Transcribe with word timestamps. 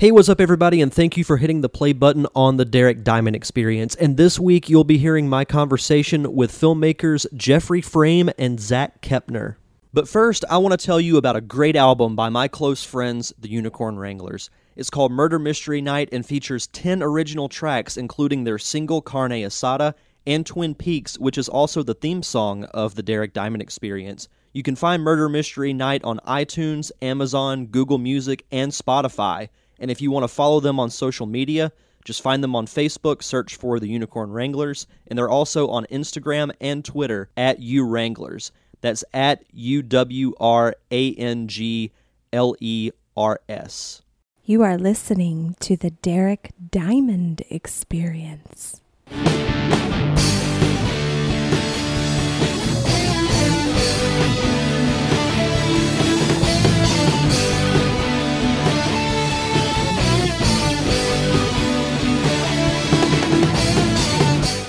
Hey, 0.00 0.12
what's 0.12 0.28
up, 0.28 0.40
everybody, 0.40 0.80
and 0.80 0.94
thank 0.94 1.16
you 1.16 1.24
for 1.24 1.38
hitting 1.38 1.60
the 1.60 1.68
play 1.68 1.92
button 1.92 2.24
on 2.32 2.56
the 2.56 2.64
Derek 2.64 3.02
Diamond 3.02 3.34
Experience. 3.34 3.96
And 3.96 4.16
this 4.16 4.38
week, 4.38 4.68
you'll 4.68 4.84
be 4.84 4.96
hearing 4.96 5.28
my 5.28 5.44
conversation 5.44 6.36
with 6.36 6.52
filmmakers 6.52 7.26
Jeffrey 7.34 7.80
Frame 7.80 8.30
and 8.38 8.60
Zack 8.60 9.02
Kepner. 9.02 9.56
But 9.92 10.08
first, 10.08 10.44
I 10.48 10.58
want 10.58 10.78
to 10.78 10.86
tell 10.86 11.00
you 11.00 11.16
about 11.16 11.34
a 11.34 11.40
great 11.40 11.74
album 11.74 12.14
by 12.14 12.28
my 12.28 12.46
close 12.46 12.84
friends, 12.84 13.32
the 13.40 13.48
Unicorn 13.48 13.98
Wranglers. 13.98 14.50
It's 14.76 14.88
called 14.88 15.10
Murder 15.10 15.40
Mystery 15.40 15.80
Night 15.80 16.10
and 16.12 16.24
features 16.24 16.68
10 16.68 17.02
original 17.02 17.48
tracks, 17.48 17.96
including 17.96 18.44
their 18.44 18.58
single 18.58 19.02
Carne 19.02 19.32
Asada 19.32 19.94
and 20.28 20.46
Twin 20.46 20.76
Peaks, 20.76 21.18
which 21.18 21.36
is 21.36 21.48
also 21.48 21.82
the 21.82 21.94
theme 21.94 22.22
song 22.22 22.62
of 22.66 22.94
the 22.94 23.02
Derek 23.02 23.32
Diamond 23.32 23.62
Experience. 23.62 24.28
You 24.52 24.62
can 24.62 24.76
find 24.76 25.02
Murder 25.02 25.28
Mystery 25.28 25.72
Night 25.72 26.04
on 26.04 26.20
iTunes, 26.24 26.92
Amazon, 27.02 27.66
Google 27.66 27.98
Music, 27.98 28.46
and 28.52 28.70
Spotify. 28.70 29.48
And 29.78 29.90
if 29.90 30.00
you 30.00 30.10
want 30.10 30.24
to 30.24 30.28
follow 30.28 30.60
them 30.60 30.80
on 30.80 30.90
social 30.90 31.26
media, 31.26 31.72
just 32.04 32.22
find 32.22 32.42
them 32.42 32.56
on 32.56 32.66
Facebook, 32.66 33.22
search 33.22 33.56
for 33.56 33.78
the 33.78 33.88
Unicorn 33.88 34.30
Wranglers, 34.30 34.86
and 35.06 35.18
they're 35.18 35.28
also 35.28 35.68
on 35.68 35.84
Instagram 35.86 36.52
and 36.60 36.84
Twitter 36.84 37.28
at 37.36 37.60
U 37.60 37.84
Wranglers. 37.84 38.50
That's 38.80 39.04
at 39.12 39.44
U 39.52 39.82
W 39.82 40.34
R 40.40 40.76
A 40.90 41.14
N 41.14 41.48
G 41.48 41.92
L 42.32 42.54
E 42.60 42.90
R 43.16 43.40
S. 43.48 44.02
You 44.44 44.62
are 44.62 44.78
listening 44.78 45.56
to 45.60 45.76
the 45.76 45.90
Derek 45.90 46.52
Diamond 46.70 47.42
Experience. 47.50 48.80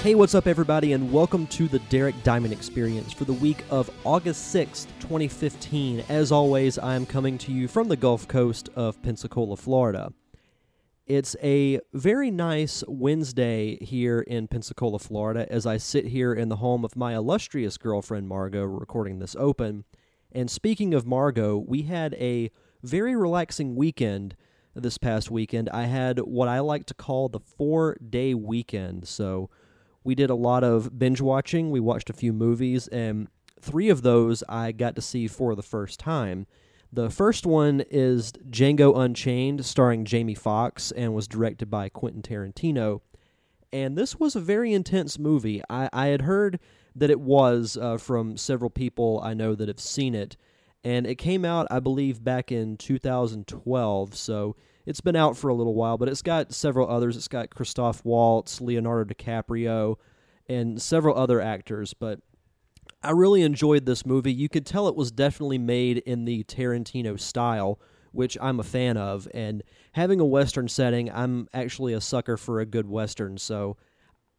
Hey, 0.10 0.16
what's 0.16 0.34
up, 0.34 0.48
everybody, 0.48 0.94
and 0.94 1.14
welcome 1.14 1.46
to 1.46 1.68
the 1.68 1.78
Derek 1.78 2.24
Diamond 2.24 2.52
Experience 2.52 3.14
for 3.14 3.26
the 3.26 3.34
week 3.34 3.64
of 3.70 3.92
August 4.04 4.56
6th, 4.56 4.88
2015. 5.02 6.04
As 6.10 6.32
always, 6.32 6.80
I 6.80 6.96
am 6.96 7.06
coming 7.06 7.38
to 7.38 7.52
you 7.52 7.68
from 7.68 7.90
the 7.90 7.96
Gulf 7.96 8.28
Coast 8.28 8.70
of 8.76 9.00
Pensacola, 9.04 9.56
Florida. 9.56 10.12
It's 11.06 11.36
a 11.44 11.80
very 11.94 12.32
nice 12.32 12.84
Wednesday 12.88 13.78
here 13.86 14.22
in 14.22 14.48
Pensacola, 14.48 14.98
Florida, 14.98 15.46
as 15.48 15.68
I 15.68 15.78
sit 15.78 16.08
here 16.08 16.34
in 16.34 16.50
the 16.50 16.56
home 16.56 16.84
of 16.84 16.96
my 16.96 17.14
illustrious 17.14 17.78
girlfriend, 17.78 18.28
Margo, 18.28 18.64
recording 18.64 19.20
this 19.20 19.36
open. 19.38 19.84
And 20.32 20.50
speaking 20.50 20.96
of 20.96 21.06
Margo, 21.06 21.56
we 21.56 21.84
had 21.84 22.16
a 22.16 22.50
very 22.82 23.16
relaxing 23.16 23.76
weekend 23.76 24.36
this 24.74 24.98
past 24.98 25.30
weekend. 25.30 25.70
I 25.70 25.84
had 25.84 26.18
what 26.18 26.48
I 26.48 26.62
like 26.62 26.88
to 26.88 26.96
call 26.96 27.30
the 27.30 27.40
four 27.40 27.96
day 28.10 28.34
weekend. 28.34 29.08
So, 29.08 29.52
we 30.04 30.16
did 30.16 30.30
a 30.30 30.36
lot 30.36 30.64
of 30.64 30.98
binge 30.98 31.22
watching. 31.22 31.72
We 31.72 31.80
watched 31.80 32.10
a 32.10 32.14
few 32.14 32.34
movies, 32.34 32.88
and 32.88 33.28
three 33.60 33.90
of 33.90 34.02
those 34.02 34.44
I 34.48 34.72
got 34.72 34.96
to 34.96 35.02
see 35.02 35.28
for 35.28 35.56
the 35.56 35.64
first 35.64 36.00
time. 36.00 36.48
The 36.92 37.10
first 37.10 37.46
one 37.46 37.84
is 37.92 38.32
Django 38.50 38.98
Unchained, 38.98 39.64
starring 39.66 40.06
Jamie 40.06 40.34
Foxx, 40.34 40.92
and 40.92 41.14
was 41.14 41.28
directed 41.28 41.70
by 41.70 41.90
Quentin 41.90 42.24
Tarantino. 42.24 43.02
And 43.72 43.96
this 43.96 44.20
was 44.20 44.36
a 44.36 44.40
very 44.40 44.74
intense 44.74 45.20
movie. 45.20 45.62
I, 45.70 45.90
I 45.94 46.08
had 46.08 46.22
heard 46.22 46.60
that 46.96 47.12
it 47.12 47.20
was 47.20 47.78
uh, 47.80 47.98
from 47.98 48.38
several 48.38 48.72
people 48.72 49.22
I 49.24 49.36
know 49.36 49.54
that 49.54 49.68
have 49.68 49.80
seen 49.80 50.16
it. 50.16 50.36
And 50.84 51.06
it 51.06 51.16
came 51.16 51.46
out, 51.46 51.68
I 51.70 51.80
believe, 51.80 52.24
back 52.24 52.52
in 52.52 52.78
2012. 52.78 54.16
So 54.16 54.56
it's 54.86 55.02
been 55.02 55.16
out 55.16 55.38
for 55.38 55.50
a 55.50 55.54
little 55.54 55.76
while, 55.76 55.98
but 55.98 56.10
it's 56.10 56.22
got 56.22 56.54
several 56.54 56.90
others. 56.90 57.16
It's 57.18 57.28
got 57.28 57.50
Christoph 57.50 58.04
Waltz, 58.04 58.62
Leonardo 58.62 59.14
DiCaprio, 59.14 59.96
and 60.48 60.82
several 60.82 61.18
other 61.18 61.42
actors. 61.42 61.94
But 61.94 62.20
I 63.04 63.12
really 63.12 63.42
enjoyed 63.44 63.86
this 63.86 64.06
movie. 64.06 64.34
You 64.34 64.50
could 64.50 64.66
tell 64.66 64.88
it 64.88 64.96
was 64.96 65.12
definitely 65.12 65.58
made 65.58 66.00
in 66.00 66.26
the 66.26 66.44
Tarantino 66.46 67.20
style, 67.20 67.80
which 68.12 68.38
I'm 68.42 68.60
a 68.60 68.64
fan 68.64 68.98
of. 68.98 69.28
And 69.34 69.64
having 69.94 70.20
a 70.20 70.26
Western 70.26 70.68
setting, 70.68 71.12
I'm 71.12 71.48
actually 71.54 71.94
a 71.94 72.02
sucker 72.02 72.36
for 72.38 72.60
a 72.60 72.66
good 72.66 72.90
Western. 72.90 73.38
So 73.38 73.78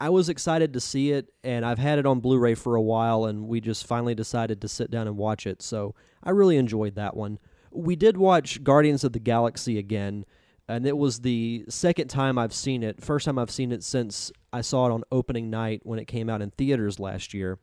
I 0.01 0.09
was 0.09 0.31
excited 0.31 0.73
to 0.73 0.81
see 0.81 1.13
it, 1.13 1.33
and 1.45 1.65
I've 1.65 1.79
had 1.79 1.99
it 1.99 2.07
on 2.07 2.21
Blu 2.21 2.39
ray 2.39 2.55
for 2.55 2.75
a 2.75 2.83
while, 2.83 3.27
and 3.27 3.47
we 3.47 3.61
just 3.61 3.87
finally 3.87 4.15
decided 4.15 4.63
to 4.63 4.69
sit 4.69 4.91
down 4.91 5.07
and 5.07 5.17
watch 5.17 5.47
it. 5.47 5.61
So 5.61 5.95
I 6.25 6.31
really 6.31 6.57
enjoyed 6.57 6.95
that 6.95 7.15
one. 7.15 7.39
We 7.71 7.97
did 7.97 8.17
watch 8.17 8.65
Guardians 8.65 9.05
of 9.05 9.13
the 9.13 9.19
Galaxy 9.19 9.79
again, 9.79 10.25
and 10.71 10.87
it 10.87 10.97
was 10.97 11.21
the 11.21 11.65
second 11.69 12.09
time 12.09 12.39
I've 12.39 12.55
seen 12.55 12.83
it. 12.83 13.03
First 13.03 13.27
time 13.27 13.39
I've 13.39 13.51
seen 13.51 13.73
it 13.73 13.83
since 13.83 14.31
I 14.53 14.61
saw 14.61 14.87
it 14.87 14.93
on 14.93 15.03
opening 15.11 15.51
night 15.51 15.81
when 15.83 15.99
it 15.99 16.07
came 16.07 16.31
out 16.31 16.43
in 16.43 16.51
theaters 16.51 17.01
last 17.01 17.35
year. 17.35 17.59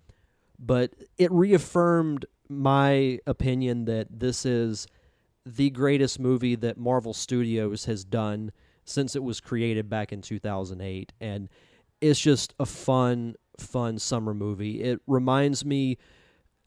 But 0.60 0.94
it 1.18 1.32
reaffirmed 1.32 2.26
my 2.50 3.20
opinion 3.26 3.86
that 3.86 4.20
this 4.20 4.46
is 4.46 4.88
the 5.46 5.70
greatest 5.70 6.20
movie 6.20 6.56
that 6.56 6.78
Marvel 6.78 7.14
Studios 7.14 7.86
has 7.86 8.04
done 8.04 8.52
since 8.84 9.16
it 9.16 9.24
was 9.24 9.40
created 9.40 9.90
back 9.90 10.12
in 10.12 10.22
2008 10.22 11.14
and 11.20 11.50
it's 12.02 12.20
just 12.20 12.54
a 12.60 12.66
fun 12.66 13.36
fun 13.60 13.98
summer 13.98 14.34
movie. 14.34 14.84
It 14.84 15.00
reminds 15.08 15.66
me 15.66 15.98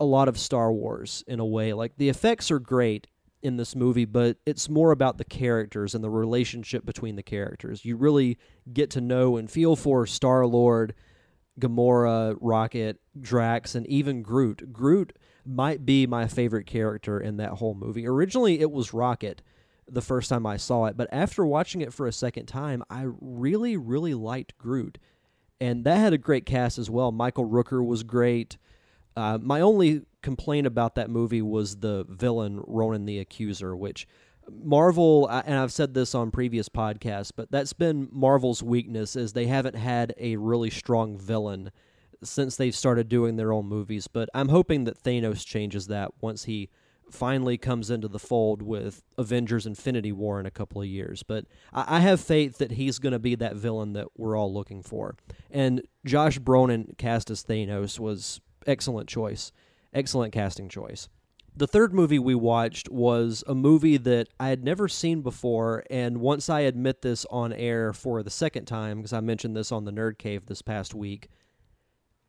a 0.01 0.05
lot 0.05 0.28
of 0.28 0.39
Star 0.39 0.72
Wars 0.72 1.22
in 1.27 1.39
a 1.39 1.45
way. 1.45 1.72
Like 1.72 1.97
the 1.97 2.09
effects 2.09 2.51
are 2.51 2.59
great 2.59 3.07
in 3.43 3.56
this 3.56 3.75
movie, 3.75 4.05
but 4.05 4.37
it's 4.45 4.69
more 4.69 4.91
about 4.91 5.19
the 5.19 5.25
characters 5.25 5.95
and 5.95 6.05
the 6.05 6.11
relationship 6.11 6.84
between 6.84 7.17
the 7.17 7.23
characters. 7.23 7.84
You 7.84 7.97
really 7.97 8.39
get 8.73 8.91
to 8.91 9.01
know 9.01 9.37
and 9.37 9.51
feel 9.51 9.77
for 9.77 10.06
Star 10.06 10.47
Lord, 10.47 10.95
Gamora, 11.59 12.37
Rocket, 12.41 13.01
Drax, 13.21 13.75
and 13.75 13.87
even 13.87 14.23
Groot. 14.23 14.73
Groot 14.73 15.17
might 15.45 15.87
be 15.87 16.06
my 16.06 16.27
favorite 16.27 16.67
character 16.67 17.19
in 17.19 17.39
that 17.39 17.53
whole 17.53 17.75
movie. 17.75 18.06
Originally, 18.06 18.61
it 18.61 18.71
was 18.71 18.93
Rocket 18.93 19.43
the 19.89 20.03
first 20.03 20.28
time 20.28 20.47
I 20.47 20.57
saw 20.57 20.87
it, 20.87 20.97
but 20.97 21.09
after 21.11 21.45
watching 21.45 21.81
it 21.81 21.93
for 21.93 22.07
a 22.07 22.12
second 22.12 22.47
time, 22.47 22.84
I 22.89 23.07
really, 23.21 23.77
really 23.77 24.15
liked 24.15 24.57
Groot. 24.57 24.99
And 25.61 25.84
that 25.84 25.99
had 25.99 26.12
a 26.12 26.19
great 26.19 26.47
cast 26.47 26.78
as 26.78 26.89
well. 26.89 27.12
Michael 27.12 27.49
Rooker 27.49 27.84
was 27.84 28.03
great. 28.03 28.57
Uh, 29.21 29.39
my 29.43 29.61
only 29.61 30.01
complaint 30.23 30.67
about 30.67 30.95
that 30.95 31.11
movie 31.11 31.43
was 31.43 31.77
the 31.77 32.07
villain 32.09 32.63
Ronan 32.67 33.05
the 33.05 33.19
Accuser, 33.19 33.77
which 33.77 34.09
Marvel 34.51 35.27
and 35.29 35.57
I've 35.57 35.73
said 35.73 35.93
this 35.93 36.15
on 36.15 36.31
previous 36.31 36.71
podcasts, 36.71 37.31
but 37.35 37.51
that's 37.51 37.75
been 37.75 38.09
Marvel's 38.11 38.63
weakness 38.63 39.17
is 39.17 39.35
they 39.35 39.47
haven't 39.47 39.77
had 39.77 40.15
a 40.17 40.37
really 40.37 40.71
strong 40.71 41.19
villain 41.19 41.71
since 42.23 42.57
they've 42.57 42.75
started 42.75 43.11
doing 43.11 43.37
their 43.37 43.53
own 43.53 43.67
movies. 43.67 44.09
But 44.09 44.31
I'm 44.35 44.49
hoping 44.49 44.85
that 44.85 45.03
Thanos 45.03 45.45
changes 45.45 45.87
that 45.89 46.11
once 46.23 46.45
he 46.45 46.71
finally 47.11 47.59
comes 47.59 47.91
into 47.91 48.09
the 48.09 48.19
fold 48.19 48.63
with 48.63 49.03
Avengers 49.19 49.67
Infinity 49.67 50.13
War 50.13 50.41
in 50.41 50.47
a 50.47 50.51
couple 50.51 50.81
of 50.81 50.89
years. 50.89 51.23
But 51.23 51.45
I, 51.75 52.01
have 52.01 52.21
faith 52.21 52.59
that 52.59 52.73
he's 52.73 52.99
going 52.99 53.13
to 53.13 53.19
be 53.19 53.35
that 53.35 53.57
villain 53.57 53.93
that 53.95 54.07
we're 54.17 54.37
all 54.37 54.53
looking 54.53 54.83
for. 54.83 55.17
And 55.51 55.83
Josh 56.07 56.39
Brolin 56.39 56.97
cast 56.99 57.31
as 57.31 57.45
Thanos 57.45 57.99
was 57.99 58.41
excellent 58.66 59.09
choice. 59.09 59.53
Excellent 59.93 60.32
casting 60.32 60.69
choice. 60.69 61.09
The 61.56 61.66
third 61.66 61.93
movie 61.93 62.19
we 62.19 62.34
watched 62.34 62.88
was 62.91 63.43
a 63.47 63.54
movie 63.54 63.97
that 63.97 64.28
I 64.38 64.48
had 64.48 64.62
never 64.62 64.88
seen 64.88 65.21
before, 65.21 65.84
and 65.91 66.19
once 66.19 66.48
I 66.48 66.60
admit 66.60 67.03
this 67.03 67.26
on 67.31 67.53
air 67.53 67.93
for 67.93 68.22
the 68.22 68.31
second 68.31 68.66
time, 68.66 68.98
because 68.98 69.12
I 69.12 69.21
mentioned 69.21 69.56
this 69.56 69.72
on 69.72 69.84
the 69.84 69.91
Nerd 69.91 70.16
Cave 70.16 70.47
this 70.47 70.62
past 70.62 70.94
week, 70.94 71.28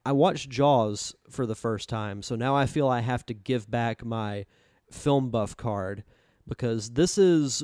I 0.04 0.12
watched 0.14 0.50
Jaws 0.50 1.16
for 1.30 1.46
the 1.46 1.56
first 1.56 1.88
time, 1.88 2.24
so 2.24 2.36
now 2.36 2.56
I 2.56 2.66
feel 2.66 2.88
I 2.88 3.02
have 3.02 3.26
to 3.28 3.36
give 3.36 3.70
back 3.70 4.04
my 4.04 4.46
film 4.90 5.30
buff 5.30 5.56
card 5.56 6.04
because 6.48 6.92
this 6.92 7.20
is 7.20 7.64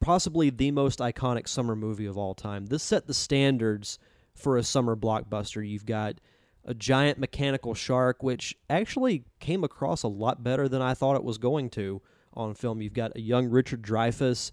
possibly 0.00 0.50
the 0.50 0.70
most 0.70 1.00
iconic 1.00 1.48
summer 1.48 1.74
movie 1.74 2.06
of 2.06 2.16
all 2.16 2.34
time. 2.34 2.66
This 2.66 2.84
set 2.84 3.06
the 3.06 3.14
standards 3.14 3.98
for 4.34 4.56
a 4.56 4.62
summer 4.62 4.96
blockbuster. 4.96 5.68
You've 5.68 5.86
got 5.86 6.20
a 6.64 6.74
giant 6.74 7.18
mechanical 7.18 7.74
shark, 7.74 8.22
which 8.22 8.56
actually 8.68 9.24
came 9.38 9.64
across 9.64 10.02
a 10.02 10.08
lot 10.08 10.42
better 10.42 10.68
than 10.68 10.82
I 10.82 10.94
thought 10.94 11.16
it 11.16 11.24
was 11.24 11.38
going 11.38 11.70
to 11.70 12.02
on 12.34 12.54
film. 12.54 12.80
You've 12.80 12.92
got 12.92 13.16
a 13.16 13.20
young 13.20 13.48
Richard 13.48 13.82
Dreyfuss. 13.82 14.52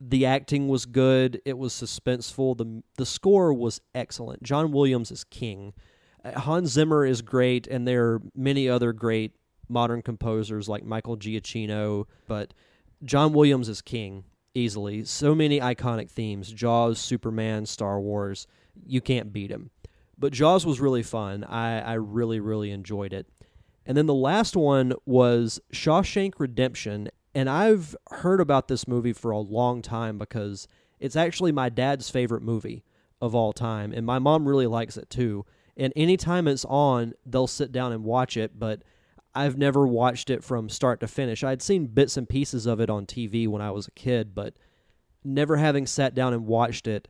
The 0.00 0.26
acting 0.26 0.68
was 0.68 0.84
good. 0.84 1.40
It 1.44 1.56
was 1.56 1.72
suspenseful. 1.72 2.56
the 2.58 2.82
The 2.96 3.06
score 3.06 3.52
was 3.52 3.80
excellent. 3.94 4.42
John 4.42 4.70
Williams 4.72 5.10
is 5.10 5.24
king. 5.24 5.72
Uh, 6.24 6.38
Hans 6.38 6.70
Zimmer 6.70 7.06
is 7.06 7.22
great, 7.22 7.66
and 7.66 7.88
there 7.88 8.06
are 8.06 8.22
many 8.34 8.68
other 8.68 8.92
great 8.92 9.32
modern 9.68 10.02
composers 10.02 10.68
like 10.68 10.84
Michael 10.84 11.16
Giacchino. 11.16 12.04
But 12.28 12.52
John 13.04 13.32
Williams 13.32 13.68
is 13.68 13.80
king 13.80 14.24
easily. 14.54 15.04
So 15.04 15.34
many 15.34 15.60
iconic 15.60 16.10
themes: 16.10 16.52
Jaws, 16.52 16.98
Superman, 16.98 17.64
Star 17.64 17.98
Wars. 17.98 18.46
You 18.86 19.00
can't 19.00 19.32
beat 19.32 19.50
him. 19.50 19.70
But 20.18 20.32
Jaws 20.32 20.64
was 20.64 20.80
really 20.80 21.02
fun. 21.02 21.44
I, 21.44 21.80
I 21.80 21.92
really, 21.94 22.40
really 22.40 22.70
enjoyed 22.70 23.12
it. 23.12 23.26
And 23.84 23.96
then 23.96 24.06
the 24.06 24.14
last 24.14 24.56
one 24.56 24.94
was 25.04 25.60
Shawshank 25.72 26.34
Redemption. 26.38 27.08
And 27.34 27.50
I've 27.50 27.94
heard 28.10 28.40
about 28.40 28.68
this 28.68 28.88
movie 28.88 29.12
for 29.12 29.30
a 29.30 29.38
long 29.38 29.82
time 29.82 30.18
because 30.18 30.66
it's 30.98 31.16
actually 31.16 31.52
my 31.52 31.68
dad's 31.68 32.10
favorite 32.10 32.42
movie 32.42 32.82
of 33.20 33.34
all 33.34 33.52
time. 33.52 33.92
And 33.92 34.06
my 34.06 34.18
mom 34.18 34.48
really 34.48 34.66
likes 34.66 34.96
it 34.96 35.10
too. 35.10 35.44
And 35.76 35.92
anytime 35.94 36.48
it's 36.48 36.64
on, 36.64 37.12
they'll 37.26 37.46
sit 37.46 37.70
down 37.70 37.92
and 37.92 38.02
watch 38.02 38.36
it. 38.36 38.58
But 38.58 38.82
I've 39.34 39.58
never 39.58 39.86
watched 39.86 40.30
it 40.30 40.42
from 40.42 40.70
start 40.70 40.98
to 41.00 41.06
finish. 41.06 41.44
I'd 41.44 41.60
seen 41.60 41.88
bits 41.88 42.16
and 42.16 42.26
pieces 42.26 42.64
of 42.64 42.80
it 42.80 42.88
on 42.88 43.04
TV 43.04 43.46
when 43.46 43.60
I 43.60 43.70
was 43.70 43.86
a 43.86 43.90
kid, 43.90 44.34
but 44.34 44.54
never 45.22 45.56
having 45.56 45.86
sat 45.86 46.14
down 46.14 46.32
and 46.32 46.46
watched 46.46 46.86
it, 46.86 47.06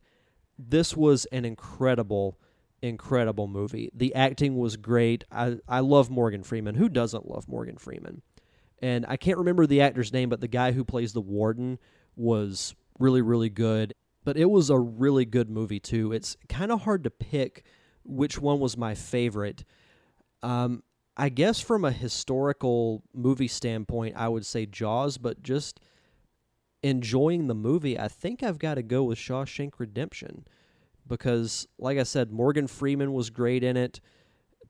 this 0.58 0.96
was 0.96 1.26
an 1.26 1.44
incredible, 1.44 2.40
incredible 2.86 3.48
movie. 3.48 3.90
The 3.94 4.14
acting 4.14 4.56
was 4.56 4.76
great. 4.76 5.24
I, 5.30 5.58
I 5.68 5.80
love 5.80 6.10
Morgan 6.10 6.42
Freeman. 6.42 6.74
Who 6.74 6.88
doesn't 6.88 7.28
love 7.28 7.48
Morgan 7.48 7.76
Freeman? 7.76 8.22
And 8.80 9.06
I 9.08 9.16
can't 9.16 9.38
remember 9.38 9.66
the 9.66 9.80
actor's 9.80 10.12
name, 10.12 10.28
but 10.28 10.40
the 10.40 10.48
guy 10.48 10.72
who 10.72 10.84
plays 10.84 11.12
the 11.12 11.20
warden 11.20 11.78
was 12.14 12.74
really, 12.98 13.22
really 13.22 13.50
good. 13.50 13.94
But 14.24 14.36
it 14.36 14.50
was 14.50 14.70
a 14.70 14.78
really 14.78 15.24
good 15.24 15.48
movie, 15.48 15.80
too. 15.80 16.12
It's 16.12 16.36
kind 16.48 16.72
of 16.72 16.82
hard 16.82 17.04
to 17.04 17.10
pick 17.10 17.64
which 18.04 18.38
one 18.38 18.60
was 18.60 18.76
my 18.76 18.94
favorite. 18.94 19.64
Um, 20.42 20.82
I 21.16 21.28
guess 21.28 21.60
from 21.60 21.84
a 21.84 21.92
historical 21.92 23.02
movie 23.14 23.48
standpoint, 23.48 24.16
I 24.16 24.28
would 24.28 24.44
say 24.44 24.66
Jaws, 24.66 25.16
but 25.16 25.42
just 25.42 25.80
enjoying 26.82 27.46
the 27.46 27.54
movie, 27.54 27.98
I 27.98 28.08
think 28.08 28.42
I've 28.42 28.58
got 28.58 28.74
to 28.74 28.82
go 28.82 29.04
with 29.04 29.18
Shawshank 29.18 29.72
Redemption 29.78 30.46
because, 31.06 31.66
like 31.78 31.98
I 31.98 32.02
said, 32.02 32.30
Morgan 32.30 32.66
Freeman 32.66 33.12
was 33.12 33.30
great 33.30 33.62
in 33.62 33.76
it. 33.76 34.00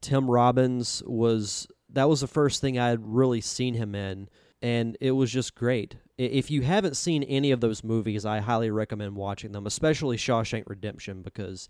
Tim 0.00 0.30
Robbins 0.30 1.02
was 1.06 1.66
that 1.90 2.08
was 2.08 2.20
the 2.20 2.26
first 2.26 2.60
thing 2.60 2.78
I 2.78 2.88
had 2.88 3.00
really 3.02 3.40
seen 3.40 3.74
him 3.74 3.94
in, 3.94 4.28
and 4.60 4.96
it 5.00 5.12
was 5.12 5.30
just 5.30 5.54
great. 5.54 5.96
If 6.18 6.50
you 6.50 6.62
haven't 6.62 6.96
seen 6.96 7.22
any 7.22 7.50
of 7.50 7.60
those 7.60 7.84
movies, 7.84 8.24
I 8.26 8.40
highly 8.40 8.70
recommend 8.70 9.16
watching 9.16 9.52
them, 9.52 9.66
especially 9.66 10.16
Shawshank 10.16 10.64
Redemption, 10.66 11.22
because 11.22 11.68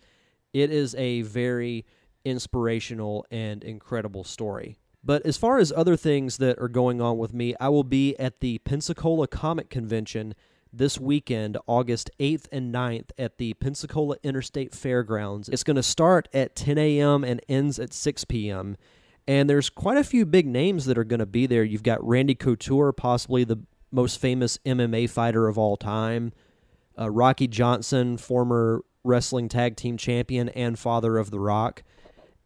it 0.52 0.70
is 0.70 0.94
a 0.94 1.22
very 1.22 1.84
inspirational 2.24 3.26
and 3.30 3.62
incredible 3.62 4.24
story. 4.24 4.78
But 5.04 5.24
as 5.24 5.36
far 5.36 5.58
as 5.58 5.72
other 5.72 5.96
things 5.96 6.38
that 6.38 6.58
are 6.58 6.68
going 6.68 7.00
on 7.00 7.18
with 7.18 7.32
me, 7.32 7.54
I 7.60 7.68
will 7.68 7.84
be 7.84 8.16
at 8.18 8.40
the 8.40 8.58
Pensacola 8.58 9.28
Comic 9.28 9.70
Convention 9.70 10.34
this 10.76 10.98
weekend, 10.98 11.58
August 11.66 12.10
8th 12.20 12.46
and 12.52 12.74
9th, 12.74 13.10
at 13.18 13.38
the 13.38 13.54
Pensacola 13.54 14.16
Interstate 14.22 14.74
Fairgrounds. 14.74 15.48
It's 15.48 15.64
going 15.64 15.76
to 15.76 15.82
start 15.82 16.28
at 16.32 16.56
10 16.56 16.78
a.m. 16.78 17.24
and 17.24 17.40
ends 17.48 17.78
at 17.78 17.92
6 17.92 18.24
p.m. 18.24 18.76
And 19.26 19.50
there's 19.50 19.70
quite 19.70 19.98
a 19.98 20.04
few 20.04 20.24
big 20.24 20.46
names 20.46 20.84
that 20.86 20.98
are 20.98 21.04
going 21.04 21.20
to 21.20 21.26
be 21.26 21.46
there. 21.46 21.64
You've 21.64 21.82
got 21.82 22.06
Randy 22.06 22.34
Couture, 22.34 22.92
possibly 22.92 23.44
the 23.44 23.62
most 23.90 24.20
famous 24.20 24.58
MMA 24.66 25.08
fighter 25.10 25.48
of 25.48 25.58
all 25.58 25.76
time, 25.76 26.32
uh, 26.98 27.10
Rocky 27.10 27.46
Johnson, 27.46 28.16
former 28.16 28.82
wrestling 29.04 29.48
tag 29.48 29.76
team 29.76 29.96
champion 29.96 30.48
and 30.50 30.78
father 30.78 31.18
of 31.18 31.30
The 31.30 31.40
Rock 31.40 31.82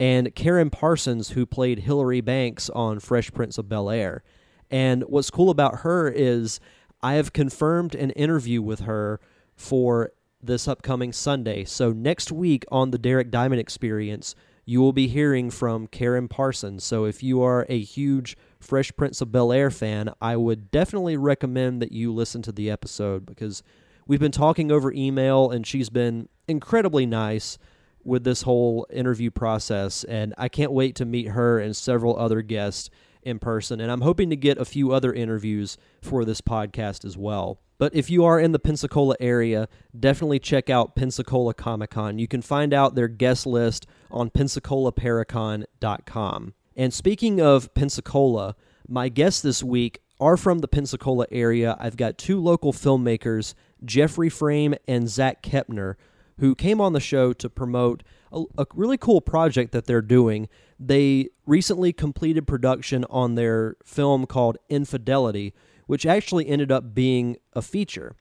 and 0.00 0.34
Karen 0.34 0.70
Parsons, 0.70 1.30
who 1.30 1.44
played 1.44 1.80
Hilary 1.80 2.22
Banks 2.22 2.70
on 2.70 3.00
Fresh 3.00 3.32
Prince 3.32 3.58
of 3.58 3.68
Bel 3.68 3.90
Air. 3.90 4.22
And 4.70 5.02
what's 5.04 5.30
cool 5.30 5.50
about 5.50 5.80
her 5.80 6.08
is 6.08 6.58
I 7.02 7.14
have 7.14 7.32
confirmed 7.32 7.94
an 7.94 8.10
interview 8.10 8.62
with 8.62 8.80
her 8.80 9.20
for 9.54 10.12
this 10.42 10.66
upcoming 10.66 11.12
Sunday. 11.12 11.64
So 11.64 11.92
next 11.92 12.32
week 12.32 12.64
on 12.70 12.90
the 12.90 12.98
Derek 12.98 13.30
Diamond 13.30 13.60
Experience, 13.60 14.34
you 14.64 14.80
will 14.80 14.92
be 14.92 15.08
hearing 15.08 15.50
from 15.50 15.86
Karen 15.86 16.28
Parsons. 16.28 16.84
So 16.84 17.04
if 17.04 17.22
you 17.22 17.42
are 17.42 17.66
a 17.68 17.80
huge 17.80 18.36
Fresh 18.60 18.92
Prince 18.96 19.20
of 19.20 19.32
Bel 19.32 19.52
Air 19.52 19.70
fan, 19.70 20.12
I 20.20 20.36
would 20.36 20.70
definitely 20.70 21.16
recommend 21.16 21.82
that 21.82 21.92
you 21.92 22.12
listen 22.12 22.42
to 22.42 22.52
the 22.52 22.70
episode 22.70 23.26
because 23.26 23.62
we've 24.06 24.20
been 24.20 24.32
talking 24.32 24.70
over 24.70 24.92
email 24.92 25.50
and 25.50 25.66
she's 25.66 25.90
been 25.90 26.28
incredibly 26.46 27.06
nice 27.06 27.58
with 28.04 28.24
this 28.24 28.42
whole 28.42 28.86
interview 28.90 29.30
process, 29.30 30.04
and 30.04 30.34
I 30.38 30.48
can't 30.48 30.72
wait 30.72 30.94
to 30.96 31.04
meet 31.04 31.28
her 31.28 31.58
and 31.58 31.76
several 31.76 32.18
other 32.18 32.40
guests 32.40 32.88
in 33.22 33.38
person. 33.38 33.80
And 33.80 33.90
I'm 33.90 34.02
hoping 34.02 34.30
to 34.30 34.36
get 34.36 34.58
a 34.58 34.64
few 34.64 34.92
other 34.92 35.12
interviews 35.12 35.76
for 36.02 36.24
this 36.24 36.40
podcast 36.40 37.04
as 37.04 37.16
well. 37.16 37.58
But 37.78 37.94
if 37.94 38.10
you 38.10 38.24
are 38.24 38.38
in 38.38 38.52
the 38.52 38.58
Pensacola 38.58 39.16
area, 39.20 39.68
definitely 39.98 40.38
check 40.38 40.68
out 40.68 40.94
Pensacola 40.94 41.54
Comic 41.54 41.90
Con. 41.90 42.18
You 42.18 42.28
can 42.28 42.42
find 42.42 42.74
out 42.74 42.94
their 42.94 43.08
guest 43.08 43.46
list 43.46 43.86
on 44.10 44.28
PensacolaParacon.com. 44.30 46.54
And 46.76 46.94
speaking 46.94 47.40
of 47.40 47.74
Pensacola, 47.74 48.54
my 48.86 49.08
guests 49.08 49.40
this 49.40 49.62
week 49.62 50.02
are 50.20 50.36
from 50.36 50.58
the 50.58 50.68
Pensacola 50.68 51.26
area. 51.32 51.76
I've 51.80 51.96
got 51.96 52.18
two 52.18 52.38
local 52.38 52.72
filmmakers, 52.72 53.54
Jeffrey 53.84 54.28
Frame 54.28 54.74
and 54.86 55.08
Zack 55.08 55.42
Kepner, 55.42 55.94
who 56.38 56.54
came 56.54 56.80
on 56.80 56.92
the 56.92 57.00
show 57.00 57.32
to 57.32 57.48
promote 57.48 58.02
a, 58.32 58.44
a, 58.58 58.66
really 58.74 58.98
cool 58.98 59.20
project 59.20 59.72
that 59.72 59.86
they're 59.86 60.02
doing. 60.02 60.48
They 60.80 61.28
recently 61.44 61.92
completed 61.92 62.46
production 62.46 63.04
on 63.10 63.34
their 63.34 63.76
film 63.84 64.24
called 64.24 64.56
Infidelity, 64.70 65.52
which 65.86 66.06
actually 66.06 66.48
ended 66.48 66.72
up 66.72 66.94
being 66.94 67.36
a 67.52 67.60
feature. 67.60 68.16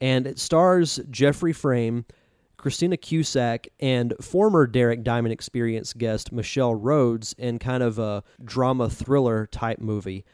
And 0.00 0.24
it 0.24 0.38
stars 0.38 1.00
Jeffrey 1.10 1.52
Frame, 1.52 2.04
Christina 2.56 2.96
Cusack, 2.96 3.66
and 3.80 4.14
former 4.20 4.68
Derek 4.68 5.02
Diamond 5.02 5.32
Experience 5.32 5.92
guest 5.92 6.30
Michelle 6.30 6.76
Rhodes 6.76 7.34
in 7.36 7.58
kind 7.58 7.82
of 7.82 7.98
a 7.98 8.22
drama 8.44 8.88
thriller 8.88 9.46
type 9.46 9.80
movie 9.80 10.24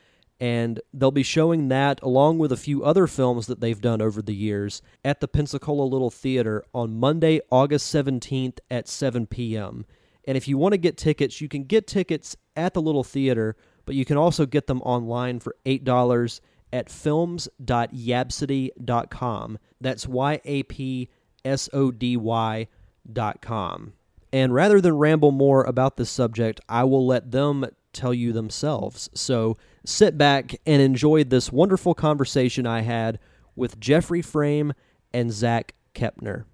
and 0.40 0.80
they'll 0.92 1.10
be 1.10 1.22
showing 1.22 1.68
that 1.68 2.02
along 2.02 2.38
with 2.38 2.50
a 2.52 2.56
few 2.56 2.84
other 2.84 3.06
films 3.06 3.46
that 3.46 3.60
they've 3.60 3.80
done 3.80 4.02
over 4.02 4.20
the 4.20 4.34
years 4.34 4.82
at 5.04 5.20
the 5.20 5.28
Pensacola 5.28 5.84
Little 5.84 6.10
Theater 6.10 6.64
on 6.74 6.98
Monday, 6.98 7.40
August 7.50 7.94
17th 7.94 8.58
at 8.70 8.88
7 8.88 9.26
p.m. 9.26 9.86
And 10.26 10.36
if 10.36 10.48
you 10.48 10.58
want 10.58 10.72
to 10.72 10.78
get 10.78 10.96
tickets, 10.96 11.40
you 11.40 11.48
can 11.48 11.62
get 11.64 11.86
tickets 11.86 12.36
at 12.56 12.74
the 12.74 12.82
Little 12.82 13.04
Theater, 13.04 13.54
but 13.84 13.94
you 13.94 14.04
can 14.04 14.16
also 14.16 14.46
get 14.46 14.66
them 14.66 14.82
online 14.82 15.38
for 15.40 15.54
$8 15.66 16.40
at 16.72 16.90
films.yapsody.com. 16.90 19.58
That's 19.80 20.08
Y 20.08 20.40
A 20.44 20.62
P 20.64 21.08
S 21.44 21.68
O 21.72 21.90
D 21.90 22.16
Y 22.16 22.68
dot 23.12 23.42
com. 23.42 23.92
And 24.32 24.52
rather 24.52 24.80
than 24.80 24.98
ramble 24.98 25.30
more 25.30 25.62
about 25.62 25.96
this 25.96 26.10
subject, 26.10 26.60
I 26.68 26.82
will 26.84 27.06
let 27.06 27.30
them 27.30 27.66
tell 27.92 28.12
you 28.12 28.32
themselves. 28.32 29.08
So 29.14 29.56
sit 29.86 30.18
back 30.18 30.56
and 30.66 30.82
enjoy 30.82 31.22
this 31.22 31.52
wonderful 31.52 31.94
conversation 31.94 32.66
I 32.66 32.80
had 32.80 33.20
with 33.54 33.78
Jeffrey 33.78 34.22
Frame 34.22 34.72
and 35.12 35.32
Zack 35.32 35.74
Kepner. 35.94 36.46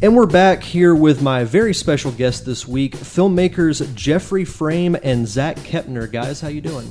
And 0.00 0.16
we're 0.16 0.26
back 0.26 0.62
here 0.62 0.94
with 0.94 1.22
my 1.22 1.42
very 1.42 1.74
special 1.74 2.12
guest 2.12 2.46
this 2.46 2.68
week, 2.68 2.96
filmmakers 2.96 3.94
Jeffrey 3.94 4.44
Frame 4.44 4.96
and 5.02 5.26
Zack 5.26 5.56
Kepner. 5.56 6.10
Guys, 6.10 6.40
how 6.40 6.48
you 6.48 6.60
doing? 6.60 6.88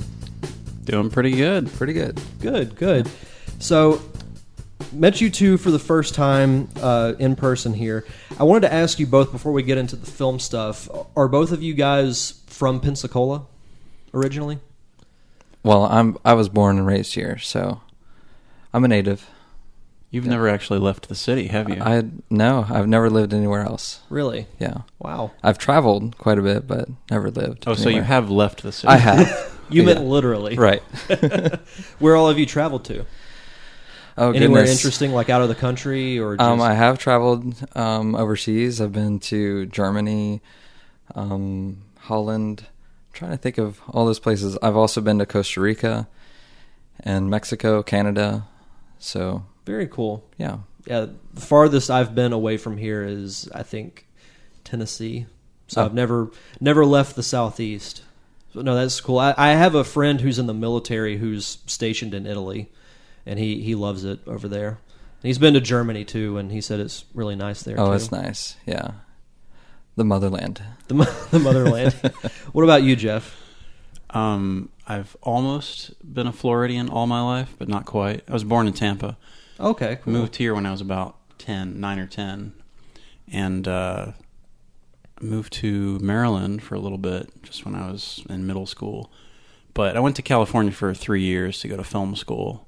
Doing 0.84 1.08
pretty 1.08 1.32
good. 1.32 1.72
Pretty 1.72 1.94
good. 1.94 2.20
Good, 2.40 2.76
good. 2.76 3.10
So, 3.58 4.02
met 4.92 5.20
you 5.20 5.30
two 5.30 5.56
for 5.58 5.70
the 5.70 5.78
first 5.78 6.14
time 6.14 6.68
uh, 6.80 7.14
in 7.18 7.36
person 7.36 7.74
here. 7.74 8.04
I 8.38 8.44
wanted 8.44 8.60
to 8.68 8.72
ask 8.72 8.98
you 8.98 9.06
both 9.06 9.32
before 9.32 9.52
we 9.52 9.62
get 9.62 9.78
into 9.78 9.96
the 9.96 10.06
film 10.10 10.38
stuff. 10.38 10.88
Are 11.16 11.28
both 11.28 11.52
of 11.52 11.62
you 11.62 11.74
guys 11.74 12.40
from 12.46 12.80
Pensacola 12.80 13.46
originally? 14.14 14.58
Well, 15.62 15.84
I'm 15.84 16.16
I 16.24 16.34
was 16.34 16.48
born 16.48 16.78
and 16.78 16.86
raised 16.86 17.14
here, 17.14 17.38
so 17.38 17.80
I'm 18.72 18.84
a 18.84 18.88
native. 18.88 19.28
You've 20.10 20.24
never 20.26 20.48
actually 20.48 20.78
left 20.78 21.10
the 21.10 21.14
city, 21.14 21.48
have 21.48 21.68
you? 21.68 21.82
I 21.82 22.04
no, 22.30 22.64
I've 22.70 22.86
never 22.88 23.10
lived 23.10 23.34
anywhere 23.34 23.60
else. 23.62 24.00
Really? 24.08 24.46
Yeah, 24.58 24.78
Wow. 24.98 25.32
I've 25.42 25.58
traveled 25.58 26.16
quite 26.16 26.38
a 26.38 26.42
bit, 26.42 26.66
but 26.66 26.88
never 27.10 27.30
lived. 27.30 27.64
oh, 27.66 27.74
so 27.74 27.90
you 27.90 28.00
have 28.00 28.30
left 28.30 28.62
the 28.62 28.72
city? 28.72 28.88
I 28.88 28.96
have. 28.96 29.54
You 29.70 29.82
Yeah. 29.82 29.92
meant 29.96 30.06
literally. 30.06 30.56
right. 30.56 30.80
Where 31.98 32.16
all 32.16 32.28
have 32.28 32.38
you 32.38 32.46
traveled 32.46 32.86
to? 32.86 33.04
Oh, 34.18 34.30
Anywhere 34.32 34.62
goodness. 34.62 34.78
interesting, 34.78 35.12
like 35.12 35.30
out 35.30 35.42
of 35.42 35.48
the 35.48 35.54
country 35.54 36.18
or 36.18 36.36
just. 36.36 36.46
Um, 36.48 36.60
I 36.60 36.74
have 36.74 36.98
traveled 36.98 37.54
um, 37.76 38.14
overseas. 38.14 38.80
I've 38.80 38.92
been 38.92 39.20
to 39.20 39.66
Germany, 39.66 40.40
um, 41.14 41.78
Holland. 42.00 42.64
I'm 42.68 43.12
trying 43.12 43.30
to 43.32 43.36
think 43.36 43.58
of 43.58 43.80
all 43.88 44.06
those 44.06 44.18
places. 44.18 44.58
I've 44.62 44.76
also 44.76 45.00
been 45.00 45.18
to 45.18 45.26
Costa 45.26 45.60
Rica 45.60 46.08
and 47.00 47.30
Mexico, 47.30 47.82
Canada. 47.82 48.46
So 48.98 49.44
very 49.66 49.86
cool. 49.86 50.24
yeah, 50.36 50.58
Yeah, 50.86 51.06
the 51.34 51.40
farthest 51.40 51.90
I've 51.90 52.14
been 52.14 52.32
away 52.32 52.56
from 52.56 52.76
here 52.78 53.04
is, 53.04 53.48
I 53.54 53.62
think, 53.62 54.06
Tennessee. 54.64 55.26
so 55.68 55.82
Oh. 55.82 55.84
I've 55.84 55.94
never 55.94 56.30
never 56.60 56.84
left 56.84 57.14
the 57.16 57.22
southeast. 57.22 58.02
So, 58.54 58.62
no, 58.62 58.74
that's 58.74 59.00
cool. 59.00 59.18
I, 59.18 59.34
I 59.36 59.50
have 59.50 59.74
a 59.74 59.84
friend 59.84 60.20
who's 60.20 60.38
in 60.38 60.46
the 60.46 60.54
military 60.54 61.18
who's 61.18 61.58
stationed 61.66 62.14
in 62.14 62.26
Italy, 62.26 62.70
and 63.28 63.38
he 63.38 63.60
he 63.60 63.74
loves 63.74 64.04
it 64.04 64.20
over 64.26 64.48
there. 64.48 64.68
And 64.68 65.28
he's 65.28 65.38
been 65.38 65.54
to 65.54 65.60
Germany 65.60 66.04
too, 66.04 66.38
and 66.38 66.50
he 66.50 66.60
said 66.60 66.80
it's 66.80 67.04
really 67.14 67.36
nice 67.36 67.62
there. 67.62 67.78
Oh, 67.78 67.88
too. 67.88 67.92
it's 67.92 68.10
nice. 68.10 68.56
Yeah, 68.66 68.92
the 69.96 70.04
motherland. 70.04 70.62
the, 70.88 70.94
mo- 70.94 71.04
the 71.30 71.38
motherland. 71.38 71.92
what 72.52 72.64
about 72.64 72.82
you, 72.82 72.96
Jeff? 72.96 73.36
Um, 74.10 74.70
I've 74.86 75.16
almost 75.22 75.92
been 76.02 76.26
a 76.26 76.32
Floridian 76.32 76.88
all 76.88 77.06
my 77.06 77.20
life, 77.20 77.54
but 77.58 77.68
not 77.68 77.84
quite. 77.84 78.24
I 78.26 78.32
was 78.32 78.44
born 78.44 78.66
in 78.66 78.72
Tampa. 78.72 79.18
Okay, 79.60 79.98
cool. 80.02 80.12
Moved 80.12 80.36
here 80.36 80.54
when 80.54 80.64
I 80.64 80.70
was 80.70 80.80
about 80.80 81.16
10, 81.38 81.78
9 81.78 81.98
or 81.98 82.06
10. 82.06 82.54
And 83.30 83.68
uh, 83.68 84.12
moved 85.20 85.52
to 85.54 85.98
Maryland 85.98 86.62
for 86.62 86.74
a 86.74 86.78
little 86.78 86.96
bit, 86.96 87.28
just 87.42 87.66
when 87.66 87.74
I 87.74 87.90
was 87.90 88.24
in 88.30 88.46
middle 88.46 88.64
school. 88.64 89.12
But 89.74 89.96
I 89.96 90.00
went 90.00 90.16
to 90.16 90.22
California 90.22 90.72
for 90.72 90.94
three 90.94 91.22
years 91.22 91.60
to 91.60 91.68
go 91.68 91.76
to 91.76 91.84
film 91.84 92.16
school 92.16 92.67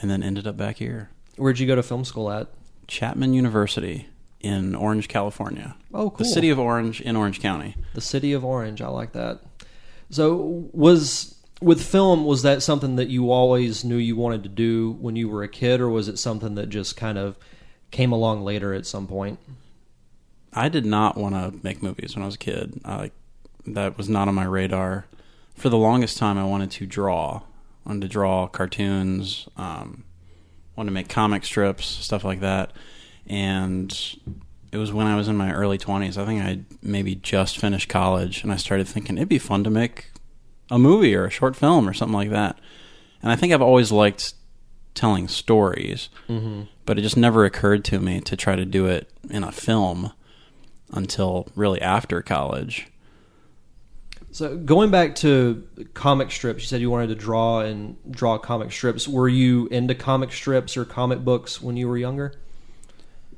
and 0.00 0.10
then 0.10 0.22
ended 0.22 0.46
up 0.46 0.56
back 0.56 0.76
here. 0.76 1.10
Where'd 1.36 1.58
you 1.58 1.66
go 1.66 1.74
to 1.74 1.82
film 1.82 2.04
school 2.04 2.30
at? 2.30 2.48
Chapman 2.86 3.34
University 3.34 4.08
in 4.40 4.74
Orange, 4.74 5.08
California. 5.08 5.76
Oh, 5.92 6.10
cool. 6.10 6.18
The 6.18 6.24
city 6.24 6.50
of 6.50 6.58
Orange 6.58 7.00
in 7.00 7.16
Orange 7.16 7.40
County. 7.40 7.76
The 7.94 8.00
city 8.00 8.32
of 8.32 8.44
Orange. 8.44 8.82
I 8.82 8.88
like 8.88 9.12
that. 9.12 9.40
So, 10.10 10.68
was 10.72 11.36
with 11.60 11.82
film 11.82 12.24
was 12.24 12.42
that 12.42 12.62
something 12.62 12.96
that 12.96 13.08
you 13.08 13.30
always 13.30 13.84
knew 13.84 13.96
you 13.96 14.16
wanted 14.16 14.42
to 14.42 14.48
do 14.48 14.92
when 15.00 15.14
you 15.16 15.28
were 15.28 15.42
a 15.42 15.48
kid, 15.48 15.80
or 15.80 15.88
was 15.88 16.08
it 16.08 16.18
something 16.18 16.54
that 16.54 16.68
just 16.68 16.96
kind 16.96 17.18
of 17.18 17.38
came 17.90 18.12
along 18.12 18.42
later 18.42 18.72
at 18.74 18.86
some 18.86 19.06
point? 19.06 19.38
I 20.52 20.68
did 20.68 20.86
not 20.86 21.16
want 21.16 21.34
to 21.34 21.64
make 21.64 21.82
movies 21.82 22.16
when 22.16 22.22
I 22.22 22.26
was 22.26 22.34
a 22.34 22.38
kid. 22.38 22.80
I, 22.84 23.12
that 23.66 23.96
was 23.96 24.08
not 24.08 24.26
on 24.26 24.34
my 24.34 24.44
radar. 24.44 25.06
For 25.54 25.68
the 25.68 25.76
longest 25.76 26.16
time, 26.16 26.38
I 26.38 26.44
wanted 26.44 26.70
to 26.72 26.86
draw. 26.86 27.42
Wanted 27.90 28.02
to 28.02 28.08
draw 28.08 28.46
cartoons. 28.46 29.48
Um, 29.56 30.04
wanted 30.76 30.90
to 30.90 30.94
make 30.94 31.08
comic 31.08 31.44
strips, 31.44 31.86
stuff 31.86 32.22
like 32.22 32.38
that. 32.38 32.70
And 33.26 33.92
it 34.70 34.76
was 34.76 34.92
when 34.92 35.08
I 35.08 35.16
was 35.16 35.26
in 35.26 35.36
my 35.36 35.52
early 35.52 35.76
twenties. 35.76 36.16
I 36.16 36.24
think 36.24 36.40
I 36.40 36.60
maybe 36.80 37.16
just 37.16 37.58
finished 37.58 37.88
college, 37.88 38.44
and 38.44 38.52
I 38.52 38.56
started 38.56 38.86
thinking 38.86 39.16
it'd 39.18 39.28
be 39.28 39.40
fun 39.40 39.64
to 39.64 39.70
make 39.70 40.12
a 40.70 40.78
movie 40.78 41.16
or 41.16 41.24
a 41.24 41.30
short 41.30 41.56
film 41.56 41.88
or 41.88 41.92
something 41.92 42.14
like 42.14 42.30
that. 42.30 42.60
And 43.24 43.32
I 43.32 43.34
think 43.34 43.52
I've 43.52 43.60
always 43.60 43.90
liked 43.90 44.34
telling 44.94 45.26
stories, 45.26 46.10
Mm-hmm. 46.28 46.62
but 46.86 46.96
it 46.96 47.02
just 47.02 47.16
never 47.16 47.44
occurred 47.44 47.84
to 47.86 47.98
me 47.98 48.20
to 48.20 48.36
try 48.36 48.54
to 48.54 48.64
do 48.64 48.86
it 48.86 49.10
in 49.28 49.42
a 49.42 49.50
film 49.50 50.12
until 50.92 51.48
really 51.56 51.82
after 51.82 52.22
college. 52.22 52.86
So, 54.32 54.56
going 54.56 54.90
back 54.90 55.16
to 55.16 55.66
comic 55.94 56.30
strips, 56.30 56.62
you 56.62 56.68
said 56.68 56.80
you 56.80 56.90
wanted 56.90 57.08
to 57.08 57.16
draw 57.16 57.60
and 57.60 57.96
draw 58.10 58.38
comic 58.38 58.70
strips. 58.70 59.08
Were 59.08 59.28
you 59.28 59.66
into 59.68 59.94
comic 59.94 60.32
strips 60.32 60.76
or 60.76 60.84
comic 60.84 61.24
books 61.24 61.60
when 61.60 61.76
you 61.76 61.88
were 61.88 61.98
younger? 61.98 62.34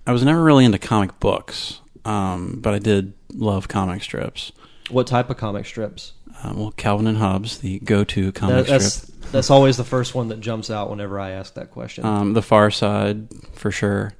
I 0.06 0.12
was 0.12 0.22
never 0.22 0.42
really 0.42 0.64
into 0.66 0.78
comic 0.78 1.18
books, 1.18 1.80
um, 2.04 2.58
but 2.60 2.74
I 2.74 2.78
did 2.78 3.14
love 3.32 3.68
comic 3.68 4.02
strips. 4.02 4.52
What 4.90 5.06
type 5.06 5.30
of 5.30 5.38
comic 5.38 5.64
strips? 5.64 6.12
Uh, 6.42 6.52
well, 6.54 6.70
Calvin 6.72 7.06
and 7.06 7.18
Hobbes, 7.18 7.58
the 7.58 7.78
go-to 7.80 8.32
comic 8.32 8.66
That- 8.66 8.72
that's 8.72 8.94
strip. 8.94 9.30
that's 9.32 9.50
always 9.50 9.76
the 9.76 9.84
first 9.84 10.14
one 10.14 10.28
that 10.28 10.40
jumps 10.40 10.70
out 10.70 10.90
whenever 10.90 11.18
I 11.20 11.30
ask 11.30 11.54
that 11.54 11.70
question. 11.70 12.04
Um, 12.04 12.32
the 12.34 12.42
Far 12.42 12.70
Side, 12.70 13.28
for 13.54 13.70
sure. 13.70 14.12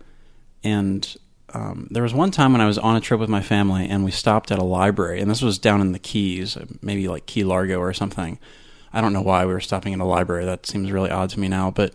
And 0.64 1.16
um, 1.54 1.88
there 1.90 2.02
was 2.02 2.14
one 2.14 2.30
time 2.30 2.52
when 2.52 2.60
I 2.60 2.66
was 2.66 2.78
on 2.78 2.96
a 2.96 3.00
trip 3.00 3.20
with 3.20 3.28
my 3.28 3.42
family, 3.42 3.88
and 3.88 4.04
we 4.04 4.10
stopped 4.10 4.50
at 4.50 4.58
a 4.58 4.64
library, 4.64 5.20
and 5.20 5.30
this 5.30 5.42
was 5.42 5.58
down 5.58 5.80
in 5.80 5.92
the 5.92 5.98
Keys, 5.98 6.56
maybe 6.80 7.08
like 7.08 7.26
Key 7.26 7.44
Largo 7.44 7.78
or 7.78 7.92
something. 7.92 8.38
I 8.92 9.00
don't 9.00 9.12
know 9.12 9.22
why 9.22 9.44
we 9.44 9.52
were 9.52 9.60
stopping 9.60 9.94
at 9.94 10.00
a 10.00 10.04
library. 10.04 10.44
That 10.44 10.66
seems 10.66 10.90
really 10.92 11.10
odd 11.10 11.30
to 11.30 11.40
me 11.40 11.48
now, 11.48 11.70
but 11.70 11.94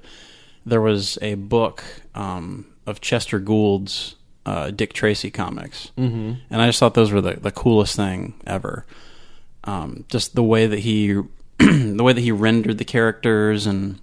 there 0.66 0.82
was 0.82 1.18
a 1.22 1.36
book 1.36 1.84
um, 2.14 2.68
of 2.86 3.02
Chester 3.02 3.40
Gould's 3.40 4.16
uh, 4.46 4.72
Dick 4.72 4.94
Tracy 4.94 5.32
comics, 5.32 5.92
mm-hmm. 5.98 6.34
and 6.50 6.62
I 6.62 6.68
just 6.68 6.80
thought 6.80 6.94
those 6.94 7.12
were 7.12 7.22
the, 7.22 7.34
the 7.34 7.52
coolest 7.52 7.96
thing 7.96 8.36
ever. 8.46 8.86
Um, 9.64 10.06
just 10.08 10.36
the 10.36 10.44
way 10.44 10.68
that 10.68 10.80
he, 10.80 11.14
the 11.58 12.04
way 12.04 12.14
that 12.14 12.22
he 12.22 12.32
rendered 12.32 12.78
the 12.78 12.86
characters, 12.86 13.66
and 13.66 14.00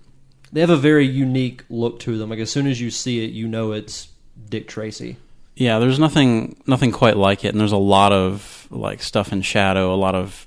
They 0.53 0.61
have 0.61 0.71
a 0.71 0.77
very 0.77 1.07
unique 1.07 1.65
look 1.71 2.01
to 2.01 2.19
them. 2.19 2.31
Like 2.31 2.41
as 2.41 2.51
soon 2.51 2.67
as 2.67 2.81
you 2.81 2.91
see 2.91 3.25
it, 3.25 3.31
you 3.31 3.49
know 3.49 3.73
it's 3.73 4.09
Dick 4.49 4.69
Tracy. 4.69 5.17
Yeah, 5.57 5.79
there's 5.79 5.99
nothing 5.99 6.61
nothing 6.67 6.91
quite 6.93 7.17
like 7.17 7.45
it, 7.45 7.49
and 7.49 7.61
there's 7.61 7.73
a 7.73 7.77
lot 7.77 8.13
of 8.13 8.67
like 8.71 9.03
stuff 9.03 9.33
in 9.33 9.43
shadow, 9.43 9.95
a 9.95 9.97
lot 9.97 10.15
of 10.15 10.47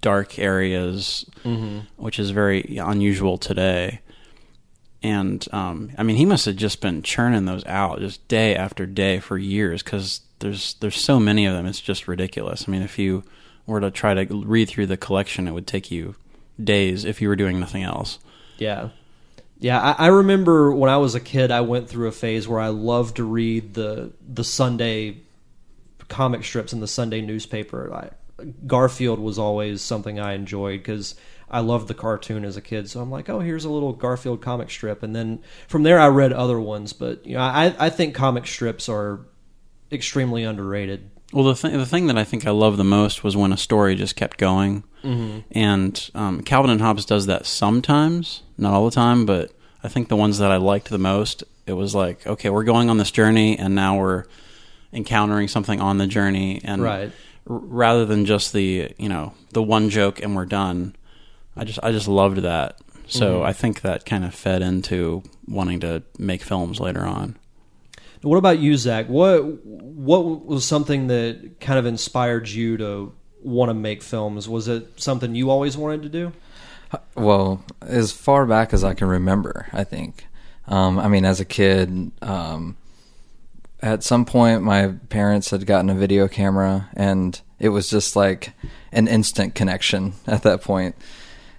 dark 0.00 0.38
areas, 0.38 1.24
Mm-hmm. 1.44 1.80
which 2.02 2.18
is 2.18 2.30
very 2.30 2.76
unusual 2.78 3.38
today. 3.38 4.00
And 5.02 5.46
um, 5.52 5.92
I 5.96 6.02
mean, 6.02 6.16
he 6.16 6.24
must 6.24 6.46
have 6.46 6.56
just 6.56 6.80
been 6.80 7.02
churning 7.02 7.44
those 7.44 7.64
out 7.66 8.00
just 8.00 8.26
day 8.28 8.56
after 8.56 8.86
day 8.86 9.20
for 9.20 9.38
years 9.38 9.82
because 9.82 10.22
there's 10.40 10.74
there's 10.80 10.96
so 11.00 11.20
many 11.20 11.46
of 11.46 11.54
them. 11.54 11.66
It's 11.66 11.80
just 11.80 12.08
ridiculous. 12.08 12.64
I 12.66 12.70
mean, 12.72 12.82
if 12.82 12.98
you 12.98 13.22
were 13.66 13.80
to 13.80 13.90
try 13.90 14.14
to 14.14 14.34
read 14.44 14.68
through 14.68 14.86
the 14.86 14.96
collection, 14.96 15.46
it 15.46 15.52
would 15.52 15.66
take 15.66 15.90
you 15.90 16.16
days 16.62 17.04
if 17.04 17.20
you 17.22 17.28
were 17.28 17.36
doing 17.36 17.60
nothing 17.60 17.82
else. 17.84 18.18
Yeah. 18.58 18.88
Yeah, 19.58 19.80
I, 19.80 20.06
I 20.06 20.06
remember 20.08 20.72
when 20.72 20.90
I 20.90 20.98
was 20.98 21.14
a 21.14 21.20
kid, 21.20 21.50
I 21.50 21.62
went 21.62 21.88
through 21.88 22.08
a 22.08 22.12
phase 22.12 22.46
where 22.46 22.60
I 22.60 22.68
loved 22.68 23.16
to 23.16 23.24
read 23.24 23.74
the 23.74 24.12
the 24.26 24.44
Sunday 24.44 25.22
comic 26.08 26.44
strips 26.44 26.72
in 26.72 26.80
the 26.80 26.88
Sunday 26.88 27.20
newspaper. 27.20 27.92
I, 27.92 28.44
Garfield 28.66 29.18
was 29.18 29.38
always 29.38 29.80
something 29.80 30.20
I 30.20 30.34
enjoyed 30.34 30.80
because 30.80 31.14
I 31.50 31.60
loved 31.60 31.88
the 31.88 31.94
cartoon 31.94 32.44
as 32.44 32.56
a 32.56 32.60
kid. 32.60 32.90
So 32.90 33.00
I'm 33.00 33.10
like, 33.10 33.28
oh, 33.28 33.40
here's 33.40 33.64
a 33.64 33.70
little 33.70 33.92
Garfield 33.92 34.42
comic 34.42 34.70
strip, 34.70 35.02
and 35.02 35.16
then 35.16 35.40
from 35.68 35.84
there 35.84 35.98
I 35.98 36.08
read 36.08 36.32
other 36.32 36.60
ones. 36.60 36.92
But 36.92 37.24
you 37.26 37.36
know, 37.36 37.42
I 37.42 37.74
I 37.78 37.90
think 37.90 38.14
comic 38.14 38.46
strips 38.46 38.88
are 38.88 39.20
extremely 39.90 40.44
underrated. 40.44 41.10
Well, 41.32 41.44
the 41.44 41.54
thing 41.56 41.76
the 41.76 41.86
thing 41.86 42.06
that 42.06 42.16
I 42.18 42.24
think 42.24 42.46
I 42.46 42.50
loved 42.50 42.76
the 42.78 42.84
most 42.84 43.24
was 43.24 43.36
when 43.36 43.52
a 43.52 43.56
story 43.56 43.94
just 43.96 44.16
kept 44.16 44.38
going. 44.38 44.84
Mm-hmm. 45.02 45.38
And 45.52 46.10
um, 46.14 46.42
Calvin 46.42 46.70
and 46.70 46.80
Hobbes 46.80 47.04
does 47.04 47.26
that 47.26 47.46
sometimes, 47.46 48.42
not 48.58 48.72
all 48.72 48.84
the 48.84 48.94
time, 48.94 49.26
but 49.26 49.52
I 49.84 49.88
think 49.88 50.08
the 50.08 50.16
ones 50.16 50.38
that 50.38 50.50
I 50.50 50.56
liked 50.56 50.88
the 50.88 50.98
most, 50.98 51.44
it 51.66 51.74
was 51.74 51.94
like, 51.94 52.26
okay, 52.26 52.50
we're 52.50 52.64
going 52.64 52.90
on 52.90 52.98
this 52.98 53.10
journey, 53.10 53.56
and 53.58 53.74
now 53.74 53.98
we're 53.98 54.24
encountering 54.92 55.48
something 55.48 55.80
on 55.80 55.98
the 55.98 56.06
journey, 56.06 56.60
and 56.64 56.82
Right. 56.82 57.12
r- 57.48 57.56
rather 57.58 58.04
than 58.06 58.24
just 58.24 58.52
the 58.52 58.92
you 58.98 59.08
know 59.08 59.34
the 59.52 59.62
one 59.62 59.90
joke 59.90 60.22
and 60.22 60.34
we're 60.36 60.46
done, 60.46 60.94
I 61.56 61.64
just 61.64 61.78
I 61.82 61.92
just 61.92 62.08
loved 62.08 62.38
that. 62.38 62.78
So 63.08 63.40
Mhm. 63.40 63.44
I 63.46 63.52
think 63.52 63.82
that 63.82 64.04
kind 64.06 64.24
of 64.24 64.34
fed 64.34 64.62
into 64.62 65.22
wanting 65.46 65.78
to 65.80 66.02
make 66.18 66.42
films 66.42 66.80
later 66.80 67.04
on. 67.04 67.36
What 68.26 68.38
about 68.38 68.58
you, 68.58 68.76
Zack? 68.76 69.06
What 69.06 69.44
what 69.64 70.44
was 70.44 70.64
something 70.64 71.06
that 71.06 71.60
kind 71.60 71.78
of 71.78 71.86
inspired 71.86 72.48
you 72.48 72.76
to 72.78 73.14
want 73.40 73.70
to 73.70 73.74
make 73.74 74.02
films? 74.02 74.48
Was 74.48 74.66
it 74.66 75.00
something 75.00 75.36
you 75.36 75.48
always 75.48 75.76
wanted 75.76 76.02
to 76.02 76.08
do? 76.08 76.32
Well, 77.14 77.64
as 77.82 78.10
far 78.10 78.44
back 78.44 78.72
as 78.72 78.82
I 78.82 78.94
can 78.94 79.06
remember, 79.06 79.68
I 79.72 79.84
think. 79.84 80.26
Um, 80.66 80.98
I 80.98 81.06
mean, 81.06 81.24
as 81.24 81.38
a 81.38 81.44
kid, 81.44 82.10
um, 82.20 82.76
at 83.80 84.02
some 84.02 84.24
point, 84.24 84.62
my 84.62 84.94
parents 85.08 85.50
had 85.50 85.64
gotten 85.64 85.88
a 85.88 85.94
video 85.94 86.26
camera, 86.26 86.88
and 86.94 87.40
it 87.60 87.68
was 87.68 87.88
just 87.88 88.16
like 88.16 88.54
an 88.90 89.06
instant 89.06 89.54
connection 89.54 90.14
at 90.26 90.42
that 90.42 90.62
point. 90.62 90.96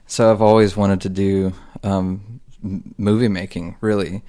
So 0.05 0.29
I've 0.29 0.41
always 0.41 0.75
wanted 0.75 0.99
to 1.01 1.09
do 1.09 1.53
um, 1.81 2.41
movie 2.61 3.29
making, 3.29 3.77
really. 3.79 4.21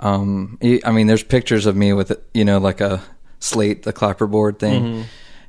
Um, 0.00 0.58
I 0.84 0.90
mean, 0.92 1.06
there's 1.06 1.22
pictures 1.24 1.66
of 1.66 1.76
me 1.76 1.92
with, 1.92 2.12
you 2.34 2.44
know, 2.44 2.58
like 2.58 2.80
a 2.80 3.02
slate, 3.40 3.82
the 3.82 3.92
clapperboard 3.92 4.58
thing 4.58 4.82
Mhm. 4.84 5.04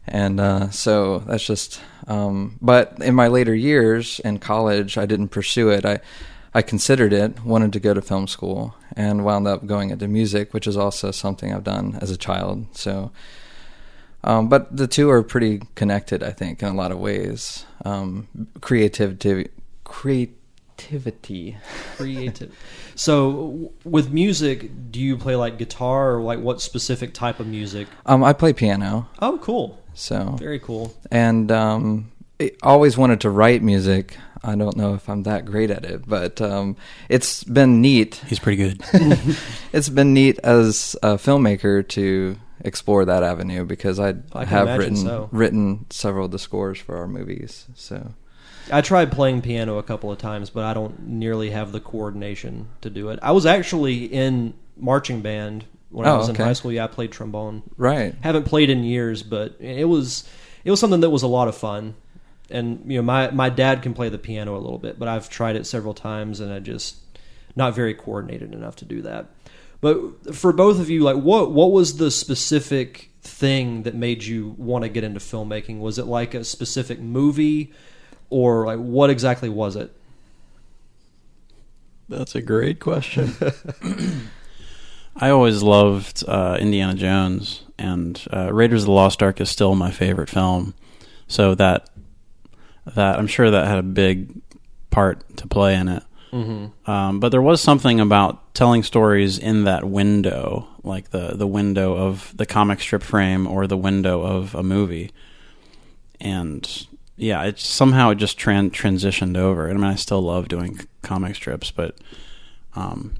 and 0.07 0.39
uh, 0.39 0.69
so 0.69 1.19
that's 1.19 1.45
just. 1.45 1.79
Um, 2.07 2.57
but 2.61 2.97
in 3.01 3.13
my 3.13 3.27
later 3.27 3.53
years 3.53 4.19
in 4.25 4.39
college, 4.39 4.97
I 4.97 5.05
didn't 5.05 5.29
pursue 5.29 5.69
it. 5.69 5.85
I 5.85 5.99
I 6.51 6.63
considered 6.63 7.13
it, 7.13 7.45
wanted 7.45 7.73
to 7.73 7.79
go 7.79 7.93
to 7.93 8.01
film 8.01 8.25
school, 8.27 8.73
and 8.95 9.23
wound 9.23 9.47
up 9.47 9.67
going 9.67 9.91
into 9.91 10.07
music, 10.07 10.51
which 10.51 10.65
is 10.65 10.75
also 10.75 11.11
something 11.11 11.53
I've 11.53 11.63
done 11.63 11.99
as 12.01 12.09
a 12.09 12.17
child. 12.17 12.65
So, 12.73 13.11
um, 14.23 14.49
but 14.49 14.75
the 14.75 14.87
two 14.87 15.11
are 15.11 15.21
pretty 15.21 15.61
connected, 15.75 16.23
I 16.23 16.31
think, 16.31 16.63
in 16.63 16.69
a 16.69 16.73
lot 16.73 16.91
of 16.91 16.97
ways. 16.97 17.65
Um, 17.85 18.27
creativity, 18.61 19.49
creativity. 20.79 21.57
Creative. 21.95 22.55
so, 22.95 23.31
w- 23.31 23.69
with 23.83 24.11
music, 24.11 24.69
do 24.91 24.99
you 24.99 25.17
play 25.17 25.35
like 25.35 25.57
guitar 25.57 26.15
or 26.15 26.21
like 26.21 26.39
what 26.39 26.61
specific 26.61 27.13
type 27.13 27.39
of 27.39 27.47
music? 27.47 27.87
Um, 28.05 28.23
I 28.23 28.33
play 28.33 28.53
piano, 28.53 29.07
Oh, 29.19 29.37
cool. 29.41 29.77
so 29.93 30.35
Very 30.39 30.59
cool. 30.59 30.93
and 31.11 31.51
um, 31.51 32.11
I 32.39 32.51
always 32.63 32.97
wanted 32.97 33.21
to 33.21 33.29
write 33.29 33.61
music. 33.61 34.17
I 34.41 34.55
don't 34.55 34.77
know 34.77 34.93
if 34.93 35.09
I'm 35.09 35.23
that 35.23 35.43
great 35.45 35.69
at 35.69 35.83
it, 35.83 36.07
but 36.07 36.39
um, 36.41 36.77
it's 37.09 37.43
been 37.43 37.81
neat. 37.81 38.15
He's 38.27 38.39
pretty 38.39 38.55
good. 38.57 38.81
it's 39.73 39.89
been 39.89 40.13
neat 40.13 40.39
as 40.43 40.95
a 41.03 41.15
filmmaker 41.15 41.85
to 41.89 42.37
explore 42.61 43.03
that 43.05 43.23
avenue 43.23 43.65
because 43.65 43.99
I, 43.99 44.15
I 44.33 44.45
have 44.45 44.77
written 44.77 44.95
so. 44.95 45.29
written 45.31 45.85
several 45.89 46.25
of 46.25 46.31
the 46.31 46.39
scores 46.39 46.77
for 46.79 46.97
our 46.97 47.07
movies. 47.07 47.67
So 47.75 48.13
I 48.71 48.81
tried 48.81 49.11
playing 49.11 49.41
piano 49.41 49.77
a 49.77 49.83
couple 49.83 50.11
of 50.11 50.17
times, 50.17 50.49
but 50.49 50.63
I 50.63 50.73
don't 50.73 51.07
nearly 51.07 51.49
have 51.51 51.71
the 51.71 51.79
coordination 51.79 52.67
to 52.81 52.89
do 52.89 53.09
it. 53.09 53.19
I 53.21 53.31
was 53.31 53.45
actually 53.45 54.05
in 54.05 54.53
marching 54.77 55.21
band 55.21 55.65
when 55.89 56.07
I 56.07 56.11
Oh, 56.11 56.17
was 56.17 56.29
in 56.29 56.35
high 56.35 56.53
school. 56.53 56.71
Yeah, 56.71 56.83
I 56.83 56.87
played 56.87 57.11
trombone. 57.11 57.63
right, 57.77 58.13
Haven't 58.21 58.43
played 58.45 58.69
in 58.69 58.83
years, 58.83 59.23
but 59.23 59.55
it 59.59 59.85
was 59.85 60.27
it 60.63 60.71
was 60.71 60.79
something 60.79 60.99
that 61.01 61.09
was 61.09 61.23
a 61.23 61.27
lot 61.27 61.47
of 61.47 61.55
fun. 61.57 61.95
And 62.51 62.83
you 62.91 62.97
know, 62.97 63.03
my 63.03 63.31
my 63.31 63.49
dad 63.49 63.81
can 63.81 63.93
play 63.93 64.09
the 64.09 64.17
piano 64.17 64.55
a 64.55 64.59
little 64.59 64.77
bit, 64.79 64.97
but 64.99 65.07
I've 65.07 65.29
tried 65.29 65.55
it 65.55 65.65
several 65.65 65.93
times, 65.93 66.39
and 66.39 66.51
I 66.51 66.59
just 66.59 66.97
not 67.55 67.75
very 67.75 67.93
coordinated 67.93 68.53
enough 68.53 68.75
to 68.77 68.85
do 68.85 69.01
that. 69.03 69.27
But 69.81 70.35
for 70.35 70.51
both 70.53 70.79
of 70.79 70.89
you, 70.89 71.03
like 71.03 71.17
what 71.17 71.51
what 71.51 71.71
was 71.71 71.97
the 71.97 72.11
specific 72.11 73.09
thing 73.21 73.83
that 73.83 73.95
made 73.95 74.23
you 74.23 74.55
want 74.57 74.83
to 74.83 74.89
get 74.89 75.03
into 75.03 75.19
filmmaking? 75.19 75.79
Was 75.79 75.97
it 75.99 76.05
like 76.05 76.33
a 76.33 76.43
specific 76.43 76.99
movie, 76.99 77.71
or 78.29 78.65
like 78.65 78.79
what 78.79 79.09
exactly 79.09 79.49
was 79.49 79.75
it? 79.75 79.91
That's 82.07 82.35
a 82.35 82.41
great 82.41 82.79
question. 82.79 83.33
I 85.15 85.29
always 85.29 85.61
loved 85.61 86.23
uh, 86.27 86.57
Indiana 86.59 86.93
Jones, 86.93 87.63
and 87.77 88.21
uh, 88.33 88.51
Raiders 88.53 88.83
of 88.83 88.87
the 88.87 88.93
Lost 88.93 89.21
Ark 89.21 89.41
is 89.41 89.49
still 89.49 89.75
my 89.75 89.91
favorite 89.91 90.29
film. 90.29 90.73
So 91.27 91.55
that 91.55 91.89
that 92.95 93.19
I'm 93.19 93.27
sure 93.27 93.51
that 93.51 93.67
had 93.67 93.77
a 93.77 93.83
big 93.83 94.41
part 94.89 95.37
to 95.37 95.47
play 95.47 95.75
in 95.75 95.87
it. 95.87 96.03
Mm-hmm. 96.31 96.89
Um, 96.89 97.19
but 97.19 97.29
there 97.29 97.41
was 97.41 97.61
something 97.61 97.99
about 97.99 98.53
telling 98.53 98.83
stories 98.83 99.37
in 99.37 99.63
that 99.63 99.83
window, 99.83 100.67
like 100.83 101.09
the 101.09 101.35
the 101.35 101.47
window 101.47 101.95
of 101.95 102.35
the 102.35 102.45
comic 102.45 102.79
strip 102.81 103.03
frame 103.03 103.47
or 103.47 103.67
the 103.67 103.77
window 103.77 104.21
of 104.21 104.55
a 104.55 104.63
movie, 104.63 105.11
and 106.19 106.87
yeah, 107.19 107.43
it 107.43 107.59
somehow 107.59 108.11
it 108.11 108.15
just 108.15 108.39
tran- 108.39 108.71
transitioned 108.71 109.37
over. 109.37 109.69
I 109.69 109.73
mean, 109.73 109.83
I 109.83 109.95
still 109.95 110.21
love 110.21 110.47
doing 110.47 110.79
comic 111.01 111.35
strips, 111.35 111.71
but 111.71 111.97
um, 112.75 113.15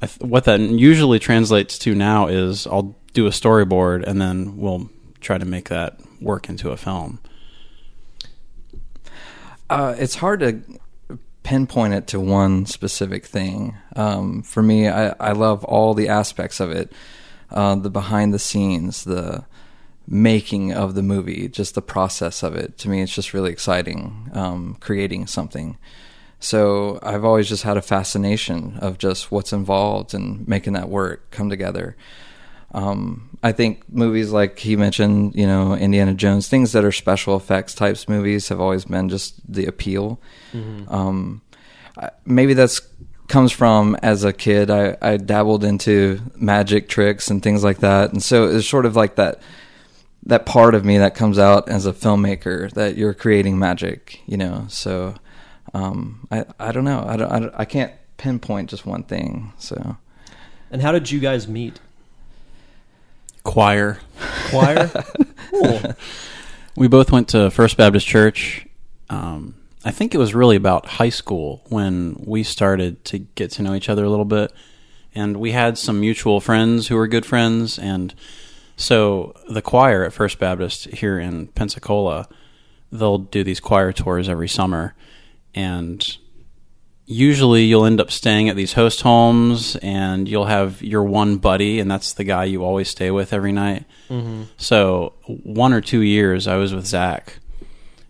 th- 0.00 0.18
what 0.18 0.44
that 0.44 0.60
usually 0.60 1.18
translates 1.18 1.78
to 1.80 1.94
now 1.94 2.26
is 2.26 2.66
I'll 2.66 2.96
do 3.12 3.26
a 3.26 3.30
storyboard 3.30 4.04
and 4.04 4.20
then 4.20 4.56
we'll 4.56 4.90
try 5.20 5.38
to 5.38 5.44
make 5.44 5.68
that 5.68 6.00
work 6.20 6.48
into 6.48 6.70
a 6.70 6.76
film. 6.76 7.20
Uh, 9.70 9.94
it's 9.98 10.16
hard 10.16 10.40
to 10.40 10.60
pinpoint 11.42 11.94
it 11.94 12.06
to 12.08 12.20
one 12.20 12.66
specific 12.66 13.24
thing. 13.24 13.76
Um, 13.94 14.42
for 14.42 14.62
me, 14.62 14.88
I, 14.88 15.14
I 15.20 15.32
love 15.32 15.64
all 15.64 15.94
the 15.94 16.08
aspects 16.08 16.60
of 16.60 16.70
it 16.70 16.92
uh, 17.50 17.76
the 17.76 17.90
behind 17.90 18.34
the 18.34 18.38
scenes, 18.38 19.04
the 19.04 19.44
making 20.06 20.72
of 20.72 20.94
the 20.94 21.02
movie, 21.02 21.48
just 21.48 21.74
the 21.74 21.82
process 21.82 22.42
of 22.42 22.54
it. 22.54 22.76
To 22.78 22.88
me, 22.88 23.02
it's 23.02 23.14
just 23.14 23.32
really 23.34 23.50
exciting 23.50 24.30
um, 24.34 24.76
creating 24.80 25.26
something. 25.26 25.78
So 26.40 26.98
I've 27.02 27.24
always 27.24 27.48
just 27.48 27.62
had 27.62 27.76
a 27.78 27.82
fascination 27.82 28.76
of 28.80 28.98
just 28.98 29.32
what's 29.32 29.52
involved 29.52 30.12
and 30.12 30.46
making 30.46 30.74
that 30.74 30.90
work 30.90 31.30
come 31.30 31.48
together. 31.48 31.96
Um, 32.72 33.38
I 33.42 33.52
think 33.52 33.88
movies 33.88 34.30
like 34.30 34.58
he 34.58 34.76
mentioned, 34.76 35.36
you 35.36 35.46
know, 35.46 35.74
Indiana 35.74 36.12
Jones, 36.12 36.48
things 36.48 36.72
that 36.72 36.84
are 36.84 36.92
special 36.92 37.36
effects 37.36 37.72
types 37.72 38.08
movies 38.08 38.48
have 38.48 38.60
always 38.60 38.84
been 38.84 39.08
just 39.08 39.40
the 39.50 39.64
appeal. 39.66 40.20
Um, 40.88 41.40
maybe 42.26 42.52
that's 42.52 42.80
comes 43.28 43.52
from 43.52 43.96
as 44.02 44.24
a 44.24 44.32
kid. 44.32 44.70
I, 44.70 44.96
I 45.00 45.16
dabbled 45.16 45.64
into 45.64 46.20
magic 46.34 46.88
tricks 46.88 47.30
and 47.30 47.42
things 47.42 47.64
like 47.64 47.78
that, 47.78 48.12
and 48.12 48.22
so 48.22 48.48
it's 48.48 48.68
sort 48.68 48.86
of 48.86 48.96
like 48.96 49.14
that 49.16 49.40
that 50.26 50.46
part 50.46 50.74
of 50.74 50.84
me 50.84 50.98
that 50.98 51.14
comes 51.14 51.38
out 51.38 51.68
as 51.68 51.86
a 51.86 51.92
filmmaker 51.92 52.70
that 52.72 52.96
you're 52.96 53.14
creating 53.14 53.58
magic, 53.58 54.20
you 54.26 54.36
know. 54.36 54.66
So 54.68 55.14
um, 55.72 56.26
I 56.30 56.44
I 56.58 56.72
don't 56.72 56.84
know. 56.84 57.04
I 57.06 57.16
don't, 57.16 57.30
I 57.32 57.38
don't 57.40 57.54
I 57.56 57.64
can't 57.64 57.92
pinpoint 58.16 58.70
just 58.70 58.86
one 58.86 59.02
thing. 59.02 59.52
So 59.58 59.96
And 60.70 60.82
how 60.82 60.92
did 60.92 61.10
you 61.10 61.20
guys 61.20 61.46
meet? 61.46 61.80
Choir. 63.42 63.98
Choir. 64.48 64.90
cool. 65.50 65.80
We 66.76 66.88
both 66.88 67.12
went 67.12 67.28
to 67.28 67.50
First 67.50 67.76
Baptist 67.76 68.06
Church. 68.06 68.66
Um, 69.10 69.54
I 69.84 69.90
think 69.90 70.14
it 70.14 70.18
was 70.18 70.34
really 70.34 70.56
about 70.56 70.86
high 70.86 71.10
school 71.10 71.62
when 71.68 72.16
we 72.18 72.42
started 72.42 73.04
to 73.06 73.18
get 73.18 73.50
to 73.52 73.62
know 73.62 73.74
each 73.74 73.90
other 73.90 74.04
a 74.04 74.10
little 74.10 74.24
bit. 74.24 74.50
And 75.14 75.36
we 75.36 75.52
had 75.52 75.76
some 75.76 76.00
mutual 76.00 76.40
friends 76.40 76.88
who 76.88 76.96
were 76.96 77.06
good 77.06 77.26
friends. 77.26 77.78
And 77.78 78.14
so 78.76 79.34
the 79.48 79.62
choir 79.62 80.04
at 80.04 80.12
First 80.12 80.38
Baptist 80.38 80.86
here 80.86 81.18
in 81.18 81.48
Pensacola, 81.48 82.28
they'll 82.90 83.18
do 83.18 83.44
these 83.44 83.60
choir 83.60 83.92
tours 83.92 84.28
every 84.28 84.48
summer. 84.48 84.94
And 85.54 86.16
usually 87.06 87.64
you'll 87.64 87.84
end 87.84 88.00
up 88.00 88.10
staying 88.10 88.48
at 88.48 88.56
these 88.56 88.72
host 88.72 89.02
homes 89.02 89.76
and 89.76 90.28
you'll 90.28 90.46
have 90.46 90.82
your 90.82 91.02
one 91.04 91.36
buddy, 91.36 91.78
and 91.80 91.90
that's 91.90 92.14
the 92.14 92.24
guy 92.24 92.44
you 92.44 92.64
always 92.64 92.88
stay 92.88 93.10
with 93.10 93.32
every 93.32 93.52
night. 93.52 93.84
So 94.56 95.14
one 95.26 95.72
or 95.72 95.80
two 95.80 96.00
years, 96.00 96.46
I 96.46 96.56
was 96.56 96.74
with 96.74 96.86
Zack, 96.86 97.38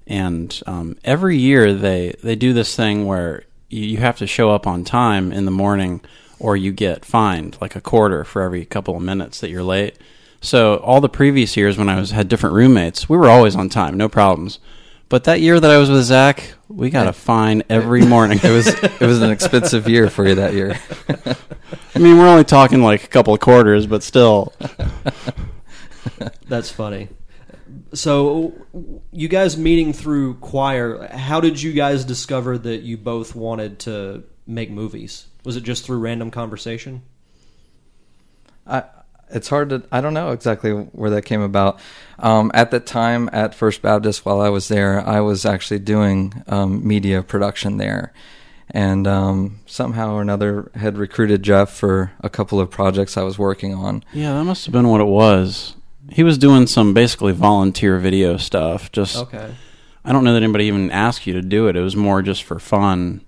and 0.07 0.63
um, 0.67 0.97
every 1.05 1.39
year 1.39 1.73
they 1.75 2.15
they 2.23 2.37
do 2.37 2.53
this 2.53 2.77
thing 2.77 3.07
where 3.07 3.45
you, 3.69 3.83
you 3.85 3.97
have 3.99 4.19
to 4.19 4.27
show 4.27 4.51
up 4.51 4.67
on 4.67 4.85
time 4.85 5.33
in 5.33 5.45
the 5.45 5.51
morning, 5.51 6.01
or 6.39 6.57
you 6.57 6.73
get 6.73 7.05
fined 7.05 7.57
like 7.61 7.75
a 7.77 7.81
quarter 7.81 8.25
for 8.25 8.43
every 8.43 8.65
couple 8.65 8.97
of 8.97 9.03
minutes 9.03 9.41
that 9.41 9.51
you're 9.51 9.63
late. 9.63 9.97
So 10.45 10.77
all 10.77 11.01
the 11.01 11.09
previous 11.09 11.57
years 11.57 11.79
when 11.79 11.89
I 11.89 11.99
was 11.99 12.11
had 12.11 12.29
different 12.29 12.55
roommates, 12.55 13.09
we 13.09 13.17
were 13.17 13.31
always 13.31 13.57
on 13.57 13.71
time, 13.71 13.97
no 13.97 14.11
problems. 14.11 14.59
But 15.09 15.25
that 15.25 15.41
year 15.41 15.59
that 15.59 15.71
I 15.71 15.79
was 15.79 15.89
with 15.89 16.05
Zack, 16.05 16.53
we 16.69 16.91
got 16.91 17.07
a 17.07 17.15
fine 17.15 17.63
every 17.71 18.05
morning. 18.05 18.41
it 18.43 18.51
was 18.51 18.67
it 18.67 19.01
was 19.01 19.23
an 19.23 19.31
expensive 19.31 19.89
year 19.89 20.11
for 20.11 20.29
you 20.29 20.35
that 20.35 20.53
year. 20.53 20.79
I 21.95 21.99
mean, 21.99 22.19
we're 22.19 22.29
only 22.29 22.45
talking 22.45 22.83
like 22.83 23.05
a 23.05 23.07
couple 23.07 23.33
of 23.33 23.41
quarters, 23.41 23.87
but 23.87 24.03
still. 24.03 24.53
That's 26.49 26.71
funny. 26.71 27.09
So, 27.95 28.53
you 29.13 29.29
guys 29.29 29.57
meeting 29.57 29.95
through 29.95 30.35
choir, 30.35 31.09
how 31.09 31.41
did 31.41 31.63
you 31.63 31.73
guys 31.73 32.05
discover 32.05 32.59
that 32.59 32.83
you 32.83 32.99
both 32.99 33.35
wanted 33.35 33.79
to 33.81 34.25
make 34.47 34.71
movies? 34.71 35.27
Was 35.45 35.57
it 35.57 35.63
just 35.63 35.87
through 35.87 36.01
random 36.01 36.31
conversation? 36.31 37.03
I, 38.67 38.85
it's 39.31 39.49
hard 39.49 39.71
to 39.71 39.83
I 39.91 40.01
don't 40.01 40.15
know 40.15 40.31
exactly 40.31 40.71
where 40.73 41.11
that 41.11 41.23
came 41.23 41.41
about. 41.41 41.79
Um, 42.19 42.51
at 42.55 42.71
the 42.71 42.81
time 42.81 43.29
at 43.33 43.55
First 43.55 43.83
Baptist, 43.83 44.25
while 44.25 44.41
I 44.41 44.49
was 44.49 44.69
there, 44.69 45.01
I 45.07 45.21
was 45.21 45.45
actually 45.45 45.81
doing 45.81 46.43
um, 46.47 46.87
media 46.87 47.23
production 47.23 47.77
there, 47.79 48.13
and 48.71 49.07
um, 49.07 49.61
somehow 49.67 50.15
or 50.15 50.23
another 50.23 50.71
had 50.75 50.97
recruited 50.99 51.43
Jeff 51.43 51.71
for 51.71 52.13
a 52.21 52.29
couple 52.31 52.61
of 52.61 52.71
projects 52.71 53.17
I 53.17 53.23
was 53.23 53.39
working 53.39 53.75
on. 53.75 54.05
Yeah, 54.13 54.35
that 54.35 54.45
must 54.45 54.65
have 54.67 54.73
been 54.73 54.89
what 54.89 55.01
it 55.01 55.05
was. 55.07 55.75
He 56.11 56.23
was 56.23 56.37
doing 56.39 56.67
some 56.67 56.93
basically 56.95 57.33
volunteer 57.33 57.99
video 57.99 58.37
stuff. 58.37 58.93
Just 58.93 59.17
Okay. 59.17 59.55
I 60.05 60.13
don't 60.13 60.23
know 60.23 60.35
that 60.35 60.43
anybody 60.43 60.67
even 60.67 60.91
asked 60.91 61.27
you 61.27 61.33
to 61.33 61.41
do 61.41 61.67
it. 61.67 61.77
It 61.77 61.81
was 61.81 61.97
more 61.97 62.21
just 62.21 62.43
for 62.43 62.59
fun. 62.59 63.23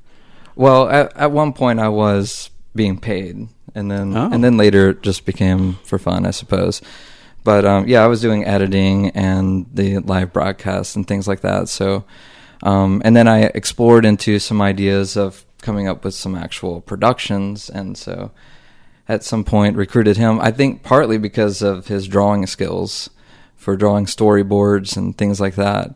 Well, 0.55 0.89
at, 0.91 1.17
at 1.17 1.33
one 1.33 1.55
point 1.55 1.81
I 1.81 1.89
was 1.89 2.51
being 2.75 2.99
paid, 3.01 3.49
and 3.77 3.91
then 3.91 4.17
Oh. 4.17 4.29
and 4.33 4.43
then 4.43 4.57
later 4.57 4.91
it 4.91 5.03
just 5.03 5.25
became 5.25 5.75
for 5.85 5.99
fun, 5.99 6.27
I 6.27 6.33
suppose. 6.33 6.83
But 7.45 7.65
um, 7.65 7.87
yeah, 7.87 8.03
I 8.03 8.09
was 8.09 8.21
doing 8.21 8.45
editing 8.45 9.11
and 9.11 9.67
the 9.73 9.99
live 9.99 10.33
broadcasts 10.33 10.97
and 10.97 11.07
things 11.07 11.29
like 11.29 11.43
that. 11.43 11.69
So, 11.69 12.05
um, 12.65 13.01
and 13.05 13.15
then 13.15 13.29
I 13.29 13.43
explored 13.55 14.05
into 14.05 14.39
some 14.41 14.61
ideas 14.61 15.17
of 15.17 15.45
coming 15.63 15.87
up 15.89 16.05
with 16.05 16.15
some 16.15 16.35
actual 16.35 16.81
productions, 16.81 17.71
and 17.71 17.97
so 17.97 18.33
at 19.09 19.23
some 19.23 19.45
point 19.45 19.77
recruited 19.77 20.17
him. 20.17 20.41
I 20.41 20.51
think 20.51 20.83
partly 20.83 21.19
because 21.19 21.63
of 21.63 21.87
his 21.87 22.09
drawing 22.09 22.47
skills 22.47 23.11
for 23.57 23.77
drawing 23.77 24.07
storyboards 24.07 24.97
and 24.97 25.17
things 25.17 25.41
like 25.41 25.55
that. 25.55 25.95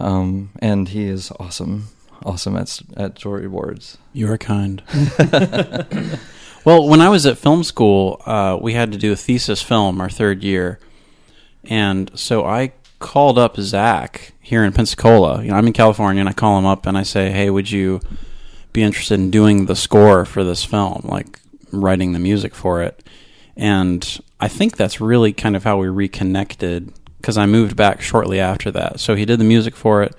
Um, 0.00 0.50
and 0.60 0.88
he 0.88 1.04
is 1.04 1.30
awesome, 1.38 1.88
awesome 2.24 2.56
at 2.56 2.80
at 2.96 3.14
storyboards. 3.16 3.98
You 4.12 4.32
are 4.32 4.38
kind. 4.38 4.82
well, 6.64 6.88
when 6.88 7.00
I 7.00 7.08
was 7.08 7.26
at 7.26 7.38
film 7.38 7.64
school, 7.64 8.22
uh, 8.26 8.58
we 8.60 8.74
had 8.74 8.92
to 8.92 8.98
do 8.98 9.12
a 9.12 9.16
thesis 9.16 9.62
film 9.62 10.00
our 10.00 10.10
third 10.10 10.42
year, 10.42 10.78
and 11.64 12.10
so 12.18 12.44
I 12.44 12.72
called 12.98 13.38
up 13.38 13.56
Zack 13.58 14.32
here 14.40 14.64
in 14.64 14.72
Pensacola. 14.72 15.42
You 15.42 15.50
know, 15.50 15.56
I'm 15.56 15.66
in 15.66 15.72
California, 15.72 16.20
and 16.20 16.28
I 16.28 16.32
call 16.32 16.58
him 16.58 16.66
up 16.66 16.86
and 16.86 16.96
I 16.96 17.02
say, 17.02 17.30
"Hey, 17.30 17.50
would 17.50 17.70
you 17.70 18.00
be 18.72 18.82
interested 18.82 19.14
in 19.14 19.30
doing 19.30 19.66
the 19.66 19.76
score 19.76 20.24
for 20.24 20.44
this 20.44 20.64
film, 20.64 21.02
like 21.04 21.38
writing 21.72 22.12
the 22.12 22.18
music 22.18 22.54
for 22.54 22.82
it?" 22.82 23.06
And 23.56 24.20
I 24.40 24.48
think 24.48 24.76
that's 24.76 25.00
really 25.00 25.32
kind 25.32 25.56
of 25.56 25.64
how 25.64 25.78
we 25.78 25.88
reconnected 25.88 26.92
because 27.18 27.36
I 27.38 27.46
moved 27.46 27.76
back 27.76 28.00
shortly 28.00 28.40
after 28.40 28.70
that. 28.72 28.98
So 28.98 29.14
he 29.14 29.24
did 29.24 29.38
the 29.38 29.44
music 29.44 29.76
for 29.76 30.02
it, 30.02 30.14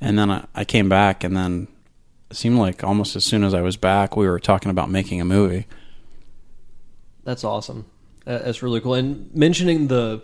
and 0.00 0.18
then 0.18 0.30
I, 0.30 0.46
I 0.54 0.64
came 0.64 0.88
back, 0.88 1.24
and 1.24 1.36
then 1.36 1.68
seemed 2.32 2.58
like 2.58 2.84
almost 2.84 3.16
as 3.16 3.24
soon 3.24 3.44
as 3.44 3.54
I 3.54 3.60
was 3.60 3.76
back, 3.76 4.16
we 4.16 4.28
were 4.28 4.40
talking 4.40 4.70
about 4.70 4.90
making 4.90 5.20
a 5.20 5.24
movie. 5.24 5.66
That's 7.24 7.44
awesome. 7.44 7.86
That's 8.24 8.62
really 8.62 8.80
cool. 8.80 8.94
And 8.94 9.34
mentioning 9.34 9.88
the 9.88 10.22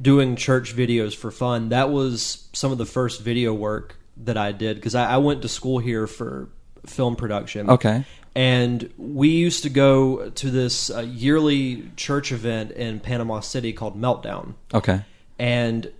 doing 0.00 0.36
church 0.36 0.76
videos 0.76 1.14
for 1.14 1.30
fun, 1.30 1.70
that 1.70 1.90
was 1.90 2.48
some 2.52 2.72
of 2.72 2.78
the 2.78 2.86
first 2.86 3.22
video 3.22 3.54
work 3.54 3.96
that 4.18 4.36
I 4.36 4.52
did 4.52 4.76
because 4.76 4.94
I, 4.94 5.12
I 5.12 5.16
went 5.18 5.42
to 5.42 5.48
school 5.48 5.78
here 5.78 6.06
for 6.06 6.48
film 6.86 7.16
production. 7.16 7.70
Okay. 7.70 8.04
And 8.34 8.92
we 8.96 9.28
used 9.28 9.64
to 9.64 9.70
go 9.70 10.30
to 10.30 10.50
this 10.50 10.90
uh, 10.90 11.00
yearly 11.00 11.90
church 11.96 12.30
event 12.30 12.72
in 12.72 13.00
Panama 13.00 13.40
City 13.40 13.72
called 13.72 14.00
Meltdown. 14.00 14.54
Okay. 14.72 15.02
And 15.38 15.90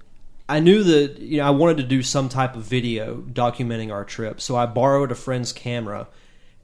I 0.50 0.58
knew 0.58 0.82
that 0.82 1.20
you 1.20 1.38
know 1.38 1.46
I 1.46 1.50
wanted 1.50 1.76
to 1.76 1.84
do 1.84 2.02
some 2.02 2.28
type 2.28 2.56
of 2.56 2.64
video 2.64 3.18
documenting 3.18 3.92
our 3.92 4.04
trip, 4.04 4.40
so 4.40 4.56
I 4.56 4.66
borrowed 4.66 5.12
a 5.12 5.14
friend's 5.14 5.52
camera, 5.52 6.08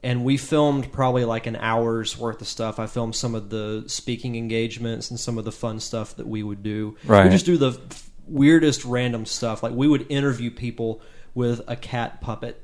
and 0.03 0.25
we 0.25 0.35
filmed 0.35 0.91
probably 0.91 1.23
like 1.23 1.47
an 1.47 1.55
hour's 1.55 2.17
worth 2.17 2.41
of 2.41 2.47
stuff. 2.47 2.79
I 2.79 2.87
filmed 2.87 3.15
some 3.15 3.33
of 3.33 3.49
the 3.49 3.85
speaking 3.87 4.35
engagements 4.35 5.09
and 5.09 5.17
some 5.17 5.37
of 5.37 5.45
the 5.45 5.53
fun 5.53 5.79
stuff 5.79 6.17
that 6.17 6.27
we 6.27 6.43
would 6.43 6.63
do. 6.63 6.97
We 7.25 7.31
just 7.31 7.45
do 7.45 7.55
the 7.55 7.79
weirdest 8.27 8.83
random 8.83 9.25
stuff. 9.25 9.63
Like 9.63 9.71
we 9.71 9.87
would 9.87 10.05
interview 10.09 10.51
people 10.51 11.01
with 11.33 11.61
a 11.69 11.77
cat 11.77 12.19
puppet. 12.19 12.61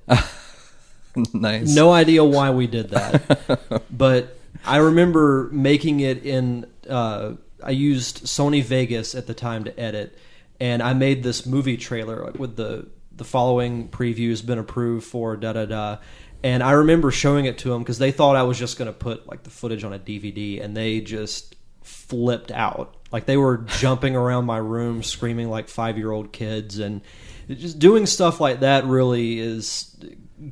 nice. 1.33 1.73
No 1.73 1.93
idea 1.93 2.25
why 2.25 2.49
we 2.49 2.67
did 2.67 2.89
that, 2.89 3.83
but 3.89 4.37
I 4.65 4.77
remember 4.77 5.47
making 5.53 6.01
it 6.01 6.25
in. 6.25 6.65
Uh, 6.87 7.35
I 7.63 7.71
used 7.71 8.25
Sony 8.25 8.61
Vegas 8.61 9.15
at 9.15 9.25
the 9.25 9.33
time 9.33 9.63
to 9.63 9.79
edit, 9.79 10.17
and 10.63 10.81
I 10.81 10.93
made 10.93 11.23
this 11.23 11.45
movie 11.45 11.75
trailer 11.75 12.31
with 12.37 12.55
the 12.55 12.87
the 13.11 13.25
following 13.25 13.89
preview 13.89 14.29
has 14.29 14.41
been 14.41 14.57
approved 14.57 15.05
for 15.05 15.35
da 15.35 15.51
da 15.51 15.65
da. 15.65 15.97
And 16.41 16.63
I 16.63 16.71
remember 16.71 17.11
showing 17.11 17.45
it 17.45 17.57
to 17.59 17.69
them 17.69 17.83
because 17.83 17.99
they 17.99 18.11
thought 18.13 18.37
I 18.37 18.43
was 18.43 18.57
just 18.57 18.77
going 18.77 18.87
to 18.87 18.97
put 18.97 19.27
like 19.27 19.43
the 19.43 19.49
footage 19.49 19.83
on 19.83 19.91
a 19.91 19.99
DVD, 19.99 20.63
and 20.63 20.75
they 20.75 21.01
just 21.01 21.57
flipped 21.81 22.49
out. 22.49 22.95
Like 23.11 23.25
they 23.25 23.35
were 23.35 23.57
jumping 23.67 24.15
around 24.15 24.45
my 24.45 24.57
room, 24.57 25.03
screaming 25.03 25.49
like 25.49 25.67
five 25.67 25.97
year 25.97 26.11
old 26.11 26.31
kids, 26.31 26.79
and 26.79 27.01
just 27.49 27.77
doing 27.77 28.05
stuff 28.05 28.39
like 28.39 28.61
that 28.61 28.85
really 28.85 29.39
is 29.39 29.93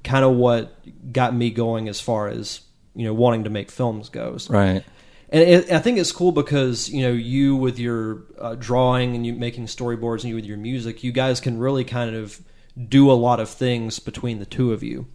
kind 0.04 0.26
of 0.26 0.34
what 0.34 0.76
got 1.14 1.34
me 1.34 1.52
going 1.52 1.88
as 1.88 2.02
far 2.02 2.28
as 2.28 2.60
you 2.96 3.06
know 3.06 3.14
wanting 3.14 3.46
to 3.46 3.50
make 3.50 3.72
films 3.72 4.10
goes. 4.10 4.50
Right. 4.50 4.84
And 5.32 5.42
it, 5.42 5.72
I 5.72 5.80
think 5.80 5.98
it's 5.98 6.12
cool 6.12 6.32
because 6.32 6.90
you 6.90 7.02
know 7.02 7.12
you 7.12 7.56
with 7.56 7.80
your 7.80 8.24
uh, 8.40 8.56
drawing 8.56 9.16
and 9.16 9.26
you 9.26 9.34
making 9.34 9.66
storyboards 9.68 10.22
and 10.22 10.30
you 10.30 10.36
with 10.36 10.46
your 10.46 10.58
music, 10.58 11.04
you 11.04 11.12
guys 11.12 11.40
can 11.40 11.58
really 11.58 11.84
kind 11.84 12.16
of 12.16 12.42
do 12.88 13.10
a 13.10 13.14
lot 13.14 13.40
of 13.40 13.50
things 13.50 14.00
between 14.00 14.40
the 14.40 14.46
two 14.46 14.74
of 14.74 14.84
you. 14.84 15.08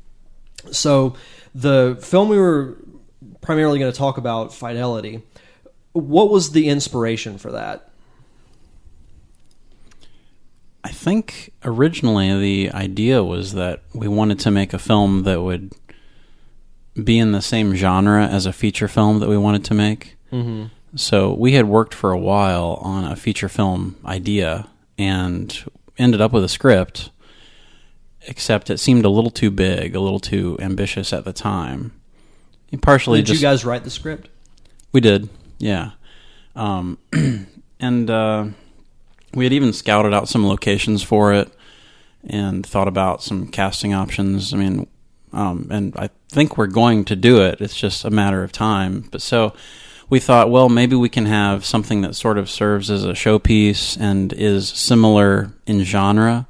So 0.72 1.14
the 1.54 1.98
film 2.00 2.28
we 2.28 2.38
were 2.38 2.78
primarily 3.40 3.78
going 3.78 3.92
to 3.92 3.98
talk 3.98 4.18
about, 4.18 4.54
Fidelity. 4.54 5.22
What 5.92 6.30
was 6.30 6.50
the 6.50 6.68
inspiration 6.68 7.38
for 7.38 7.52
that? 7.52 7.90
I 10.84 10.90
think 10.90 11.52
originally 11.64 12.38
the 12.38 12.72
idea 12.72 13.24
was 13.24 13.54
that 13.54 13.82
we 13.92 14.06
wanted 14.06 14.38
to 14.40 14.50
make 14.50 14.72
a 14.72 14.78
film 14.78 15.24
that 15.24 15.42
would 15.42 15.72
be 17.02 17.18
in 17.18 17.32
the 17.32 17.42
same 17.42 17.74
genre 17.74 18.26
as 18.26 18.46
a 18.46 18.52
feature 18.52 18.88
film 18.88 19.20
that 19.20 19.28
we 19.28 19.36
wanted 19.36 19.64
to 19.66 19.74
make. 19.74 20.16
Mm-hmm. 20.32 20.66
So 20.96 21.34
we 21.34 21.52
had 21.52 21.66
worked 21.66 21.94
for 21.94 22.12
a 22.12 22.18
while 22.18 22.78
on 22.80 23.04
a 23.04 23.16
feature 23.16 23.48
film 23.48 23.96
idea 24.04 24.68
and 24.96 25.64
ended 25.98 26.20
up 26.20 26.32
with 26.32 26.44
a 26.44 26.48
script, 26.48 27.10
except 28.22 28.70
it 28.70 28.78
seemed 28.78 29.04
a 29.04 29.10
little 29.10 29.30
too 29.30 29.50
big, 29.50 29.94
a 29.94 30.00
little 30.00 30.20
too 30.20 30.56
ambitious 30.60 31.12
at 31.12 31.24
the 31.24 31.32
time. 31.32 31.92
And 32.72 32.82
partially 32.82 33.20
Did 33.20 33.26
just 33.26 33.40
you 33.40 33.46
guys 33.46 33.64
write 33.64 33.84
the 33.84 33.90
script? 33.90 34.30
we 34.92 35.00
did, 35.00 35.28
yeah. 35.58 35.90
Um, 36.54 36.96
and 37.80 38.10
uh, 38.10 38.46
we 39.34 39.44
had 39.44 39.52
even 39.52 39.74
scouted 39.74 40.14
out 40.14 40.28
some 40.28 40.46
locations 40.46 41.02
for 41.02 41.34
it 41.34 41.52
and 42.26 42.64
thought 42.64 42.88
about 42.88 43.22
some 43.22 43.48
casting 43.48 43.92
options. 43.92 44.54
I 44.54 44.56
mean, 44.56 44.86
um, 45.32 45.68
and 45.70 45.94
I 45.96 46.10
think 46.28 46.56
we're 46.56 46.66
going 46.66 47.04
to 47.06 47.16
do 47.16 47.42
it. 47.42 47.60
It's 47.60 47.76
just 47.76 48.04
a 48.04 48.10
matter 48.10 48.42
of 48.42 48.52
time. 48.52 49.08
But 49.10 49.22
so 49.22 49.54
we 50.08 50.20
thought, 50.20 50.50
well, 50.50 50.68
maybe 50.68 50.96
we 50.96 51.08
can 51.08 51.26
have 51.26 51.64
something 51.64 52.00
that 52.02 52.14
sort 52.14 52.38
of 52.38 52.48
serves 52.48 52.90
as 52.90 53.04
a 53.04 53.12
showpiece 53.12 53.98
and 54.00 54.32
is 54.32 54.68
similar 54.68 55.52
in 55.66 55.82
genre. 55.82 56.46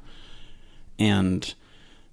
And 0.99 1.53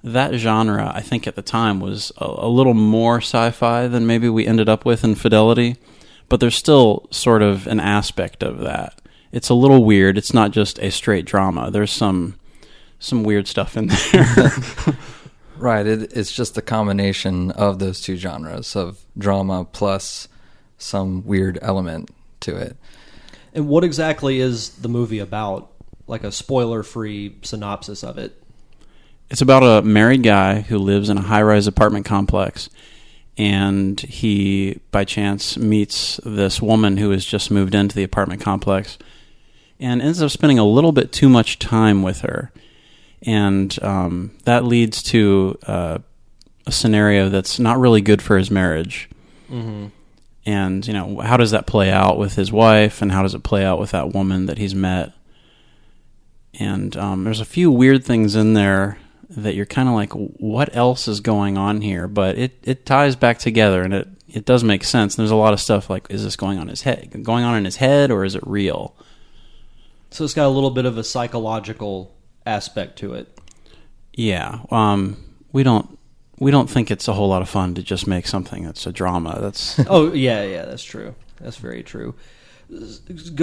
that 0.03 0.35
genre, 0.35 0.91
I 0.95 1.01
think 1.01 1.27
at 1.27 1.37
the 1.37 1.43
time, 1.43 1.81
was 1.81 2.13
a, 2.19 2.27
a 2.27 2.49
little 2.49 2.75
more 2.75 3.19
sci 3.19 3.51
fi 3.51 3.87
than 3.87 4.07
maybe 4.07 4.29
we 4.29 4.47
ended 4.47 4.69
up 4.69 4.85
with 4.85 5.05
Infidelity. 5.05 5.77
But 6.29 6.41
there's 6.41 6.57
still 6.57 7.07
sort 7.11 7.43
of 7.43 7.67
an 7.67 7.81
aspect 7.81 8.43
of 8.43 8.59
that. 8.61 9.01
It's 9.31 9.49
a 9.49 9.55
little 9.55 9.85
weird. 9.85 10.17
It's 10.17 10.33
not 10.33 10.53
just 10.53 10.79
a 10.79 10.91
straight 10.91 11.27
drama. 11.27 11.71
There's 11.71 11.93
some 11.93 12.39
some 12.99 13.23
weird 13.23 13.47
stuff 13.47 13.77
in 13.77 13.89
there. 13.89 14.53
Right. 15.57 15.87
It, 15.87 16.13
it's 16.13 16.33
just 16.33 16.59
a 16.59 16.63
combination 16.63 17.51
of 17.53 17.79
those 17.79 18.01
two 18.01 18.17
genres 18.17 18.75
of 18.75 18.99
drama 19.17 19.65
plus 19.65 20.29
some 20.79 21.25
weird 21.25 21.59
element 21.63 22.11
to 22.41 22.57
it. 22.57 22.77
And 23.55 23.69
what 23.69 23.85
exactly 23.85 24.41
is 24.41 24.71
the 24.71 24.89
movie 24.89 25.21
about? 25.21 25.71
Like 26.07 26.25
a 26.25 26.33
spoiler-free 26.33 27.37
synopsis 27.43 28.05
of 28.05 28.19
it. 28.19 28.43
It's 29.31 29.41
about 29.41 29.63
a 29.63 29.81
married 29.81 30.23
guy 30.23 30.61
who 30.61 30.77
lives 30.79 31.09
in 31.09 31.17
a 31.17 31.23
high 31.23 31.43
rise 31.43 31.67
apartment 31.67 32.05
complex. 32.05 32.69
And 33.39 33.99
he, 34.01 34.81
by 34.91 35.05
chance, 35.05 35.57
meets 35.57 36.21
this 36.25 36.61
woman 36.61 36.99
who 36.99 37.11
has 37.11 37.25
just 37.25 37.51
moved 37.51 37.75
into 37.75 37.97
the 37.97 38.05
apartment 38.05 38.43
complex 38.43 38.99
and 39.81 40.03
ends 40.03 40.23
up 40.23 40.31
spending 40.31 40.59
a 40.59 40.65
little 40.65 40.93
bit 40.93 41.11
too 41.11 41.29
much 41.29 41.59
time 41.59 42.03
with 42.03 42.21
her. 42.21 42.53
And 43.27 43.83
um, 43.83 44.33
that 44.45 44.65
leads 44.65 45.03
to 45.05 45.59
uh, 45.67 45.99
a 46.67 46.73
scenario 46.73 47.29
that's 47.29 47.59
not 47.59 47.79
really 47.79 48.01
good 48.01 48.21
for 48.21 48.37
his 48.37 48.51
marriage. 48.51 49.09
Mm-hmm. 49.51 49.87
And, 50.47 50.87
you 50.87 50.93
know, 50.93 51.21
how 51.21 51.39
does 51.39 51.53
that 51.53 51.67
play 51.67 51.91
out 51.91 52.19
with 52.19 52.35
his 52.35 52.53
wife 52.53 53.01
and 53.01 53.11
how 53.11 53.23
does 53.23 53.35
it 53.35 53.43
play 53.43 53.65
out 53.65 53.79
with 53.79 53.93
that 53.93 54.13
woman 54.13 54.47
that 54.47 54.59
he's 54.59 54.75
met? 54.75 55.13
And 56.59 56.97
um, 56.97 57.25
there's 57.25 57.41
a 57.41 57.47
few 57.47 57.71
weird 57.71 58.05
things 58.05 58.37
in 58.37 58.53
there 58.53 58.99
that 59.31 59.55
you're 59.55 59.65
kind 59.65 59.89
of 59.89 59.95
like, 59.95 60.13
what 60.13 60.77
else 60.77 61.09
is 61.09 61.21
going 61.21 61.57
on 61.57 61.81
here? 61.81 62.07
But 62.07 62.37
it, 62.37 62.59
it 62.63 62.85
ties 62.85 63.17
back 63.17 63.39
together 63.39 63.83
and 63.83 63.95
it, 63.95 64.09
it 64.29 64.45
does 64.45 64.63
make 64.63 64.85
sense. 64.85 65.17
And 65.17 65.23
there's 65.23 65.31
a 65.31 65.37
lot 65.37 65.55
of 65.55 65.61
stuff 65.61 65.89
like, 65.89 66.09
is 66.11 66.23
this 66.23 66.37
going 66.37 66.59
on 66.59 66.69
his 66.69 66.83
head, 66.83 67.23
going 67.23 67.43
on 67.43 67.57
in 67.57 67.65
his 67.65 67.77
head, 67.77 68.11
or 68.11 68.25
is 68.25 68.35
it 68.35 68.47
real? 68.47 68.95
So 70.11 70.25
it's 70.25 70.35
got 70.35 70.47
a 70.47 70.49
little 70.49 70.71
bit 70.71 70.85
of 70.85 70.99
a 70.99 71.05
psychological 71.05 72.14
aspect 72.47 72.99
to 72.99 73.15
it. 73.15 73.39
Yeah. 74.13 74.61
Um, 74.71 75.17
we 75.53 75.63
don't 75.63 75.99
we 76.39 76.51
don't 76.51 76.69
think 76.69 76.91
it's 76.91 77.09
a 77.09 77.13
whole 77.13 77.29
lot 77.29 77.43
of 77.43 77.49
fun 77.49 77.75
to 77.75 77.83
just 77.83 78.07
make 78.07 78.27
something 78.27 78.65
that's 78.65 78.87
a 78.87 78.93
drama. 78.93 79.39
That's 79.41 79.81
oh 79.89 80.13
yeah, 80.13 80.45
yeah, 80.45 80.65
that's 80.65 80.85
true. 80.85 81.15
That's 81.41 81.57
very 81.57 81.83
true. 81.83 82.15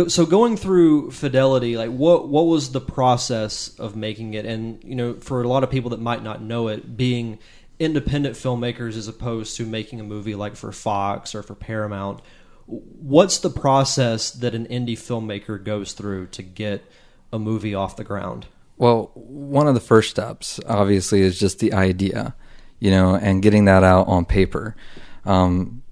So 0.08 0.26
going 0.26 0.58
through 0.58 1.12
Fidelity, 1.12 1.78
like 1.78 1.92
what 1.92 2.28
what 2.28 2.44
was 2.48 2.72
the 2.72 2.82
process 2.82 3.78
of 3.80 3.96
making 3.96 4.34
it? 4.34 4.46
And 4.46 4.84
you 4.84 4.96
know, 4.96 5.14
for 5.16 5.42
a 5.42 5.48
lot 5.48 5.64
of 5.64 5.70
people 5.70 5.92
that 5.92 6.02
might 6.02 6.24
not 6.24 6.42
know 6.42 6.68
it, 6.68 6.98
being 6.98 7.40
independent 7.80 8.36
filmmakers 8.36 8.96
as 8.96 9.08
opposed 9.08 9.58
to 9.58 9.66
making 9.66 10.00
a 10.00 10.04
movie 10.04 10.36
like 10.36 10.56
for 10.56 10.72
Fox 10.72 11.34
or 11.34 11.44
for 11.44 11.56
Paramount, 11.56 12.22
what's 12.66 13.40
the 13.40 13.50
process 13.50 14.32
that 14.32 14.54
an 14.54 14.66
indie 14.68 14.98
filmmaker 14.98 15.64
goes 15.64 15.94
through 15.94 16.28
to 16.28 16.44
get 16.44 16.84
a 17.32 17.40
movie 17.40 17.74
off 17.74 17.96
the 17.96 18.04
ground? 18.04 18.48
Well, 18.82 19.12
one 19.14 19.68
of 19.68 19.76
the 19.76 19.80
first 19.80 20.10
steps, 20.10 20.60
obviously, 20.68 21.22
is 21.22 21.38
just 21.38 21.60
the 21.60 21.72
idea, 21.72 22.34
you 22.80 22.90
know, 22.90 23.14
and 23.14 23.40
getting 23.44 23.66
that 23.66 23.84
out 23.84 24.08
on 24.08 24.26
paper. 24.26 24.76
Um, 25.24 25.84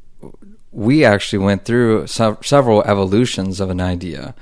we 0.71 1.06
actually 1.06 1.45
went 1.45 1.65
through 1.65 2.08
sev- 2.08 2.39
several 2.41 2.82
evolutions 2.82 3.60
of 3.60 3.69
an 3.69 3.80
idea 3.80 4.34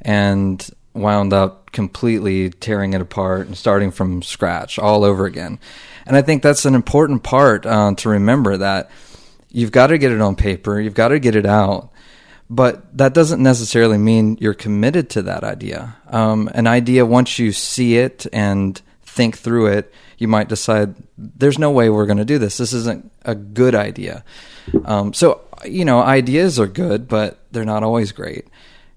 and 0.00 0.64
wound 0.94 1.32
up 1.32 1.72
completely 1.72 2.50
tearing 2.50 2.92
it 2.92 3.00
apart 3.00 3.48
and 3.48 3.56
starting 3.56 3.90
from 3.90 4.22
scratch 4.22 4.78
all 4.78 5.02
over 5.02 5.26
again. 5.26 5.58
And 6.06 6.16
I 6.16 6.22
think 6.22 6.44
that's 6.44 6.66
an 6.66 6.76
important 6.76 7.24
part 7.24 7.66
uh, 7.66 7.94
to 7.96 8.08
remember 8.10 8.58
that 8.58 8.92
you've 9.50 9.72
got 9.72 9.88
to 9.88 9.98
get 9.98 10.12
it 10.12 10.20
on 10.20 10.36
paper, 10.36 10.80
you've 10.80 10.94
got 10.94 11.08
to 11.08 11.18
get 11.18 11.34
it 11.34 11.46
out, 11.46 11.90
but 12.50 12.96
that 12.96 13.12
doesn't 13.14 13.42
necessarily 13.42 13.98
mean 13.98 14.38
you're 14.40 14.54
committed 14.54 15.10
to 15.10 15.22
that 15.22 15.44
idea. 15.44 15.96
Um, 16.08 16.48
an 16.54 16.66
idea, 16.66 17.04
once 17.04 17.38
you 17.38 17.52
see 17.52 17.98
it 17.98 18.26
and 18.32 18.80
think 19.02 19.36
through 19.36 19.66
it, 19.66 19.92
you 20.16 20.28
might 20.28 20.48
decide 20.48 20.94
there's 21.16 21.58
no 21.58 21.70
way 21.70 21.90
we're 21.90 22.06
going 22.06 22.18
to 22.18 22.24
do 22.24 22.38
this. 22.38 22.56
This 22.56 22.72
isn't 22.72 23.12
a 23.24 23.34
good 23.34 23.74
idea. 23.74 24.24
Um, 24.84 25.12
so, 25.12 25.42
you 25.64 25.84
know, 25.84 26.00
ideas 26.00 26.58
are 26.58 26.66
good, 26.66 27.08
but 27.08 27.38
they're 27.52 27.64
not 27.64 27.82
always 27.82 28.12
great. 28.12 28.46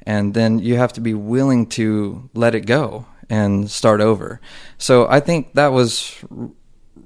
And 0.03 0.33
then 0.33 0.59
you 0.59 0.77
have 0.77 0.93
to 0.93 1.01
be 1.01 1.13
willing 1.13 1.67
to 1.67 2.29
let 2.33 2.55
it 2.55 2.65
go 2.65 3.05
and 3.29 3.69
start 3.69 4.01
over. 4.01 4.41
So 4.77 5.07
I 5.07 5.19
think 5.19 5.53
that 5.53 5.67
was 5.67 6.15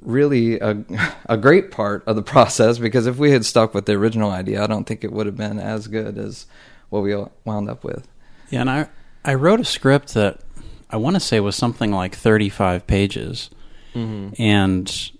really 0.05 0.59
a, 0.59 0.83
a 1.27 1.37
great 1.37 1.71
part 1.71 2.03
of 2.07 2.15
the 2.15 2.21
process 2.21 2.77
because 2.77 3.07
if 3.07 3.17
we 3.17 3.31
had 3.31 3.45
stuck 3.45 3.73
with 3.73 3.85
the 3.85 3.93
original 3.93 4.31
idea, 4.31 4.63
I 4.63 4.67
don't 4.67 4.85
think 4.85 5.03
it 5.03 5.11
would 5.11 5.25
have 5.25 5.37
been 5.37 5.59
as 5.59 5.87
good 5.87 6.17
as 6.17 6.45
what 6.89 7.01
we 7.03 7.15
wound 7.43 7.69
up 7.69 7.83
with. 7.83 8.07
Yeah, 8.49 8.61
and 8.61 8.69
I 8.69 8.87
I 9.23 9.33
wrote 9.33 9.59
a 9.59 9.65
script 9.65 10.13
that 10.13 10.39
I 10.89 10.97
want 10.97 11.15
to 11.15 11.19
say 11.19 11.39
was 11.39 11.55
something 11.55 11.91
like 11.91 12.15
35 12.15 12.85
pages, 12.87 13.49
and 14.37 15.11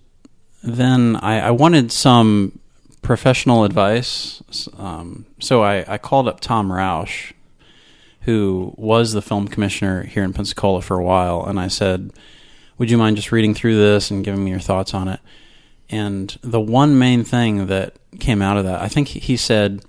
then 0.64 1.16
I, 1.18 1.40
I 1.48 1.52
wanted 1.52 1.92
some 1.92 2.60
professional 3.02 3.64
advice. 3.64 4.42
Um, 4.78 5.26
so 5.40 5.64
I, 5.64 5.86
I 5.88 5.98
called 5.98 6.28
up 6.28 6.40
Tom 6.40 6.70
Roush, 6.70 7.34
who 8.22 8.74
was 8.78 9.14
the 9.14 9.22
film 9.22 9.48
commissioner 9.48 10.04
here 10.04 10.24
in 10.24 10.34
Pensacola 10.34 10.82
for 10.82 10.98
a 11.00 11.04
while, 11.04 11.46
and 11.46 11.60
I 11.60 11.68
said, 11.68 12.12
"Would 12.78 12.92
you 12.92 12.98
mind 12.98 13.16
just 13.16 13.32
reading 13.32 13.54
through 13.54 13.76
this 13.76 14.12
and 14.12 14.24
giving 14.24 14.44
me 14.44 14.52
your 14.52 14.60
thoughts 14.60 14.94
on 14.94 15.08
it?" 15.08 15.20
And 15.90 16.38
the 16.42 16.60
one 16.60 16.98
main 16.98 17.24
thing 17.24 17.68
that 17.68 17.96
came 18.20 18.42
out 18.42 18.58
of 18.58 18.64
that, 18.66 18.82
I 18.82 18.88
think 18.88 19.10
he- 19.10 19.38
said, 19.38 19.84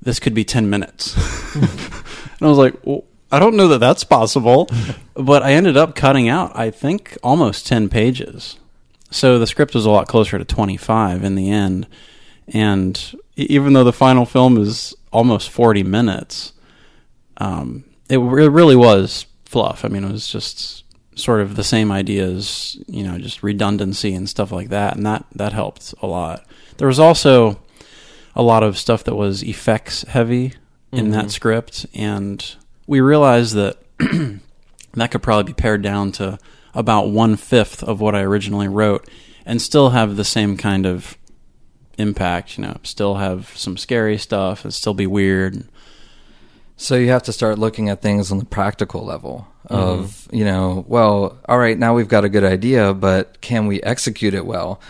"This 0.00 0.20
could 0.20 0.34
be 0.34 0.44
10 0.44 0.70
minutes." 0.70 1.16
and 1.54 2.42
I 2.42 2.46
was 2.46 2.58
like, 2.58 2.74
well, 2.84 3.04
I 3.32 3.40
don't 3.40 3.56
know 3.56 3.68
that 3.68 3.78
that's 3.78 4.04
possible, 4.04 4.68
but 5.14 5.42
I 5.42 5.54
ended 5.54 5.76
up 5.76 5.96
cutting 5.96 6.28
out, 6.28 6.56
I 6.56 6.70
think, 6.70 7.18
almost 7.22 7.66
10 7.66 7.88
pages. 7.88 8.58
So 9.10 9.38
the 9.38 9.46
script 9.46 9.74
was 9.74 9.86
a 9.86 9.90
lot 9.90 10.06
closer 10.06 10.38
to 10.38 10.44
25 10.44 11.24
in 11.24 11.34
the 11.34 11.50
end. 11.50 11.86
And 12.48 13.00
even 13.36 13.72
though 13.72 13.84
the 13.84 13.92
final 13.92 14.24
film 14.24 14.56
is 14.56 14.94
almost 15.12 15.50
40 15.50 15.82
minutes, 15.82 16.52
um, 17.38 17.84
it, 18.08 18.18
re- 18.18 18.44
it 18.44 18.50
really 18.50 18.76
was 18.76 19.26
fluff. 19.44 19.84
I 19.84 19.88
mean, 19.88 20.04
it 20.04 20.12
was 20.12 20.28
just 20.28 20.83
sort 21.14 21.40
of 21.40 21.56
the 21.56 21.64
same 21.64 21.92
ideas, 21.92 22.76
you 22.86 23.04
know, 23.04 23.18
just 23.18 23.42
redundancy 23.42 24.14
and 24.14 24.28
stuff 24.28 24.52
like 24.52 24.68
that. 24.70 24.96
And 24.96 25.06
that, 25.06 25.24
that 25.34 25.52
helped 25.52 25.94
a 26.02 26.06
lot. 26.06 26.44
There 26.78 26.88
was 26.88 26.98
also 26.98 27.60
a 28.34 28.42
lot 28.42 28.62
of 28.62 28.78
stuff 28.78 29.04
that 29.04 29.14
was 29.14 29.42
effects 29.42 30.02
heavy 30.02 30.54
in 30.92 31.10
that 31.10 31.18
mm-hmm. 31.20 31.28
script, 31.28 31.86
and 31.94 32.54
we 32.86 33.00
realized 33.00 33.54
that 33.54 33.78
that 34.92 35.10
could 35.10 35.22
probably 35.22 35.52
be 35.52 35.54
pared 35.54 35.82
down 35.82 36.12
to 36.12 36.38
about 36.72 37.08
one 37.08 37.36
fifth 37.36 37.82
of 37.82 38.00
what 38.00 38.14
I 38.14 38.22
originally 38.22 38.68
wrote, 38.68 39.08
and 39.44 39.60
still 39.60 39.90
have 39.90 40.16
the 40.16 40.24
same 40.24 40.56
kind 40.56 40.86
of 40.86 41.18
impact. 41.98 42.58
You 42.58 42.64
know, 42.64 42.76
still 42.82 43.16
have 43.16 43.56
some 43.56 43.76
scary 43.76 44.18
stuff, 44.18 44.64
and 44.64 44.72
still 44.72 44.94
be 44.94 45.06
weird. 45.06 45.64
So 46.76 46.96
you 46.96 47.08
have 47.10 47.22
to 47.24 47.32
start 47.32 47.58
looking 47.58 47.88
at 47.88 48.02
things 48.02 48.32
on 48.32 48.38
the 48.38 48.44
practical 48.44 49.04
level 49.04 49.48
of, 49.66 50.10
mm-hmm. 50.10 50.36
you 50.36 50.44
know, 50.44 50.84
well, 50.88 51.38
all 51.48 51.58
right, 51.58 51.78
now 51.78 51.94
we've 51.94 52.08
got 52.08 52.24
a 52.24 52.28
good 52.28 52.44
idea, 52.44 52.94
but 52.94 53.40
can 53.40 53.66
we 53.66 53.82
execute 53.82 54.34
it 54.34 54.46
well? 54.46 54.80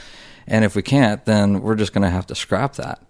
And 0.46 0.64
if 0.64 0.76
we 0.76 0.82
can't, 0.82 1.24
then 1.24 1.62
we're 1.62 1.76
just 1.76 1.92
going 1.92 2.02
to 2.02 2.10
have 2.10 2.26
to 2.26 2.34
scrap 2.34 2.74
that. 2.74 3.02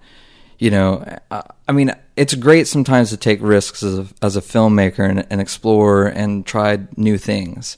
You 0.59 0.70
know, 0.70 1.18
I, 1.31 1.42
I 1.68 1.72
mean, 1.72 1.92
it's 2.16 2.35
great 2.35 2.68
sometimes 2.68 3.11
to 3.11 3.16
take 3.16 3.40
risks 3.42 3.83
as 3.83 3.98
a, 3.98 4.07
as 4.22 4.37
a 4.37 4.40
filmmaker 4.40 5.09
and, 5.09 5.27
and 5.31 5.40
explore 5.40 6.07
and 6.07 6.46
try 6.46 6.79
new 6.96 7.18
things. 7.18 7.77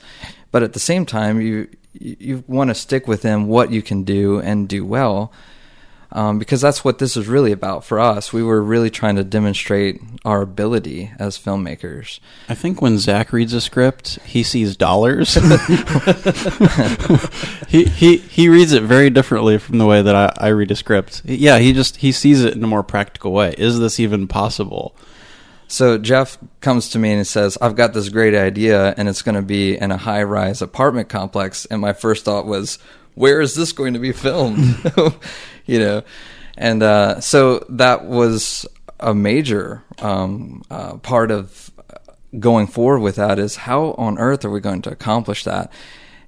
But 0.50 0.62
at 0.62 0.72
the 0.72 0.80
same 0.80 1.06
time, 1.06 1.40
you 1.40 1.68
you, 2.00 2.16
you 2.18 2.44
want 2.46 2.68
to 2.68 2.74
stick 2.74 3.06
within 3.06 3.46
what 3.46 3.70
you 3.70 3.82
can 3.82 4.04
do 4.04 4.40
and 4.40 4.68
do 4.68 4.84
well 4.84 5.32
um, 6.12 6.38
because 6.38 6.60
that's 6.60 6.84
what 6.84 6.98
this 6.98 7.16
is 7.16 7.26
really 7.26 7.52
about 7.52 7.84
for 7.84 7.98
us. 7.98 8.32
We 8.32 8.42
were 8.42 8.62
really 8.62 8.90
trying 8.90 9.16
to 9.16 9.24
demonstrate 9.24 10.00
our 10.24 10.42
ability 10.42 11.12
as 11.18 11.38
filmmakers. 11.38 12.20
I 12.48 12.54
think 12.54 12.80
when 12.80 12.98
Zack 12.98 13.32
reads 13.32 13.52
a 13.52 13.60
script, 13.60 14.18
he 14.24 14.42
sees 14.42 14.76
dollars. 14.76 15.34
he 17.68 17.84
he 17.84 18.18
he 18.18 18.48
reads 18.48 18.72
it 18.72 18.82
very 18.82 19.10
differently 19.10 19.58
from 19.58 19.78
the 19.78 19.86
way 19.86 20.02
that 20.02 20.14
I, 20.14 20.32
I 20.38 20.48
read 20.48 20.70
a 20.70 20.76
script. 20.76 21.22
Yeah, 21.24 21.58
he 21.58 21.72
just 21.72 21.96
he 21.96 22.12
sees 22.12 22.44
it 22.44 22.54
in 22.54 22.62
a 22.62 22.68
more 22.68 22.82
practical 22.82 23.32
way. 23.32 23.54
Is 23.58 23.78
this 23.78 24.00
even 24.00 24.28
possible? 24.28 24.94
So 25.68 25.98
Jeff 25.98 26.38
comes 26.60 26.90
to 26.90 26.98
me 26.98 27.12
and 27.12 27.26
says, 27.26 27.58
"I've 27.60 27.74
got 27.74 27.92
this 27.92 28.08
great 28.08 28.34
idea, 28.34 28.94
and 28.96 29.08
it's 29.08 29.22
going 29.22 29.34
to 29.34 29.42
be 29.42 29.76
in 29.76 29.90
a 29.90 29.96
high-rise 29.96 30.62
apartment 30.62 31.08
complex." 31.08 31.64
And 31.66 31.80
my 31.80 31.92
first 31.92 32.24
thought 32.24 32.46
was, 32.46 32.78
"Where 33.16 33.40
is 33.40 33.54
this 33.54 33.72
going 33.72 33.94
to 33.94 33.98
be 33.98 34.12
filmed?" 34.12 34.76
you 35.66 35.80
know, 35.80 36.02
and 36.56 36.82
uh, 36.82 37.20
so 37.20 37.64
that 37.68 38.04
was 38.04 38.64
a 39.00 39.14
major 39.14 39.82
um, 39.98 40.62
uh, 40.70 40.96
part 40.98 41.30
of 41.30 41.70
going 42.38 42.68
forward 42.68 43.00
with 43.00 43.16
that. 43.16 43.38
Is 43.38 43.56
how 43.56 43.94
on 43.98 44.18
earth 44.18 44.44
are 44.44 44.50
we 44.50 44.60
going 44.60 44.82
to 44.82 44.90
accomplish 44.90 45.44
that? 45.44 45.72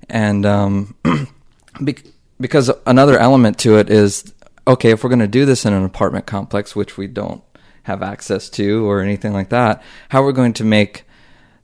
And 0.09 0.45
um, 0.45 0.97
bec- 1.81 2.05
because 2.41 2.71
another 2.87 3.19
element 3.19 3.59
to 3.61 3.77
it 3.79 3.91
is 3.91 4.33
okay, 4.67 4.91
if 4.91 5.03
we're 5.03 5.11
going 5.11 5.19
to 5.21 5.29
do 5.29 5.47
this 5.47 5.65
in 5.65 5.73
an 5.73 5.85
apartment 5.85 6.27
complex, 6.27 6.77
which 6.77 6.99
we 6.99 7.07
don't 7.07 7.43
have 7.85 8.03
access 8.03 8.51
to 8.51 8.89
or 8.89 9.01
anything 9.01 9.33
like 9.33 9.49
that, 9.49 9.83
how 10.11 10.23
are 10.23 10.27
we 10.27 10.33
going 10.33 10.53
to 10.53 10.65
make 10.65 11.05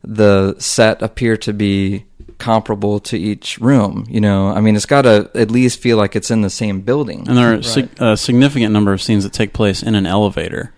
the 0.03 0.55
set 0.59 1.03
appear 1.03 1.37
to 1.37 1.53
be 1.53 2.07
comparable 2.39 3.01
to 3.01 3.19
each 3.19 3.59
room? 3.59 4.07
You 4.09 4.21
know, 4.21 4.49
I 4.49 4.61
mean, 4.61 4.77
it's 4.77 4.87
got 4.87 5.03
to 5.03 5.31
at 5.35 5.51
least 5.51 5.81
feel 5.81 5.97
like 5.97 6.15
it's 6.17 6.31
in 6.31 6.41
the 6.43 6.51
same 6.51 6.81
building. 6.81 7.29
And 7.29 7.37
there 7.37 7.55
are 7.55 7.63
sig- 7.63 8.01
a 8.01 8.17
significant 8.17 8.73
number 8.73 8.93
of 8.93 9.01
scenes 9.03 9.25
that 9.25 9.33
take 9.33 9.53
place 9.53 9.83
in 9.83 9.95
an 9.95 10.07
elevator. 10.07 10.73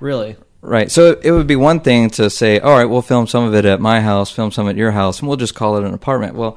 Really? 0.00 0.36
Right. 0.60 0.90
So 0.90 1.18
it 1.22 1.30
would 1.30 1.46
be 1.46 1.56
one 1.56 1.80
thing 1.80 2.08
to 2.10 2.30
say, 2.30 2.58
all 2.58 2.76
right, 2.76 2.86
we'll 2.86 3.02
film 3.02 3.26
some 3.26 3.44
of 3.44 3.54
it 3.54 3.64
at 3.66 3.80
my 3.80 4.00
house, 4.00 4.30
film 4.30 4.50
some 4.50 4.68
at 4.68 4.76
your 4.76 4.92
house, 4.92 5.18
and 5.20 5.28
we'll 5.28 5.36
just 5.36 5.54
call 5.54 5.76
it 5.76 5.84
an 5.84 5.92
apartment. 5.92 6.34
Well, 6.36 6.56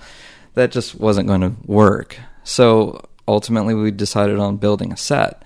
that 0.53 0.71
just 0.71 0.95
wasn't 0.95 1.27
going 1.27 1.41
to 1.41 1.53
work. 1.65 2.17
So 2.43 3.05
ultimately, 3.27 3.73
we 3.73 3.91
decided 3.91 4.39
on 4.39 4.57
building 4.57 4.93
a 4.93 4.97
set. 4.97 5.43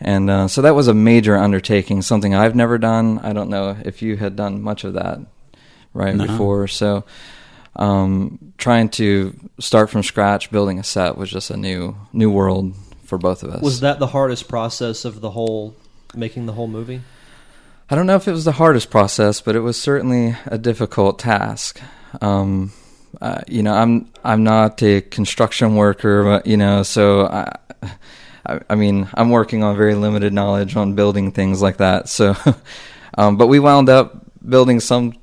And 0.00 0.28
uh, 0.30 0.48
so 0.48 0.62
that 0.62 0.74
was 0.74 0.86
a 0.88 0.94
major 0.94 1.36
undertaking, 1.36 2.02
something 2.02 2.34
I've 2.34 2.54
never 2.54 2.78
done. 2.78 3.18
I 3.20 3.32
don't 3.32 3.48
know 3.50 3.76
if 3.84 4.02
you 4.02 4.16
had 4.16 4.36
done 4.36 4.60
much 4.62 4.84
of 4.84 4.94
that 4.94 5.18
right 5.94 6.14
No. 6.14 6.26
before. 6.26 6.68
So 6.68 7.04
um, 7.76 8.52
trying 8.58 8.88
to 8.90 9.38
start 9.60 9.90
from 9.90 10.02
scratch, 10.02 10.50
building 10.50 10.78
a 10.78 10.84
set 10.84 11.16
was 11.16 11.30
just 11.30 11.50
a 11.50 11.56
new 11.56 11.96
new 12.12 12.30
world 12.30 12.74
for 13.04 13.18
both 13.18 13.42
of 13.42 13.50
us. 13.50 13.62
Was 13.62 13.80
that 13.80 13.98
the 13.98 14.08
hardest 14.08 14.48
process 14.48 15.04
of 15.04 15.20
the 15.20 15.30
whole 15.30 15.74
making 16.14 16.46
the 16.46 16.52
whole 16.52 16.68
movie? 16.68 17.00
I 17.90 17.94
don't 17.94 18.06
know 18.06 18.16
if 18.16 18.28
it 18.28 18.32
was 18.32 18.44
the 18.44 18.52
hardest 18.52 18.90
process, 18.90 19.40
but 19.40 19.56
it 19.56 19.60
was 19.60 19.80
certainly 19.80 20.36
a 20.44 20.58
difficult 20.58 21.18
task. 21.18 21.80
Um, 22.20 22.72
uh, 23.20 23.40
you 23.48 23.62
know, 23.62 23.72
I'm 23.72 24.10
I'm 24.22 24.44
not 24.44 24.82
a 24.82 25.00
construction 25.00 25.74
worker, 25.74 26.22
but 26.24 26.46
you 26.46 26.58
know, 26.58 26.82
so 26.82 27.26
I, 27.26 27.56
I, 28.44 28.60
I 28.68 28.74
mean, 28.74 29.08
I'm 29.14 29.30
working 29.30 29.62
on 29.62 29.76
very 29.76 29.94
limited 29.94 30.32
knowledge 30.32 30.76
on 30.76 30.94
building 30.94 31.32
things 31.32 31.62
like 31.62 31.78
that. 31.78 32.08
So, 32.08 32.36
um, 33.18 33.36
but 33.36 33.46
we 33.46 33.58
wound 33.58 33.88
up 33.88 34.22
building 34.46 34.80
some 34.80 35.14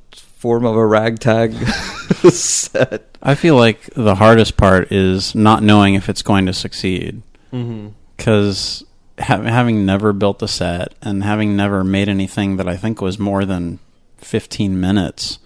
form 0.46 0.64
of 0.64 0.76
a 0.76 0.86
ragtag 0.86 1.54
set. 2.30 3.18
I 3.20 3.34
feel 3.34 3.56
like 3.56 3.90
the 3.96 4.14
hardest 4.14 4.58
part 4.58 4.92
is 4.92 5.34
not 5.34 5.64
knowing 5.64 5.96
if 5.96 6.08
it's 6.08 6.22
going 6.22 6.46
to 6.46 6.54
succeed. 6.54 7.24
Mm-hmm. 7.52 7.88
because 8.16 8.84
ha- 9.18 9.42
having 9.42 9.88
never 9.88 10.14
built 10.14 10.44
a 10.44 10.48
set 10.48 10.94
and 11.02 11.24
having 11.24 11.56
never 11.56 11.84
made 11.84 12.08
anything 12.10 12.58
that 12.58 12.68
I 12.68 12.78
think 12.78 13.02
was 13.02 13.18
more 13.18 13.44
than 13.44 13.80
15 14.18 14.80
minutes, 14.80 15.40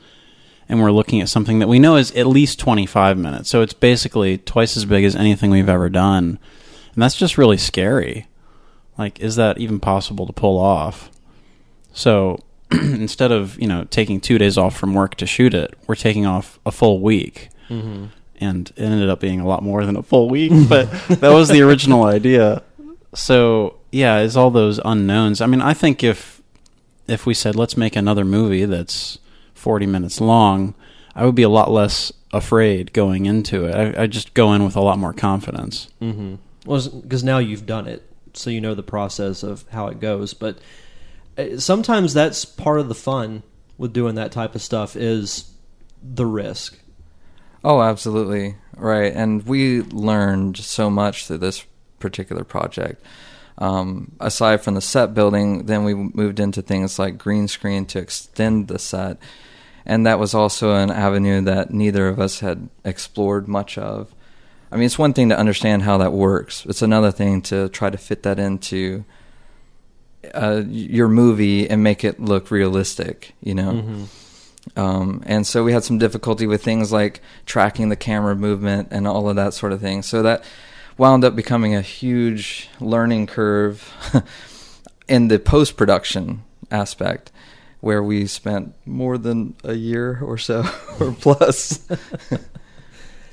and 0.67 0.81
we're 0.81 0.91
looking 0.91 1.21
at 1.21 1.29
something 1.29 1.59
that 1.59 1.69
we 1.69 1.79
know 1.79 1.95
is 1.95 2.11
at 2.11 2.27
least 2.27 2.59
25 2.59 3.17
minutes, 3.17 3.49
so 3.49 3.61
it's 3.61 3.73
basically 3.73 4.37
twice 4.37 4.75
as 4.75 4.83
big 4.83 5.05
as 5.05 5.15
anything 5.15 5.49
we've 5.49 5.69
ever 5.69 5.87
done, 5.87 6.39
and 6.93 7.01
that's 7.01 7.15
just 7.15 7.37
really 7.37 7.57
scary. 7.57 8.27
Like, 8.97 9.21
is 9.21 9.37
that 9.37 9.59
even 9.59 9.79
possible 9.79 10.27
to 10.27 10.33
pull 10.33 10.59
off? 10.59 11.09
So 11.93 12.39
instead 12.71 13.31
of 13.31 13.59
you 13.59 13.67
know 13.67 13.85
taking 13.85 14.19
two 14.21 14.37
days 14.37 14.57
off 14.57 14.75
from 14.77 14.93
work 14.93 15.15
to 15.15 15.25
shoot 15.25 15.53
it, 15.53 15.73
we're 15.87 15.95
taking 15.95 16.25
off 16.25 16.59
a 16.65 16.71
full 16.71 16.99
week 17.01 17.49
Mm-hmm. 17.69 18.05
and 18.41 18.69
it 18.75 18.81
ended 18.81 19.09
up 19.09 19.19
being 19.19 19.39
a 19.39 19.47
lot 19.47 19.61
more 19.61 19.85
than 19.85 19.95
a 19.95 20.01
full 20.01 20.27
week, 20.27 20.51
but 20.69 20.89
that 21.07 21.29
was 21.31 21.49
the 21.49 21.61
original 21.61 22.03
idea. 22.03 22.63
So 23.13 23.75
yeah, 23.91 24.19
it's 24.19 24.35
all 24.35 24.49
those 24.51 24.79
unknowns. 24.83 25.39
I 25.41 25.45
mean, 25.45 25.61
I 25.61 25.73
think 25.73 26.03
if 26.03 26.41
if 27.07 27.25
we 27.25 27.33
said 27.33 27.55
let's 27.55 27.77
make 27.77 27.95
another 27.95 28.25
movie 28.25 28.65
that's 28.65 29.19
forty 29.53 29.85
minutes 29.85 30.19
long, 30.21 30.73
I 31.15 31.25
would 31.25 31.35
be 31.35 31.43
a 31.43 31.49
lot 31.49 31.69
less 31.71 32.11
afraid 32.31 32.93
going 32.93 33.25
into 33.25 33.65
it. 33.65 33.75
I, 33.75 34.03
I 34.03 34.07
just 34.07 34.33
go 34.33 34.53
in 34.53 34.63
with 34.63 34.75
a 34.75 34.81
lot 34.81 34.97
more 34.99 35.13
confidence. 35.13 35.87
Mm-hmm. 36.01 36.35
Well, 36.65 36.87
because 37.01 37.23
now 37.23 37.37
you've 37.39 37.65
done 37.65 37.87
it, 37.87 38.03
so 38.33 38.49
you 38.49 38.61
know 38.61 38.75
the 38.75 38.83
process 38.83 39.43
of 39.43 39.65
how 39.71 39.87
it 39.87 39.99
goes. 39.99 40.33
But 40.33 40.57
sometimes 41.57 42.13
that's 42.13 42.45
part 42.45 42.79
of 42.79 42.87
the 42.87 42.95
fun 42.95 43.43
with 43.77 43.93
doing 43.93 44.15
that 44.15 44.31
type 44.31 44.55
of 44.55 44.61
stuff 44.61 44.95
is 44.95 45.51
the 46.01 46.25
risk. 46.25 46.77
Oh, 47.63 47.81
absolutely. 47.81 48.55
Right. 48.75 49.13
And 49.13 49.45
we 49.45 49.81
learned 49.81 50.57
so 50.57 50.89
much 50.89 51.27
through 51.27 51.39
this 51.39 51.65
particular 51.99 52.43
project. 52.43 53.03
Um, 53.57 54.13
aside 54.21 54.61
from 54.61 54.75
the 54.75 54.81
set 54.81 55.13
building, 55.13 55.65
then 55.65 55.83
we 55.83 55.93
moved 55.93 56.39
into 56.39 56.61
things 56.61 56.97
like 56.97 57.17
green 57.17 57.49
screen 57.49 57.85
to 57.87 57.99
extend 57.99 58.69
the 58.69 58.79
set. 58.79 59.17
And 59.85 60.05
that 60.05 60.19
was 60.19 60.33
also 60.33 60.75
an 60.75 60.91
avenue 60.91 61.41
that 61.41 61.71
neither 61.71 62.07
of 62.07 62.19
us 62.19 62.39
had 62.39 62.69
explored 62.85 63.47
much 63.47 63.77
of. 63.77 64.15
I 64.71 64.75
mean, 64.75 64.85
it's 64.85 64.99
one 64.99 65.13
thing 65.13 65.29
to 65.29 65.37
understand 65.37 65.81
how 65.81 65.97
that 65.97 66.13
works, 66.13 66.65
it's 66.67 66.81
another 66.81 67.11
thing 67.11 67.41
to 67.43 67.69
try 67.69 67.89
to 67.89 67.97
fit 67.97 68.23
that 68.23 68.39
into 68.39 69.03
uh, 70.33 70.63
your 70.67 71.07
movie 71.07 71.69
and 71.69 71.83
make 71.83 72.03
it 72.03 72.19
look 72.19 72.51
realistic, 72.51 73.33
you 73.41 73.53
know. 73.55 73.71
Mm-hmm. 73.71 74.79
Um, 74.79 75.23
and 75.25 75.47
so 75.47 75.63
we 75.63 75.71
had 75.71 75.83
some 75.83 75.97
difficulty 75.97 76.45
with 76.45 76.63
things 76.63 76.91
like 76.91 77.21
tracking 77.45 77.89
the 77.89 77.95
camera 77.95 78.35
movement 78.35 78.89
and 78.91 79.07
all 79.07 79.29
of 79.29 79.35
that 79.35 79.53
sort 79.53 79.71
of 79.71 79.81
thing. 79.81 80.03
So 80.03 80.21
that 80.23 80.43
wound 80.97 81.23
up 81.23 81.35
becoming 81.35 81.73
a 81.75 81.81
huge 81.81 82.69
learning 82.79 83.27
curve 83.27 83.91
in 85.07 85.29
the 85.29 85.39
post 85.39 85.77
production 85.77 86.43
aspect, 86.69 87.31
where 87.79 88.03
we 88.03 88.27
spent 88.27 88.75
more 88.85 89.17
than 89.17 89.55
a 89.63 89.73
year 89.73 90.19
or 90.21 90.37
so 90.37 90.65
or 90.99 91.13
plus. 91.13 91.87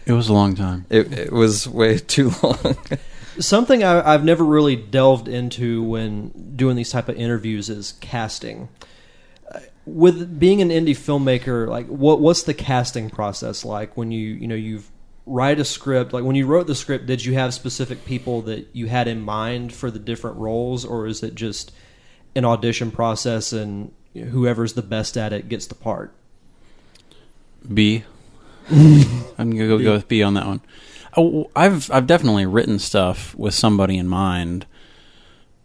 It 0.07 0.13
was 0.13 0.29
a 0.29 0.33
long 0.33 0.55
time. 0.55 0.87
it, 0.89 1.13
it 1.13 1.33
was 1.33 1.69
way 1.69 1.99
too 1.99 2.31
long. 2.43 2.77
Something 3.39 3.85
I, 3.85 4.15
I've 4.15 4.25
never 4.25 4.45
really 4.45 4.77
delved 4.77 5.29
into 5.29 5.83
when 5.83 6.55
doing 6.57 6.77
these 6.77 6.91
type 6.91 7.09
of 7.09 7.17
interviews 7.17 7.69
is 7.69 7.95
casting. 8.01 8.69
Uh, 9.53 9.61
With 9.85 10.39
being 10.39 10.63
an 10.63 10.71
indie 10.71 10.97
filmmaker, 10.97 11.69
like 11.69 11.87
what 11.87 12.21
what's 12.21 12.45
the 12.45 12.55
casting 12.55 13.11
process 13.11 13.65
like 13.65 13.97
when 13.97 14.11
you 14.11 14.35
you 14.35 14.47
know 14.47 14.55
you 14.55 14.83
write 15.27 15.61
a 15.61 15.65
script? 15.65 16.13
Like 16.13 16.25
when 16.25 16.37
you 16.37 16.47
wrote 16.47 16.67
the 16.67 16.75
script, 16.75 17.07
did 17.07 17.25
you 17.25 17.35
have 17.35 17.53
specific 17.53 18.05
people 18.05 18.43
that 18.43 18.69
you 18.73 18.87
had 18.87 19.09
in 19.09 19.21
mind 19.21 19.73
for 19.75 19.91
the 19.91 19.99
different 19.99 20.37
roles, 20.39 20.85
or 20.85 21.07
is 21.07 21.23
it 21.23 21.35
just 21.35 21.73
an 22.35 22.45
audition 22.45 22.91
process 22.91 23.53
and 23.53 23.93
whoever's 24.15 24.75
the 24.75 24.83
best 24.83 25.17
at 25.17 25.33
it 25.33 25.49
gets 25.49 25.67
the 25.67 25.75
part? 25.75 26.15
B. 27.73 28.05
I'm 28.71 29.51
gonna 29.51 29.67
go, 29.67 29.79
B. 29.79 29.85
go 29.85 29.93
with 29.93 30.09
B 30.09 30.23
on 30.23 30.35
that 30.35 30.47
one. 30.47 30.61
Oh, 31.17 31.51
I've 31.57 31.91
I've 31.91 32.07
definitely 32.07 32.47
written 32.47 32.79
stuff 32.79 33.35
with 33.35 33.55
somebody 33.55 33.97
in 33.97 34.07
mind, 34.07 34.67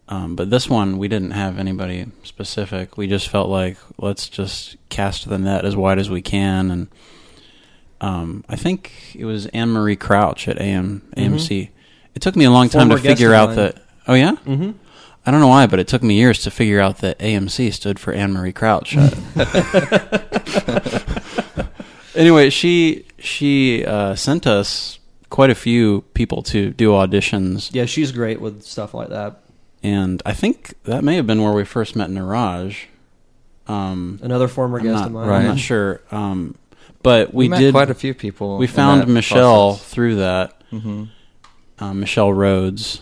um, 0.08 0.36
but 0.36 0.50
this 0.50 0.70
one 0.70 0.98
we 0.98 1.08
didn't 1.08 1.32
have 1.32 1.60
anybody 1.60 2.06
specific. 2.24 2.98
We 2.98 3.08
just 3.08 3.28
felt 3.28 3.50
like 3.50 3.78
let's 3.98 4.30
just 4.30 4.78
cast 4.90 5.28
the 5.28 5.38
net 5.38 5.66
as 5.66 5.76
wide 5.76 6.00
as 6.00 6.10
we 6.10 6.22
can, 6.22 6.72
and 6.72 6.88
um, 8.00 8.46
I 8.48 8.56
think 8.56 8.94
it 9.14 9.26
was 9.26 9.48
Anne 9.48 9.70
Marie 9.70 9.98
Crouch 9.98 10.48
at 10.48 10.60
AM 10.60 11.02
AMC. 11.18 11.70
It 12.16 12.22
took 12.22 12.36
me 12.36 12.46
a 12.46 12.52
long 12.52 12.70
time 12.70 12.88
Former 12.88 13.02
to 13.02 13.10
figure 13.10 13.34
out 13.34 13.56
that. 13.56 13.84
Oh 14.08 14.14
yeah, 14.14 14.34
Mm-hmm. 14.46 14.72
I 15.26 15.32
don't 15.32 15.40
know 15.40 15.48
why, 15.50 15.68
but 15.68 15.80
it 15.80 15.88
took 15.88 16.02
me 16.02 16.16
years 16.16 16.42
to 16.44 16.52
figure 16.52 16.80
out 16.80 16.98
that 17.00 17.20
AMC 17.20 17.74
stood 17.74 18.00
for 18.00 18.12
Anne 18.12 18.34
Marie 18.34 18.54
Crouch. 18.54 18.98
anyway, 22.16 22.50
she 22.50 23.06
she 23.20 23.86
uh, 23.86 24.16
sent 24.16 24.48
us 24.48 24.98
quite 25.32 25.50
a 25.50 25.56
few 25.56 26.02
people 26.14 26.44
to 26.44 26.70
do 26.72 26.92
auditions, 26.92 27.74
Yeah, 27.74 27.86
she's 27.86 28.12
great 28.12 28.40
with 28.40 28.62
stuff 28.64 28.94
like 28.94 29.10
that. 29.10 29.42
and 29.82 30.22
I 30.28 30.34
think 30.34 30.76
that 30.84 31.04
may 31.04 31.16
have 31.16 31.26
been 31.26 31.42
where 31.42 31.54
we 31.54 31.66
first 31.66 31.96
met 31.96 32.10
Niraj. 32.12 32.76
Um, 33.68 34.20
Another 34.22 34.48
former 34.48 34.78
I'm 34.80 34.84
guest 34.84 34.98
not, 35.00 35.06
of 35.08 35.12
mine. 35.14 35.30
I'm 35.30 35.46
not 35.48 35.60
sure, 35.60 36.02
um, 36.12 36.56
but 37.02 37.34
we, 37.34 37.48
met 37.50 37.60
did. 37.60 37.74
quite 37.74 37.90
a 37.90 37.96
few 37.96 38.14
people. 38.14 38.58
we 38.58 38.68
found 38.68 39.08
Michelle 39.08 39.70
process. 39.72 39.88
through 39.90 40.16
that. 40.18 40.62
Mhm. 40.72 41.10
Um, 41.80 42.00
Michelle 42.00 42.32
Rhodes. 42.34 43.02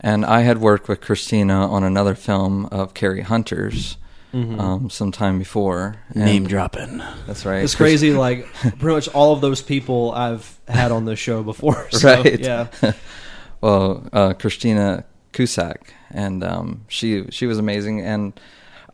And 0.00 0.24
I 0.24 0.40
had 0.42 0.58
worked 0.58 0.88
with 0.88 1.00
Christina 1.00 1.68
on 1.70 1.82
another 1.84 2.14
film 2.14 2.66
of 2.66 2.94
Carrie 2.94 3.22
Hunter's 3.22 3.96
Mhm. 4.34 4.60
um, 4.60 4.90
some 4.90 5.10
time 5.12 5.38
before. 5.38 5.96
And- 6.14 6.24
Name 6.24 6.46
dropping. 6.46 6.98
That's 7.26 7.44
right. 7.46 7.62
It's 7.64 7.74
crazy. 7.74 8.12
Like 8.28 8.46
pretty 8.62 8.94
much 8.94 9.08
all 9.08 9.32
of 9.32 9.40
those 9.40 9.62
people 9.62 10.12
I've 10.12 10.58
had 10.68 10.92
on 10.92 11.04
this 11.04 11.18
show 11.18 11.42
before. 11.42 11.88
So, 11.92 12.22
Right. 12.22 12.38
Yeah. 12.40 12.66
well, 13.60 14.06
uh, 14.12 14.34
Christina 14.34 15.04
Cusack, 15.32 15.94
and 16.10 16.44
um, 16.44 16.84
she 16.88 17.24
she 17.30 17.46
was 17.46 17.58
amazing. 17.58 18.00
And 18.02 18.38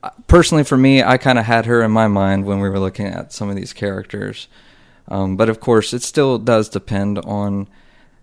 uh, 0.03 0.11
personally, 0.27 0.65
for 0.65 0.77
me, 0.77 1.03
I 1.03 1.17
kind 1.19 1.39
of 1.39 1.45
had 1.45 1.67
her 1.67 1.83
in 1.83 1.91
my 1.91 2.07
mind 2.09 2.45
when 2.45 2.61
we 2.61 2.69
were 2.69 2.79
looking 2.81 3.07
at 3.07 3.33
some 3.33 3.49
of 3.51 3.57
these 3.57 3.73
characters. 3.73 4.49
Um, 5.09 5.37
but 5.37 5.49
of 5.49 5.61
course, 5.61 5.93
it 5.93 6.03
still 6.03 6.39
does 6.39 6.69
depend 6.69 7.19
on 7.19 7.69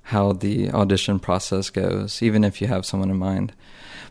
how 0.04 0.34
the 0.34 0.72
audition 0.72 1.20
process 1.20 1.70
goes, 1.70 2.24
even 2.24 2.44
if 2.44 2.60
you 2.62 2.68
have 2.68 2.86
someone 2.86 3.10
in 3.12 3.18
mind. 3.18 3.54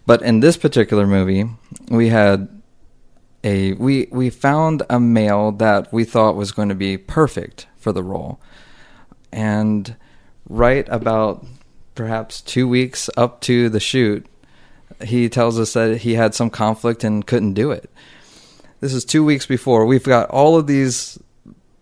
But 0.07 0.23
in 0.23 0.41
this 0.41 0.57
particular 0.57 1.07
movie, 1.07 1.51
we 1.91 2.09
had 2.11 2.49
a 3.43 3.73
we 3.73 4.09
we 4.11 4.31
found 4.31 4.83
a 4.91 5.01
male 5.01 5.53
that 5.53 5.93
we 5.93 6.05
thought 6.05 6.37
was 6.37 6.53
going 6.53 6.69
to 6.69 6.75
be 6.75 6.97
perfect 6.97 7.67
for 7.77 7.93
the 7.93 8.03
role, 8.03 8.41
and 9.33 9.97
right 10.49 10.87
about 10.89 11.47
perhaps 11.95 12.41
two 12.41 12.69
weeks 12.69 13.11
up 13.17 13.41
to 13.43 13.69
the 13.69 13.81
shoot, 13.81 14.27
he 15.03 15.29
tells 15.29 15.59
us 15.59 15.73
that 15.75 15.99
he 15.99 16.15
had 16.15 16.35
some 16.35 16.51
conflict 16.51 17.05
and 17.05 17.27
couldn't 17.27 17.55
do 17.55 17.71
it. 17.71 17.91
This 18.81 18.95
is 18.95 19.05
two 19.05 19.25
weeks 19.25 19.47
before. 19.47 19.85
We've 19.85 20.05
got 20.05 20.31
all 20.31 20.57
of 20.57 20.67
these 20.67 21.19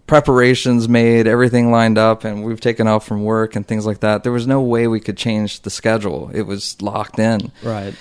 preparations 0.09 0.89
made, 0.89 1.27
everything 1.27 1.71
lined 1.71 1.99
up, 1.99 2.25
and 2.25 2.43
we've 2.43 2.61
taken 2.61 2.89
off 2.89 3.07
from 3.07 3.23
work 3.23 3.55
and 3.55 3.67
things 3.67 3.87
like 3.87 4.01
that. 4.01 4.25
There 4.25 4.33
was 4.33 4.47
no 4.47 4.61
way 4.61 4.89
we 4.89 4.99
could 4.99 5.17
change 5.17 5.61
the 5.61 5.71
schedule. 5.71 6.31
It 6.35 6.43
was 6.43 6.81
locked 6.83 7.19
in. 7.19 7.53
Right. 7.63 7.95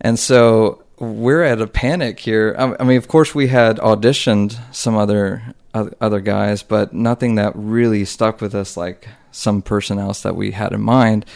And 0.00 0.18
so 0.18 0.82
we're 0.98 1.42
at 1.42 1.60
a 1.60 1.66
panic 1.66 2.20
here. 2.20 2.54
I 2.58 2.84
mean, 2.84 2.96
of 2.96 3.08
course, 3.08 3.34
we 3.34 3.48
had 3.48 3.78
auditioned 3.78 4.58
some 4.74 4.96
other 4.96 5.54
other 5.74 6.20
guys, 6.20 6.62
but 6.62 6.94
nothing 6.94 7.34
that 7.34 7.52
really 7.54 8.04
stuck 8.04 8.40
with 8.40 8.54
us 8.54 8.76
like 8.78 9.08
some 9.30 9.60
person 9.60 9.98
else 9.98 10.22
that 10.22 10.34
we 10.34 10.52
had 10.52 10.72
in 10.72 10.80
mind. 10.80 11.26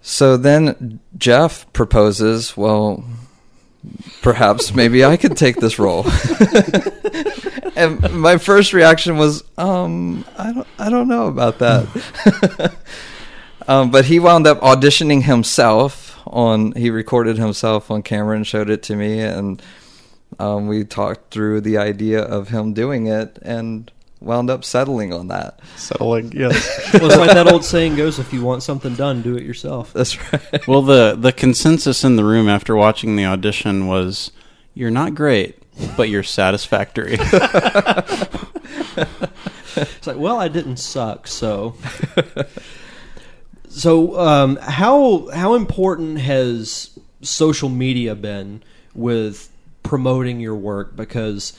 So 0.00 0.36
then 0.38 1.00
Jeff 1.16 1.70
proposes, 1.74 2.56
well, 2.56 3.04
perhaps 4.22 4.74
maybe 4.74 5.04
I 5.04 5.16
could 5.16 5.36
take 5.36 5.56
this 5.56 5.78
role. 5.78 6.06
and 7.76 8.12
my 8.12 8.38
first 8.38 8.72
reaction 8.72 9.18
was, 9.18 9.44
um, 9.58 10.24
I 10.38 10.52
don't, 10.52 10.66
I 10.78 10.90
don't 10.90 11.08
know 11.08 11.26
about 11.26 11.58
that. 11.58 12.74
um, 13.68 13.90
but 13.90 14.06
he 14.06 14.18
wound 14.18 14.46
up 14.46 14.60
auditioning 14.60 15.22
himself 15.22 16.18
on. 16.26 16.72
He 16.72 16.90
recorded 16.90 17.38
himself 17.38 17.90
on 17.90 18.02
camera 18.02 18.36
and 18.36 18.46
showed 18.46 18.70
it 18.70 18.82
to 18.84 18.96
me, 18.96 19.20
and 19.20 19.62
um, 20.38 20.68
we 20.68 20.84
talked 20.84 21.32
through 21.32 21.62
the 21.62 21.78
idea 21.78 22.22
of 22.22 22.48
him 22.48 22.74
doing 22.74 23.06
it, 23.06 23.38
and 23.42 23.90
wound 24.20 24.50
up 24.50 24.64
settling 24.64 25.12
on 25.12 25.28
that. 25.28 25.60
Settling, 25.76 26.32
yes. 26.32 26.92
Well, 26.94 27.06
it's 27.06 27.16
like 27.16 27.32
that 27.32 27.50
old 27.50 27.64
saying 27.64 27.96
goes: 27.96 28.18
if 28.18 28.32
you 28.32 28.42
want 28.42 28.62
something 28.62 28.94
done, 28.94 29.22
do 29.22 29.36
it 29.36 29.42
yourself. 29.42 29.92
That's 29.92 30.32
right. 30.32 30.66
well, 30.66 30.82
the 30.82 31.16
the 31.18 31.32
consensus 31.32 32.04
in 32.04 32.16
the 32.16 32.24
room 32.24 32.48
after 32.48 32.74
watching 32.76 33.16
the 33.16 33.26
audition 33.26 33.86
was, 33.86 34.30
"You're 34.74 34.90
not 34.90 35.14
great, 35.14 35.58
but 35.96 36.08
you're 36.08 36.22
satisfactory." 36.22 37.18
It's 39.76 40.06
like, 40.06 40.18
well, 40.18 40.38
I 40.38 40.48
didn't 40.48 40.76
suck, 40.76 41.26
so. 41.26 41.74
So, 43.76 44.18
um, 44.18 44.56
how 44.56 45.28
how 45.32 45.54
important 45.54 46.18
has 46.18 46.96
social 47.22 47.68
media 47.68 48.14
been 48.14 48.62
with 48.94 49.50
promoting 49.82 50.40
your 50.40 50.54
work? 50.54 50.94
Because, 50.94 51.58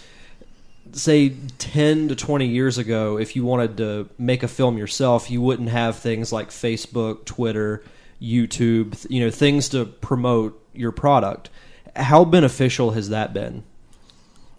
say, 0.94 1.36
ten 1.58 2.08
to 2.08 2.16
twenty 2.16 2.48
years 2.48 2.78
ago, 2.78 3.18
if 3.18 3.36
you 3.36 3.44
wanted 3.44 3.78
to 3.78 4.10
make 4.18 4.44
a 4.44 4.48
film 4.48 4.78
yourself, 4.78 5.30
you 5.30 5.42
wouldn't 5.42 5.70
have 5.70 5.98
things 5.98 6.32
like 6.32 6.50
Facebook, 6.50 7.26
Twitter, 7.26 7.84
youtube 8.22 9.06
you 9.10 9.24
know, 9.24 9.30
things 9.30 9.70
to 9.70 9.86
promote 9.86 10.60
your 10.74 10.92
product. 10.92 11.50
How 11.96 12.26
beneficial 12.26 12.92
has 12.92 13.10
that 13.10 13.34
been? 13.34 13.64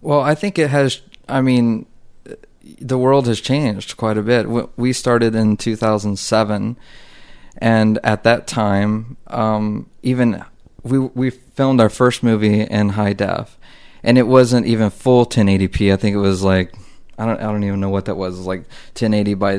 Well, 0.00 0.20
I 0.20 0.34
think 0.34 0.58
it 0.58 0.70
has. 0.70 1.00
I 1.28 1.40
mean, 1.40 1.86
the 2.80 2.98
world 2.98 3.26
has 3.26 3.40
changed 3.40 3.96
quite 3.96 4.18
a 4.18 4.22
bit. 4.22 4.46
We 4.76 4.92
started 4.92 5.34
in 5.34 5.56
2007, 5.56 6.76
and 7.58 7.98
at 8.04 8.24
that 8.24 8.46
time, 8.46 9.16
um, 9.28 9.88
even 10.02 10.44
we 10.82 10.98
we 10.98 11.30
filmed 11.30 11.80
our 11.80 11.88
first 11.88 12.22
movie 12.22 12.60
in 12.60 12.90
high 12.90 13.12
def, 13.12 13.58
and 14.02 14.18
it 14.18 14.26
wasn't 14.26 14.66
even 14.66 14.90
full 14.90 15.26
1080p. 15.26 15.92
I 15.92 15.96
think 15.96 16.14
it 16.14 16.20
was 16.20 16.42
like 16.42 16.74
I 17.18 17.26
don't 17.26 17.38
I 17.38 17.44
don't 17.44 17.64
even 17.64 17.80
know 17.80 17.90
what 17.90 18.06
that 18.06 18.16
was. 18.16 18.34
It 18.34 18.38
was 18.38 18.46
like 18.46 18.60
1080 18.94 19.34
by 19.34 19.54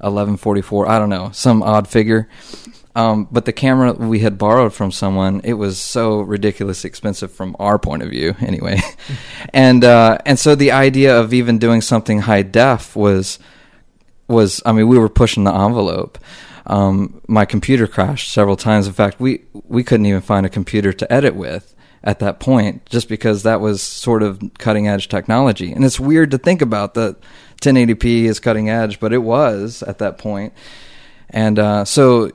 1144. 0.00 0.88
I 0.88 0.98
don't 0.98 1.10
know 1.10 1.30
some 1.32 1.62
odd 1.62 1.88
figure. 1.88 2.28
Um, 2.94 3.28
but 3.30 3.44
the 3.44 3.52
camera 3.52 3.92
we 3.92 4.20
had 4.20 4.38
borrowed 4.38 4.74
from 4.74 4.90
someone, 4.90 5.40
it 5.44 5.52
was 5.52 5.78
so 5.78 6.20
ridiculously 6.20 6.88
expensive 6.88 7.30
from 7.30 7.54
our 7.60 7.78
point 7.78 8.02
of 8.02 8.10
view, 8.10 8.34
anyway. 8.40 8.80
and 9.54 9.84
uh, 9.84 10.18
and 10.26 10.38
so 10.38 10.54
the 10.54 10.72
idea 10.72 11.18
of 11.18 11.32
even 11.32 11.58
doing 11.58 11.80
something 11.80 12.20
high 12.20 12.42
def 12.42 12.96
was 12.96 13.38
was 14.28 14.62
I 14.64 14.72
mean 14.72 14.88
we 14.88 14.98
were 14.98 15.08
pushing 15.08 15.44
the 15.44 15.54
envelope. 15.54 16.18
Um, 16.66 17.22
my 17.26 17.46
computer 17.46 17.86
crashed 17.86 18.30
several 18.30 18.56
times. 18.56 18.86
In 18.86 18.92
fact, 18.92 19.18
we 19.18 19.42
we 19.52 19.82
couldn't 19.82 20.06
even 20.06 20.20
find 20.20 20.44
a 20.44 20.50
computer 20.50 20.92
to 20.92 21.12
edit 21.12 21.34
with 21.34 21.74
at 22.04 22.20
that 22.20 22.38
point, 22.38 22.86
just 22.86 23.08
because 23.08 23.42
that 23.42 23.60
was 23.60 23.82
sort 23.82 24.22
of 24.22 24.40
cutting 24.58 24.86
edge 24.86 25.08
technology. 25.08 25.72
And 25.72 25.84
it's 25.84 25.98
weird 25.98 26.30
to 26.30 26.38
think 26.38 26.62
about 26.62 26.94
that 26.94 27.16
1080p 27.60 28.24
is 28.24 28.38
cutting 28.38 28.70
edge, 28.70 29.00
but 29.00 29.12
it 29.12 29.18
was 29.18 29.82
at 29.82 29.98
that 29.98 30.18
point. 30.18 30.52
And 31.30 31.58
uh, 31.58 31.84
so 31.84 32.30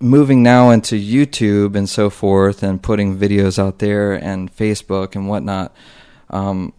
moving 0.00 0.42
now 0.42 0.70
into 0.70 0.96
YouTube 0.96 1.76
and 1.76 1.88
so 1.88 2.10
forth, 2.10 2.62
and 2.62 2.82
putting 2.82 3.16
videos 3.16 3.58
out 3.58 3.78
there 3.78 4.12
and 4.12 4.54
Facebook 4.54 5.14
and 5.14 5.28
whatnot, 5.28 5.74
um, 6.30 6.72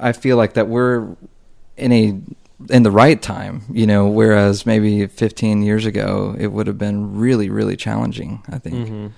I 0.00 0.12
feel 0.12 0.36
like 0.36 0.54
that 0.54 0.68
we're 0.68 1.16
in 1.76 1.92
a 1.92 2.20
in 2.70 2.82
the 2.82 2.90
right 2.90 3.20
time, 3.20 3.62
you 3.70 3.86
know. 3.86 4.06
Whereas 4.08 4.64
maybe 4.66 5.06
15 5.06 5.62
years 5.62 5.84
ago, 5.86 6.34
it 6.38 6.48
would 6.48 6.66
have 6.66 6.78
been 6.78 7.16
really, 7.16 7.50
really 7.50 7.76
challenging. 7.76 8.42
I 8.48 8.58
think 8.58 8.88
Mhm. 8.88 9.12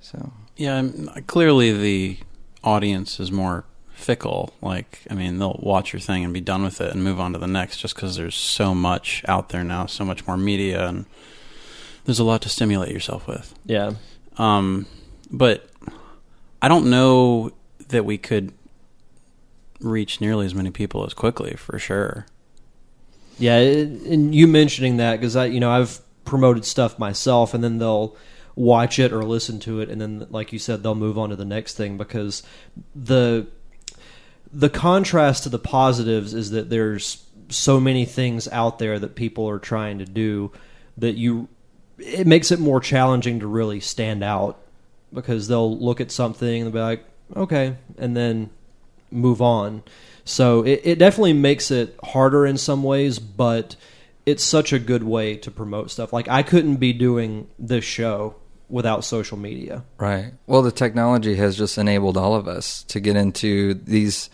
so. 0.00 0.32
Yeah, 0.56 0.82
clearly 1.26 1.72
the 1.72 2.18
audience 2.62 3.18
is 3.20 3.30
more 3.32 3.64
fickle. 3.92 4.52
Like, 4.60 5.00
I 5.10 5.14
mean, 5.14 5.38
they'll 5.38 5.58
watch 5.62 5.92
your 5.92 6.00
thing 6.00 6.24
and 6.24 6.32
be 6.34 6.40
done 6.40 6.62
with 6.62 6.80
it 6.80 6.92
and 6.92 7.02
move 7.02 7.18
on 7.20 7.32
to 7.32 7.38
the 7.38 7.46
next 7.46 7.78
just 7.78 7.94
because 7.94 8.16
there's 8.16 8.34
so 8.36 8.74
much 8.74 9.24
out 9.28 9.48
there 9.50 9.64
now, 9.64 9.86
so 9.86 10.04
much 10.04 10.26
more 10.26 10.36
media, 10.36 10.86
and 10.88 11.06
there's 12.04 12.18
a 12.18 12.24
lot 12.24 12.42
to 12.42 12.48
stimulate 12.48 12.92
yourself 12.92 13.26
with. 13.26 13.54
Yeah. 13.66 13.92
Um, 14.36 14.86
but 15.30 15.68
I 16.60 16.68
don't 16.68 16.90
know 16.90 17.52
that 17.88 18.04
we 18.04 18.18
could 18.18 18.52
reach 19.80 20.20
nearly 20.20 20.46
as 20.46 20.54
many 20.54 20.70
people 20.70 21.04
as 21.06 21.14
quickly, 21.14 21.54
for 21.56 21.78
sure. 21.78 22.26
Yeah, 23.38 23.58
and 23.58 24.34
you 24.34 24.46
mentioning 24.46 24.98
that 24.98 25.18
because 25.18 25.36
I, 25.36 25.46
you 25.46 25.60
know, 25.60 25.70
I've 25.70 26.00
promoted 26.24 26.64
stuff 26.64 26.98
myself, 26.98 27.54
and 27.54 27.62
then 27.64 27.78
they'll 27.78 28.16
watch 28.54 28.98
it 28.98 29.12
or 29.12 29.24
listen 29.24 29.58
to 29.60 29.80
it, 29.80 29.88
and 29.88 30.00
then, 30.00 30.26
like 30.30 30.52
you 30.52 30.58
said, 30.58 30.82
they'll 30.82 30.94
move 30.94 31.18
on 31.18 31.30
to 31.30 31.36
the 31.36 31.44
next 31.44 31.76
thing 31.76 31.96
because 31.96 32.42
the 32.94 33.46
the 34.52 34.70
contrast 34.70 35.42
to 35.42 35.48
the 35.48 35.58
positives 35.58 36.32
is 36.32 36.52
that 36.52 36.70
there's 36.70 37.26
so 37.48 37.80
many 37.80 38.04
things 38.04 38.46
out 38.48 38.78
there 38.78 38.98
that 38.98 39.16
people 39.16 39.48
are 39.48 39.58
trying 39.58 39.98
to 39.98 40.04
do 40.04 40.52
that 40.96 41.16
you 41.16 41.48
it 41.98 42.26
makes 42.26 42.50
it 42.50 42.60
more 42.60 42.80
challenging 42.80 43.40
to 43.40 43.46
really 43.46 43.80
stand 43.80 44.22
out 44.22 44.60
because 45.12 45.48
they'll 45.48 45.78
look 45.78 46.00
at 46.00 46.10
something 46.10 46.62
and 46.62 46.72
be 46.72 46.78
like, 46.78 47.04
okay, 47.36 47.76
and 47.98 48.16
then 48.16 48.50
move 49.14 49.40
on. 49.40 49.82
So 50.24 50.62
it, 50.62 50.80
it 50.84 50.98
definitely 50.98 51.34
makes 51.34 51.70
it 51.70 51.96
harder 52.02 52.46
in 52.46 52.56
some 52.56 52.82
ways, 52.82 53.18
but 53.18 53.76
it's 54.26 54.42
such 54.42 54.72
a 54.72 54.78
good 54.78 55.02
way 55.02 55.36
to 55.36 55.50
promote 55.50 55.90
stuff. 55.90 56.12
Like 56.12 56.28
I 56.28 56.42
couldn't 56.42 56.76
be 56.76 56.92
doing 56.92 57.48
this 57.58 57.84
show 57.84 58.36
without 58.68 59.04
social 59.04 59.36
media. 59.36 59.84
Right. 59.98 60.32
Well, 60.46 60.62
the 60.62 60.72
technology 60.72 61.36
has 61.36 61.56
just 61.56 61.78
enabled 61.78 62.16
all 62.16 62.34
of 62.34 62.48
us 62.48 62.82
to 62.84 63.00
get 63.00 63.16
into 63.16 63.74
these 63.74 64.30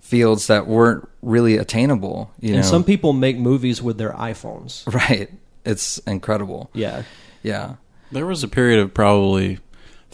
fields 0.00 0.46
that 0.46 0.66
weren't 0.66 1.08
really 1.20 1.56
attainable. 1.56 2.32
You 2.40 2.54
and 2.54 2.62
know, 2.62 2.62
some 2.62 2.84
people 2.84 3.12
make 3.12 3.36
movies 3.36 3.82
with 3.82 3.98
their 3.98 4.12
iPhones. 4.12 4.86
right? 4.92 5.30
It's 5.64 5.98
incredible. 5.98 6.70
Yeah. 6.72 7.02
Yeah. 7.42 7.76
There 8.12 8.26
was 8.26 8.42
a 8.42 8.48
period 8.48 8.80
of 8.80 8.94
probably 8.94 9.58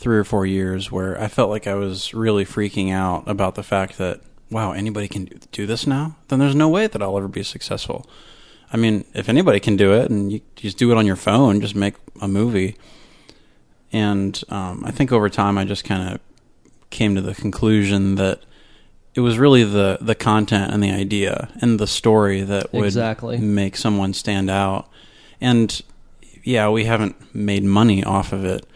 three 0.03 0.19
or 0.19 0.25
four 0.25 0.45
years 0.45 0.91
where 0.91 1.19
I 1.21 1.29
felt 1.29 1.49
like 1.49 1.67
I 1.67 1.75
was 1.75 2.13
really 2.13 2.45
freaking 2.45 2.93
out 2.93 3.23
about 3.27 3.55
the 3.55 3.63
fact 3.63 3.97
that, 3.99 4.21
wow, 4.51 4.73
anybody 4.73 5.09
can 5.09 5.29
do 5.53 5.65
this 5.65 5.87
now? 5.87 6.17
Then 6.29 6.41
there's 6.41 6.55
no 6.57 6.69
way 6.69 6.87
that 6.89 7.01
I'll 7.03 7.17
ever 7.17 7.29
be 7.29 7.43
successful. 7.43 8.05
I 8.73 8.77
mean, 8.77 9.05
if 9.15 9.29
anybody 9.29 9.61
can 9.61 9.77
do 9.77 9.93
it 9.93 10.11
and 10.11 10.33
you 10.33 10.41
just 10.57 10.77
do 10.77 10.91
it 10.91 10.97
on 10.99 11.07
your 11.07 11.17
phone, 11.17 11.61
just 11.61 11.75
make 11.77 11.95
a 12.21 12.27
movie. 12.29 12.77
And 13.93 14.43
um, 14.49 14.83
I 14.85 14.91
think 14.91 15.13
over 15.13 15.29
time 15.29 15.57
I 15.57 15.65
just 15.65 15.85
kind 15.85 16.15
of 16.15 16.21
came 16.91 17.15
to 17.15 17.21
the 17.21 17.35
conclusion 17.35 18.17
that 18.17 18.41
it 19.15 19.21
was 19.21 19.39
really 19.39 19.63
the, 19.63 19.99
the 20.01 20.15
content 20.15 20.73
and 20.73 20.83
the 20.83 20.91
idea 20.91 21.51
and 21.61 21.79
the 21.79 21.87
story 21.87 22.41
that 22.43 22.73
would 22.73 22.85
Exactly. 22.87 23.39
make 23.39 23.77
someone 23.77 24.15
stand 24.15 24.51
out. 24.51 24.89
And 25.41 25.81
yeah, 26.43 26.69
we 26.71 26.85
haven't 26.87 27.35
made 27.35 27.63
money 27.63 28.03
off 28.03 28.33
of 28.33 28.45
it, 28.45 28.67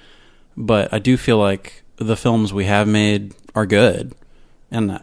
but 0.56 0.92
I 0.92 0.98
do 0.98 1.16
feel 1.16 1.38
like 1.38 1.82
the 1.96 2.16
films 2.16 2.52
we 2.52 2.64
have 2.66 2.86
made 2.88 3.34
are 3.54 3.66
good, 3.66 4.14
and 4.70 5.00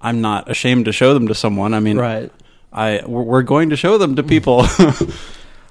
I'm 0.00 0.20
not 0.20 0.50
ashamed 0.50 0.84
to 0.86 0.92
show 0.92 1.14
them 1.14 1.28
to 1.28 1.34
someone. 1.34 1.74
I 1.74 1.80
mean, 1.80 1.98
Right. 1.98 2.32
I 2.72 3.02
we're 3.06 3.42
going 3.42 3.70
to 3.70 3.76
show 3.76 3.98
them 3.98 4.16
to 4.16 4.22
people. 4.22 4.66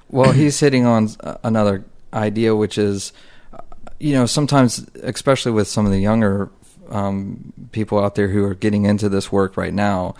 Well, 0.08 0.32
he's 0.32 0.58
hitting 0.60 0.86
on 0.86 1.08
uh, 1.20 1.36
another 1.42 1.84
idea, 2.14 2.54
which 2.54 2.78
is, 2.78 3.12
uh, 3.52 3.58
you 3.98 4.14
know, 4.14 4.26
sometimes, 4.26 4.88
especially 5.02 5.52
with 5.52 5.66
some 5.66 5.84
of 5.84 5.90
the 5.92 5.98
younger 5.98 6.48
um, 6.90 7.52
people 7.72 7.98
out 7.98 8.14
there 8.14 8.28
who 8.28 8.44
are 8.44 8.54
getting 8.54 8.84
into 8.84 9.08
this 9.08 9.32
work 9.32 9.56
right 9.56 9.74
now, 9.74 10.14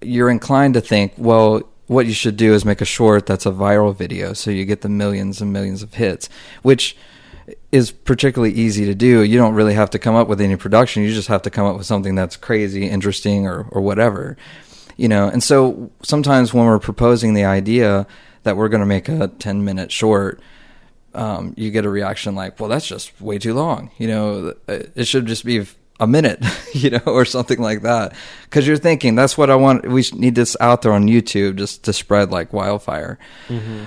you're 0.00 0.30
inclined 0.30 0.74
to 0.74 0.80
think, 0.80 1.12
well, 1.18 1.62
what 1.88 2.06
you 2.06 2.14
should 2.14 2.36
do 2.36 2.54
is 2.54 2.64
make 2.64 2.80
a 2.80 2.86
short 2.86 3.26
that's 3.26 3.44
a 3.46 3.50
viral 3.50 3.94
video, 3.94 4.32
so 4.32 4.50
you 4.50 4.64
get 4.64 4.80
the 4.80 4.88
millions 4.88 5.42
and 5.42 5.52
millions 5.52 5.82
of 5.82 5.94
hits, 5.94 6.28
which 6.62 6.96
is 7.72 7.90
particularly 7.90 8.54
easy 8.54 8.84
to 8.86 8.94
do. 8.94 9.22
You 9.22 9.38
don't 9.38 9.54
really 9.54 9.74
have 9.74 9.90
to 9.90 9.98
come 9.98 10.14
up 10.14 10.28
with 10.28 10.40
any 10.40 10.56
production. 10.56 11.02
You 11.02 11.12
just 11.12 11.28
have 11.28 11.42
to 11.42 11.50
come 11.50 11.66
up 11.66 11.76
with 11.76 11.86
something 11.86 12.14
that's 12.14 12.36
crazy, 12.36 12.88
interesting, 12.88 13.46
or 13.46 13.66
or 13.70 13.80
whatever. 13.80 14.36
You 14.96 15.08
know, 15.08 15.28
and 15.28 15.42
so 15.42 15.90
sometimes 16.02 16.52
when 16.52 16.66
we're 16.66 16.80
proposing 16.80 17.34
the 17.34 17.44
idea 17.44 18.06
that 18.42 18.56
we're 18.56 18.68
going 18.68 18.80
to 18.80 18.86
make 18.86 19.08
a 19.08 19.28
10 19.28 19.64
minute 19.64 19.92
short, 19.92 20.40
um, 21.14 21.54
you 21.56 21.70
get 21.70 21.84
a 21.84 21.88
reaction 21.88 22.34
like, 22.34 22.58
well, 22.58 22.68
that's 22.68 22.86
just 22.86 23.20
way 23.20 23.38
too 23.38 23.54
long. 23.54 23.90
You 23.98 24.08
know, 24.08 24.54
it 24.66 25.06
should 25.06 25.26
just 25.26 25.44
be 25.44 25.66
a 26.00 26.06
minute, 26.06 26.44
you 26.72 26.90
know, 26.90 27.02
or 27.06 27.24
something 27.24 27.60
like 27.60 27.82
that. 27.82 28.14
Cause 28.50 28.66
you're 28.66 28.76
thinking 28.76 29.14
that's 29.14 29.36
what 29.36 29.50
I 29.50 29.56
want. 29.56 29.86
We 29.88 30.04
need 30.14 30.34
this 30.34 30.56
out 30.60 30.82
there 30.82 30.92
on 30.92 31.06
YouTube 31.08 31.56
just 31.56 31.84
to 31.84 31.92
spread 31.92 32.30
like 32.30 32.52
wildfire. 32.52 33.18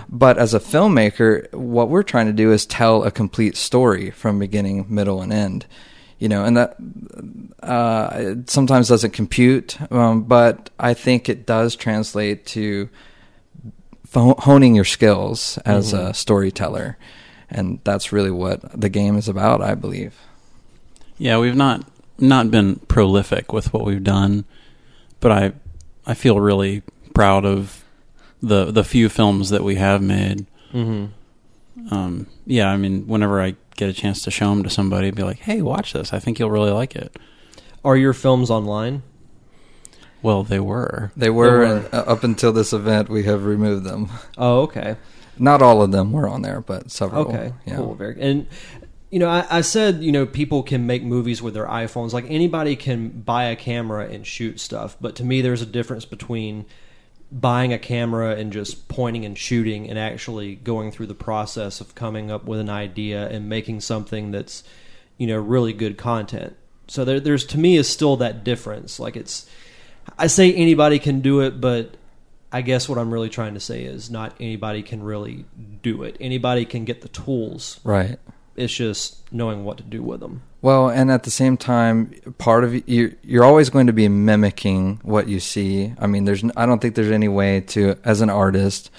But 0.09 0.37
as 0.37 0.53
a 0.53 0.59
filmmaker, 0.59 1.51
what 1.53 1.89
we're 1.89 2.03
trying 2.03 2.27
to 2.27 2.33
do 2.33 2.51
is 2.51 2.65
tell 2.65 3.03
a 3.03 3.11
complete 3.11 3.55
story 3.57 4.11
from 4.11 4.39
beginning, 4.39 4.85
middle, 4.89 5.21
and 5.21 5.31
end. 5.33 5.65
You 6.19 6.29
know, 6.29 6.45
and 6.45 6.55
that 6.55 6.75
uh, 7.63 8.09
it 8.13 8.49
sometimes 8.51 8.87
doesn't 8.89 9.09
compute, 9.09 9.79
um, 9.91 10.21
but 10.21 10.69
I 10.77 10.93
think 10.93 11.27
it 11.29 11.47
does 11.47 11.75
translate 11.75 12.45
to 12.47 12.89
honing 14.13 14.75
your 14.75 14.85
skills 14.85 15.57
as 15.65 15.93
a 15.93 16.13
storyteller, 16.13 16.97
and 17.49 17.79
that's 17.83 18.11
really 18.11 18.29
what 18.29 18.79
the 18.79 18.89
game 18.89 19.17
is 19.17 19.27
about, 19.27 19.61
I 19.61 19.73
believe. 19.73 20.15
yeah, 21.17 21.39
we've 21.39 21.55
not 21.55 21.85
not 22.21 22.51
been 22.51 22.77
prolific 22.87 23.51
with 23.51 23.73
what 23.73 23.85
we've 23.85 24.03
done, 24.03 24.45
but 25.19 25.31
I 25.31 25.53
I 26.05 26.13
feel 26.13 26.39
really 26.39 26.83
proud 27.13 27.45
of 27.45 27.83
the 28.41 28.71
the 28.71 28.83
few 28.83 29.09
films 29.09 29.49
that 29.49 29.63
we 29.63 29.75
have 29.75 30.01
made. 30.01 30.45
hmm 30.71 31.05
Um, 31.89 32.27
yeah, 32.45 32.69
I 32.69 32.77
mean, 32.77 33.07
whenever 33.07 33.41
I 33.41 33.55
get 33.75 33.89
a 33.89 33.93
chance 33.93 34.21
to 34.23 34.31
show 34.31 34.49
them 34.49 34.63
to 34.63 34.69
somebody, 34.69 35.11
be 35.11 35.23
like, 35.23 35.39
"Hey, 35.39 35.61
watch 35.61 35.93
this! 35.93 36.13
I 36.13 36.19
think 36.19 36.39
you'll 36.39 36.51
really 36.51 36.71
like 36.71 36.95
it." 36.95 37.17
Are 37.83 37.97
your 37.97 38.13
films 38.13 38.49
online? 38.51 39.01
Well, 40.21 40.43
they 40.43 40.59
were. 40.59 41.11
They 41.17 41.31
were, 41.31 41.59
were. 41.59 41.63
and, 41.63 41.85
uh, 41.93 42.03
up 42.05 42.23
until 42.23 42.53
this 42.53 42.73
event, 42.73 43.09
we 43.09 43.23
have 43.23 43.45
removed 43.45 43.85
them. 43.85 44.09
Oh, 44.37 44.61
okay. 44.61 44.97
Not 45.39 45.63
all 45.63 45.81
of 45.81 45.91
them 45.91 46.11
were 46.11 46.29
on 46.29 46.43
there, 46.43 46.61
but 46.61 46.91
several. 46.91 47.27
Okay, 47.29 47.53
yeah. 47.65 47.77
cool. 47.77 47.95
Very 47.95 48.21
and 48.21 48.45
you 49.11 49.19
know, 49.19 49.29
I, 49.29 49.45
I 49.57 49.61
said 49.61 50.01
you 50.01 50.11
know 50.11 50.25
people 50.25 50.63
can 50.63 50.87
make 50.87 51.03
movies 51.03 51.41
with 51.41 51.53
their 51.53 51.67
iPhones. 51.67 52.13
Like 52.13 52.25
anybody 52.29 52.75
can 52.75 53.09
buy 53.09 53.43
a 53.43 53.55
camera 53.55 54.07
and 54.07 54.25
shoot 54.25 54.59
stuff, 54.59 54.97
but 54.99 55.15
to 55.17 55.23
me, 55.23 55.41
there's 55.41 55.61
a 55.61 55.65
difference 55.65 56.05
between 56.05 56.65
buying 57.31 57.71
a 57.71 57.79
camera 57.79 58.35
and 58.35 58.51
just 58.51 58.87
pointing 58.87 59.25
and 59.25 59.37
shooting, 59.37 59.89
and 59.89 59.99
actually 59.99 60.55
going 60.55 60.91
through 60.91 61.07
the 61.07 61.13
process 61.13 61.81
of 61.81 61.93
coming 61.93 62.31
up 62.31 62.45
with 62.45 62.59
an 62.59 62.69
idea 62.69 63.27
and 63.27 63.47
making 63.49 63.81
something 63.81 64.31
that's 64.31 64.63
you 65.17 65.27
know 65.27 65.37
really 65.37 65.73
good 65.73 65.97
content. 65.97 66.55
So 66.87 67.03
there, 67.03 67.19
there's 67.19 67.45
to 67.47 67.57
me 67.57 67.75
is 67.75 67.89
still 67.89 68.15
that 68.17 68.45
difference. 68.45 68.97
Like 68.97 69.17
it's, 69.17 69.45
I 70.17 70.27
say 70.27 70.53
anybody 70.53 70.99
can 70.99 71.19
do 71.19 71.41
it, 71.41 71.59
but 71.59 71.95
I 72.49 72.61
guess 72.61 72.87
what 72.87 72.97
I'm 72.97 73.13
really 73.13 73.29
trying 73.29 73.55
to 73.55 73.59
say 73.59 73.83
is 73.83 74.09
not 74.09 74.35
anybody 74.39 74.83
can 74.83 75.03
really 75.03 75.45
do 75.81 76.03
it. 76.03 76.15
Anybody 76.19 76.63
can 76.65 76.85
get 76.85 77.01
the 77.01 77.09
tools. 77.09 77.81
Right. 77.83 78.17
It's 78.61 78.73
just 78.73 79.31
knowing 79.33 79.63
what 79.63 79.77
to 79.77 79.83
do 79.83 80.03
with 80.03 80.19
them. 80.19 80.43
Well, 80.61 80.89
and 80.89 81.09
at 81.09 81.23
the 81.23 81.31
same 81.31 81.57
time, 81.57 82.13
part 82.37 82.63
of 82.63 82.87
you 82.87 83.15
you're 83.23 83.43
always 83.43 83.69
going 83.69 83.87
to 83.87 83.93
be 83.93 84.07
mimicking 84.07 84.99
what 85.03 85.27
you 85.27 85.39
see. 85.39 85.93
I 85.99 86.07
mean, 86.07 86.25
there's 86.25 86.43
I 86.55 86.65
don't 86.65 86.79
think 86.81 86.95
there's 86.95 87.11
any 87.11 87.27
way 87.27 87.61
to 87.61 87.95
as 88.05 88.21
an 88.21 88.29
artist 88.29 88.91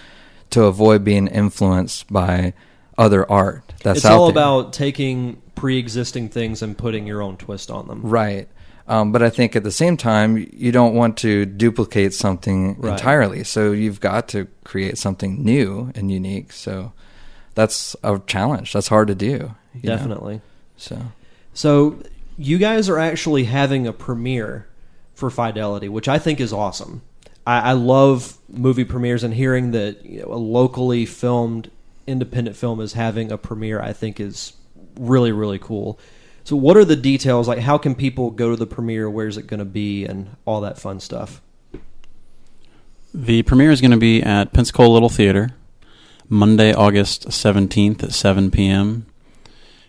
to 0.51 0.65
avoid 0.65 1.05
being 1.05 1.29
influenced 1.29 2.13
by 2.13 2.53
other 2.99 3.29
art 3.31 3.73
that's 3.83 3.99
it's 3.99 4.07
all 4.07 4.27
there. 4.27 4.33
about 4.33 4.73
taking 4.73 5.41
pre-existing 5.55 6.29
things 6.29 6.61
and 6.63 6.77
putting 6.77 7.07
your 7.07 7.23
own 7.23 7.37
twist 7.37 7.71
on 7.71 7.87
them. 7.89 8.03
Right. 8.03 8.49
Um, 8.89 9.13
but 9.13 9.23
I 9.23 9.31
think 9.31 9.55
at 9.57 9.63
the 9.63 9.71
same 9.71 9.97
time, 9.97 10.37
you 10.53 10.73
don't 10.73 10.95
want 10.95 11.17
to 11.19 11.47
duplicate 11.47 12.13
something 12.13 12.77
Right. 12.79 12.93
entirely. 12.93 13.45
So 13.45 13.71
you've 13.73 14.01
got 14.01 14.29
to 14.29 14.49
create 14.65 14.99
something 14.99 15.43
new 15.43 15.91
and 15.95 16.11
unique. 16.11 16.53
So 16.53 16.93
that's 17.55 17.96
a 18.03 18.20
challenge. 18.26 18.72
That's 18.72 18.88
hard 18.88 19.09
to 19.09 19.14
do. 19.14 19.55
you 19.74 19.88
know? 19.88 19.96
Definitely. 19.96 20.40
So 20.76 21.00
So 21.55 21.98
you 22.38 22.59
guys 22.59 22.88
are 22.88 22.98
actually 22.98 23.44
having 23.44 23.86
a 23.86 23.92
premiere 23.92 24.66
for 25.14 25.28
Infidelity, 25.28 25.88
which 25.88 26.09
I 26.09 26.18
think 26.18 26.40
is 26.40 26.53
awesome. 26.53 27.03
I, 27.46 27.70
I 27.70 27.72
love 27.72 28.38
movie 28.48 28.84
premieres 28.84 29.22
and 29.22 29.34
hearing 29.34 29.72
that 29.72 30.05
you 30.05 30.22
know, 30.22 30.32
a 30.32 30.36
locally 30.36 31.07
filmed 31.07 31.70
independent 32.07 32.57
film 32.57 32.80
is 32.80 32.94
having 32.94 33.30
a 33.30 33.38
premiere, 33.38 33.80
I 33.80 33.92
think 33.92 34.18
is 34.18 34.55
really 34.98 35.32
really 35.32 35.59
cool. 35.59 35.98
So, 36.44 36.57
what 36.57 36.76
are 36.76 36.84
the 36.84 36.96
details? 36.96 37.46
Like, 37.46 37.61
how 37.61 37.78
can 37.78 37.94
people 37.94 38.30
go 38.30 38.50
to 38.50 38.57
the 38.57 38.66
premiere? 38.66 39.09
Where's 39.09 39.36
it 39.36 39.46
going 39.46 39.59
to 39.59 39.64
be, 39.64 40.05
and 40.05 40.36
all 40.44 40.61
that 40.62 40.78
fun 40.78 40.98
stuff? 40.98 41.40
The 43.14 43.42
premiere 43.42 43.70
is 43.70 43.80
going 43.80 43.92
to 43.92 43.96
be 43.96 44.22
at 44.22 44.53
Pensacola 44.53 44.88
Little 44.88 45.09
Theater, 45.09 45.55
Monday, 46.33 46.72
August 46.72 47.28
17th 47.28 48.03
at 48.03 48.12
7 48.12 48.51
p.m. 48.51 49.07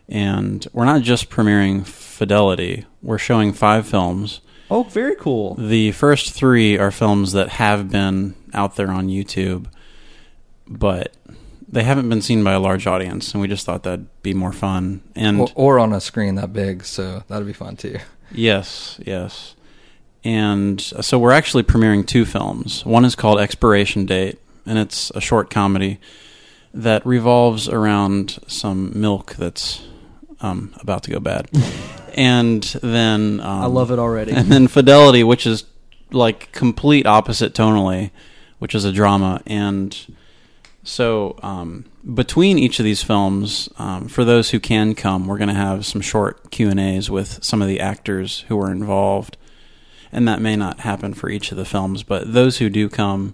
And 0.09 0.67
we're 0.73 0.83
not 0.83 1.01
just 1.01 1.29
premiering 1.29 1.85
Infidelity, 2.13 2.85
we're 3.01 3.17
showing 3.17 3.53
five 3.53 3.87
films. 3.87 4.39
Oh, 4.69 4.83
very 4.83 5.15
cool. 5.15 5.55
The 5.55 5.91
first 5.93 6.31
three 6.31 6.77
are 6.77 6.91
films 6.91 7.31
that 7.31 7.49
have 7.49 7.89
been 7.89 8.35
out 8.53 8.75
there 8.75 8.91
on 8.91 9.07
YouTube, 9.07 9.65
but 10.67 11.15
they 11.67 11.83
haven't 11.83 12.07
been 12.07 12.21
seen 12.21 12.43
by 12.43 12.51
a 12.51 12.59
large 12.59 12.85
audience, 12.85 13.33
and 13.33 13.41
we 13.41 13.47
just 13.47 13.65
thought 13.65 13.83
that'd 13.83 14.07
be 14.21 14.33
more 14.33 14.53
fun. 14.53 15.01
And 15.15 15.39
or, 15.41 15.47
or 15.55 15.79
on 15.79 15.91
a 15.91 15.99
screen 15.99 16.35
that 16.35 16.53
big, 16.53 16.85
so 16.85 17.23
that'd 17.27 17.47
be 17.47 17.53
fun 17.53 17.77
too. 17.77 17.97
Yes, 18.35 18.99
yes. 19.05 19.53
And 20.23 20.79
uh, 20.95 21.03
so 21.03 21.19
we're 21.19 21.33
actually 21.33 21.61
premiering 21.61 22.07
two 22.07 22.25
films. 22.25 22.83
One 22.83 23.05
is 23.05 23.15
called 23.15 23.39
Expiration 23.39 24.05
Date, 24.07 24.39
and 24.65 24.79
it's 24.79 25.11
a 25.11 25.21
short 25.21 25.51
comedy 25.51 25.99
that 26.73 27.05
revolves 27.05 27.69
around 27.69 28.39
some 28.47 28.99
milk 28.99 29.35
that's 29.35 29.85
um, 30.41 30.73
about 30.79 31.03
to 31.03 31.11
go 31.11 31.19
bad. 31.19 31.49
and 32.15 32.63
then 32.81 33.39
um, 33.39 33.61
I 33.61 33.65
love 33.65 33.91
it 33.91 33.99
already. 33.99 34.31
And 34.31 34.51
then 34.51 34.63
Infidelity, 34.63 35.23
which 35.23 35.45
is 35.45 35.65
like 36.11 36.51
complete 36.51 37.05
opposite 37.05 37.53
tonally, 37.53 38.11
which 38.59 38.75
is 38.75 38.85
a 38.85 38.91
drama. 38.91 39.41
And 39.45 40.15
so 40.83 41.37
um, 41.41 41.85
between 42.13 42.57
each 42.57 42.79
of 42.79 42.85
these 42.85 43.03
films, 43.03 43.69
um, 43.77 44.07
for 44.07 44.25
those 44.25 44.49
who 44.49 44.59
can 44.59 44.95
come, 44.95 45.27
we're 45.27 45.37
going 45.37 45.47
to 45.47 45.53
have 45.53 45.85
some 45.85 46.01
short 46.01 46.51
Q 46.51 46.69
and 46.69 46.79
A's 46.79 47.09
with 47.09 47.43
some 47.43 47.61
of 47.61 47.67
the 47.67 47.79
actors 47.79 48.45
who 48.47 48.57
were 48.57 48.71
involved 48.71 49.37
and 50.13 50.27
that 50.27 50.41
may 50.41 50.55
not 50.55 50.81
happen 50.81 51.13
for 51.13 51.29
each 51.29 51.51
of 51.51 51.57
the 51.57 51.65
films, 51.65 52.03
but 52.03 52.33
those 52.33 52.59
who 52.59 52.69
do 52.69 52.87
come, 52.87 53.33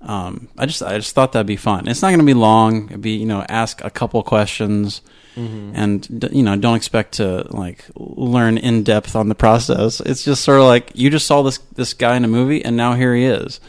um, 0.00 0.48
I 0.56 0.66
just 0.66 0.82
I 0.82 0.96
just 0.96 1.14
thought 1.14 1.32
that'd 1.32 1.46
be 1.46 1.56
fun. 1.56 1.88
It's 1.88 2.02
not 2.02 2.08
going 2.08 2.20
to 2.20 2.24
be 2.24 2.34
long. 2.34 2.88
It'd 2.88 3.02
be 3.02 3.16
you 3.16 3.26
know 3.26 3.44
ask 3.48 3.82
a 3.84 3.90
couple 3.90 4.22
questions, 4.22 5.02
mm-hmm. 5.36 5.72
and 5.74 6.30
you 6.32 6.42
know 6.42 6.56
don't 6.56 6.76
expect 6.76 7.14
to 7.14 7.46
like 7.50 7.84
learn 7.96 8.58
in 8.58 8.84
depth 8.84 9.16
on 9.16 9.28
the 9.28 9.34
process. 9.34 10.00
It's 10.00 10.24
just 10.24 10.44
sort 10.44 10.60
of 10.60 10.66
like 10.66 10.92
you 10.94 11.10
just 11.10 11.26
saw 11.26 11.42
this 11.42 11.58
this 11.74 11.94
guy 11.94 12.16
in 12.16 12.24
a 12.24 12.28
movie, 12.28 12.64
and 12.64 12.76
now 12.76 12.94
here 12.94 13.14
he 13.14 13.24
is, 13.24 13.60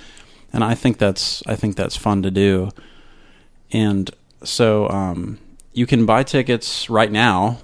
and 0.53 0.63
I 0.63 0.75
think 0.75 0.97
that's 0.97 1.43
I 1.47 1.55
think 1.55 1.75
that's 1.75 1.95
fun 1.95 2.21
to 2.23 2.31
do, 2.31 2.71
and 3.71 4.09
so 4.43 4.89
um, 4.89 5.39
you 5.73 5.85
can 5.85 6.05
buy 6.05 6.23
tickets 6.23 6.89
right 6.89 7.11
now 7.11 7.59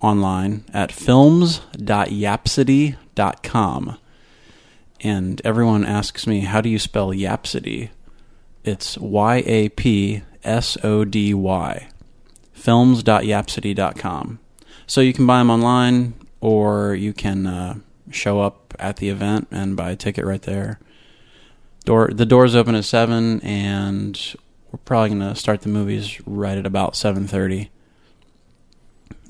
online 0.00 0.64
at 0.72 0.92
films.yapsody.com 0.92 2.96
com. 3.42 3.98
And 5.02 5.40
everyone 5.44 5.84
asks 5.84 6.26
me, 6.26 6.40
how 6.40 6.60
do 6.60 6.68
you 6.68 6.78
spell 6.78 7.12
Yapsody? 7.12 7.90
It's 8.64 8.96
Y 8.96 9.42
A 9.46 9.68
P 9.70 10.22
S 10.44 10.78
O 10.84 11.04
D 11.04 11.34
Y. 11.34 11.88
Films.yapsody.com. 12.52 14.38
So 14.86 15.00
you 15.00 15.12
can 15.12 15.26
buy 15.26 15.38
them 15.38 15.50
online 15.50 16.14
or 16.40 16.94
you 16.94 17.12
can 17.12 17.46
uh, 17.46 17.74
show 18.10 18.40
up 18.40 18.74
at 18.78 18.96
the 18.96 19.08
event 19.08 19.48
and 19.50 19.76
buy 19.76 19.90
a 19.90 19.96
ticket 19.96 20.24
right 20.24 20.42
there. 20.42 20.78
Door 21.84 22.10
the 22.14 22.26
doors 22.26 22.54
open 22.54 22.76
at 22.76 22.84
7 22.84 23.40
and 23.40 24.36
we're 24.70 24.78
probably 24.84 25.10
going 25.10 25.20
to 25.20 25.34
start 25.34 25.62
the 25.62 25.68
movies 25.68 26.20
right 26.26 26.56
at 26.56 26.66
about 26.66 26.94
7:30. 26.94 27.68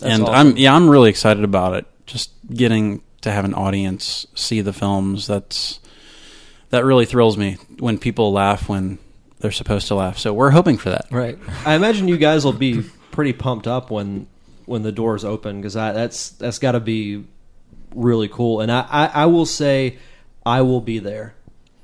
and 0.03 0.23
awesome. 0.23 0.35
I'm 0.35 0.57
yeah, 0.57 0.75
I'm 0.75 0.89
really 0.89 1.09
excited 1.11 1.45
about 1.45 1.75
it. 1.75 1.87
Just 2.07 2.33
getting 2.53 3.03
to 3.23 3.31
have 3.33 3.45
an 3.45 3.55
audience 3.55 4.27
see 4.35 4.61
the 4.61 4.73
films. 4.73 5.27
That's 5.27 5.81
that 6.71 6.85
really 6.85 7.05
thrills 7.07 7.37
me 7.37 7.57
when 7.79 7.99
people 7.99 8.33
laugh 8.33 8.69
when 8.69 8.99
they're 9.41 9.51
supposed 9.51 9.89
to 9.89 9.95
laugh. 9.95 10.19
So 10.19 10.33
we're 10.33 10.51
hoping 10.51 10.79
for 10.79 10.91
that. 10.91 11.07
Right. 11.11 11.39
I 11.67 11.75
imagine 11.75 12.09
you 12.09 12.17
guys 12.19 12.45
will 12.45 12.53
be 12.53 12.83
pretty 13.11 13.33
pumped 13.33 13.67
up 13.67 13.91
when 13.91 14.27
when 14.67 14.83
the 14.83 14.93
doors 14.93 15.25
open 15.25 15.61
because 15.61 15.75
that's 15.75 16.31
that's 16.31 16.59
got 16.59 16.73
to 16.73 16.81
be 16.81 17.25
really 17.95 18.29
cool. 18.29 18.61
And 18.61 18.71
I, 18.71 18.87
I, 18.89 19.07
I 19.07 19.27
will 19.27 19.47
say 19.47 19.99
I 20.47 20.63
will 20.63 20.81
be 20.81 20.99
there. 20.99 21.35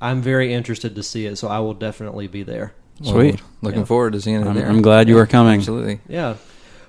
I'm 0.01 0.23
very 0.23 0.55
interested 0.55 0.95
to 0.95 1.03
see 1.03 1.27
it, 1.27 1.37
so 1.37 1.49
I 1.49 1.59
will 1.59 1.75
definitely 1.75 2.29
be 2.29 2.45
there. 2.45 2.73
Sweet. 3.03 3.35
Well, 3.41 3.45
looking 3.63 3.81
Yeah. 3.81 3.87
forward 3.87 4.13
to 4.15 4.21
seeing 4.21 4.41
it 4.41 4.47
I'm, 4.47 4.55
there. 4.55 4.69
I'm 4.69 4.81
glad 4.81 5.09
you 5.09 5.19
are 5.19 5.27
coming. 5.27 5.59
Absolutely. 5.59 6.01
Yeah. 6.09 6.37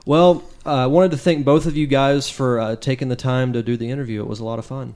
Well, 0.05 0.43
uh, 0.69 0.83
I 0.83 0.85
wanted 0.85 1.11
to 1.11 1.17
thank 1.17 1.43
both 1.43 1.65
of 1.65 1.75
you 1.75 1.87
guys 1.87 2.29
for 2.29 2.59
uh, 2.59 2.75
taking 2.75 3.09
the 3.09 3.15
time 3.15 3.53
to 3.53 3.63
do 3.63 3.75
the 3.75 3.89
interview. 3.89 4.21
It 4.21 4.27
was 4.27 4.39
a 4.39 4.45
lot 4.45 4.59
of 4.59 4.65
fun. 4.65 4.95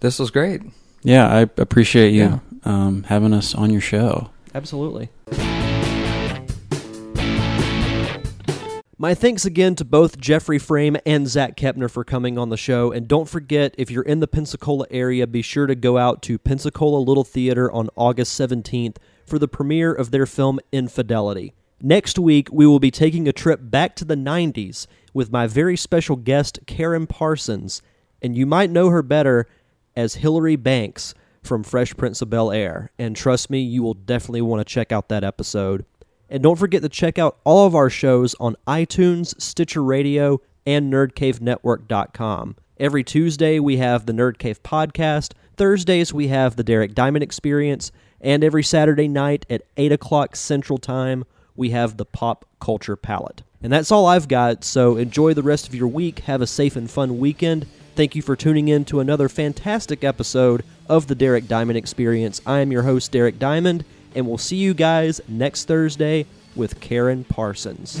This 0.00 0.18
was 0.18 0.30
great. 0.30 0.60
Yeah, 1.02 1.26
I 1.26 1.40
appreciate 1.56 2.12
you 2.12 2.42
um, 2.64 3.04
having 3.04 3.32
us 3.32 3.54
on 3.54 3.70
your 3.70 3.80
show. 3.80 4.30
Absolutely. 4.54 5.08
My 8.98 9.14
thanks 9.14 9.46
again 9.46 9.74
to 9.76 9.84
both 9.86 10.18
Jeffrey 10.18 10.58
Frame 10.58 10.98
and 11.06 11.26
Zack 11.26 11.56
Kepner 11.56 11.90
for 11.90 12.04
coming 12.04 12.36
on 12.36 12.50
the 12.50 12.58
show. 12.58 12.92
And 12.92 13.08
don't 13.08 13.26
forget, 13.26 13.74
if 13.78 13.90
you're 13.90 14.02
in 14.02 14.20
the 14.20 14.26
Pensacola 14.26 14.84
area, 14.90 15.26
be 15.26 15.40
sure 15.40 15.66
to 15.66 15.74
go 15.74 15.96
out 15.96 16.20
to 16.24 16.36
Pensacola 16.36 16.98
Little 16.98 17.24
Theater 17.24 17.72
on 17.72 17.88
August 17.96 18.38
17th 18.38 18.98
for 19.24 19.38
the 19.38 19.48
premiere 19.48 19.94
of 19.94 20.10
their 20.10 20.26
film 20.26 20.60
Infidelity. 20.70 21.54
Next 21.82 22.18
week, 22.18 22.48
we 22.52 22.66
will 22.66 22.78
be 22.78 22.90
taking 22.90 23.26
a 23.26 23.32
trip 23.32 23.60
back 23.62 23.96
to 23.96 24.04
the 24.04 24.16
90s 24.16 24.86
with 25.14 25.32
my 25.32 25.46
very 25.46 25.76
special 25.76 26.16
guest, 26.16 26.58
Karen 26.66 27.06
Parsons. 27.06 27.80
And 28.20 28.36
you 28.36 28.44
might 28.44 28.70
know 28.70 28.90
her 28.90 29.02
better 29.02 29.46
as 29.96 30.16
Hilary 30.16 30.56
Banks 30.56 31.14
from 31.42 31.62
Fresh 31.62 31.96
Prince 31.96 32.20
of 32.20 32.28
Bel 32.28 32.52
Air. 32.52 32.90
And 32.98 33.16
trust 33.16 33.48
me, 33.48 33.60
you 33.60 33.82
will 33.82 33.94
definitely 33.94 34.42
want 34.42 34.60
to 34.60 34.70
check 34.70 34.92
out 34.92 35.08
that 35.08 35.24
episode. 35.24 35.86
And 36.28 36.42
don't 36.42 36.58
forget 36.58 36.82
to 36.82 36.88
check 36.88 37.18
out 37.18 37.38
all 37.44 37.66
of 37.66 37.74
our 37.74 37.90
shows 37.90 38.34
on 38.38 38.56
iTunes, 38.66 39.40
Stitcher 39.40 39.82
Radio, 39.82 40.40
and 40.66 40.92
NerdCaveNetwork.com. 40.92 42.56
Every 42.78 43.04
Tuesday, 43.04 43.58
we 43.58 43.78
have 43.78 44.06
the 44.06 44.12
Nerd 44.12 44.38
Cave 44.38 44.62
podcast. 44.62 45.32
Thursdays, 45.56 46.12
we 46.12 46.28
have 46.28 46.56
the 46.56 46.64
Derek 46.64 46.94
Diamond 46.94 47.22
Experience. 47.22 47.90
And 48.20 48.44
every 48.44 48.62
Saturday 48.62 49.08
night 49.08 49.46
at 49.48 49.62
8 49.78 49.92
o'clock 49.92 50.36
Central 50.36 50.78
Time, 50.78 51.24
we 51.60 51.70
have 51.70 51.98
the 51.98 52.06
Pop 52.06 52.46
Culture 52.58 52.96
Palette. 52.96 53.42
And 53.62 53.70
that's 53.70 53.92
all 53.92 54.06
I've 54.06 54.28
got, 54.28 54.64
so 54.64 54.96
enjoy 54.96 55.34
the 55.34 55.42
rest 55.42 55.68
of 55.68 55.74
your 55.74 55.88
week. 55.88 56.20
Have 56.20 56.40
a 56.40 56.46
safe 56.46 56.74
and 56.74 56.90
fun 56.90 57.18
weekend. 57.18 57.66
Thank 57.94 58.16
you 58.16 58.22
for 58.22 58.34
tuning 58.34 58.68
in 58.68 58.86
to 58.86 58.98
another 58.98 59.28
fantastic 59.28 60.02
episode 60.02 60.64
of 60.88 61.06
the 61.06 61.14
Derek 61.14 61.46
Diamond 61.46 61.76
Experience. 61.76 62.40
I 62.46 62.60
am 62.60 62.72
your 62.72 62.84
host, 62.84 63.12
Derek 63.12 63.38
Diamond, 63.38 63.84
and 64.14 64.26
we'll 64.26 64.38
see 64.38 64.56
you 64.56 64.72
guys 64.72 65.20
next 65.28 65.66
Thursday 65.66 66.24
with 66.56 66.80
Karen 66.80 67.24
Parsons. 67.24 68.00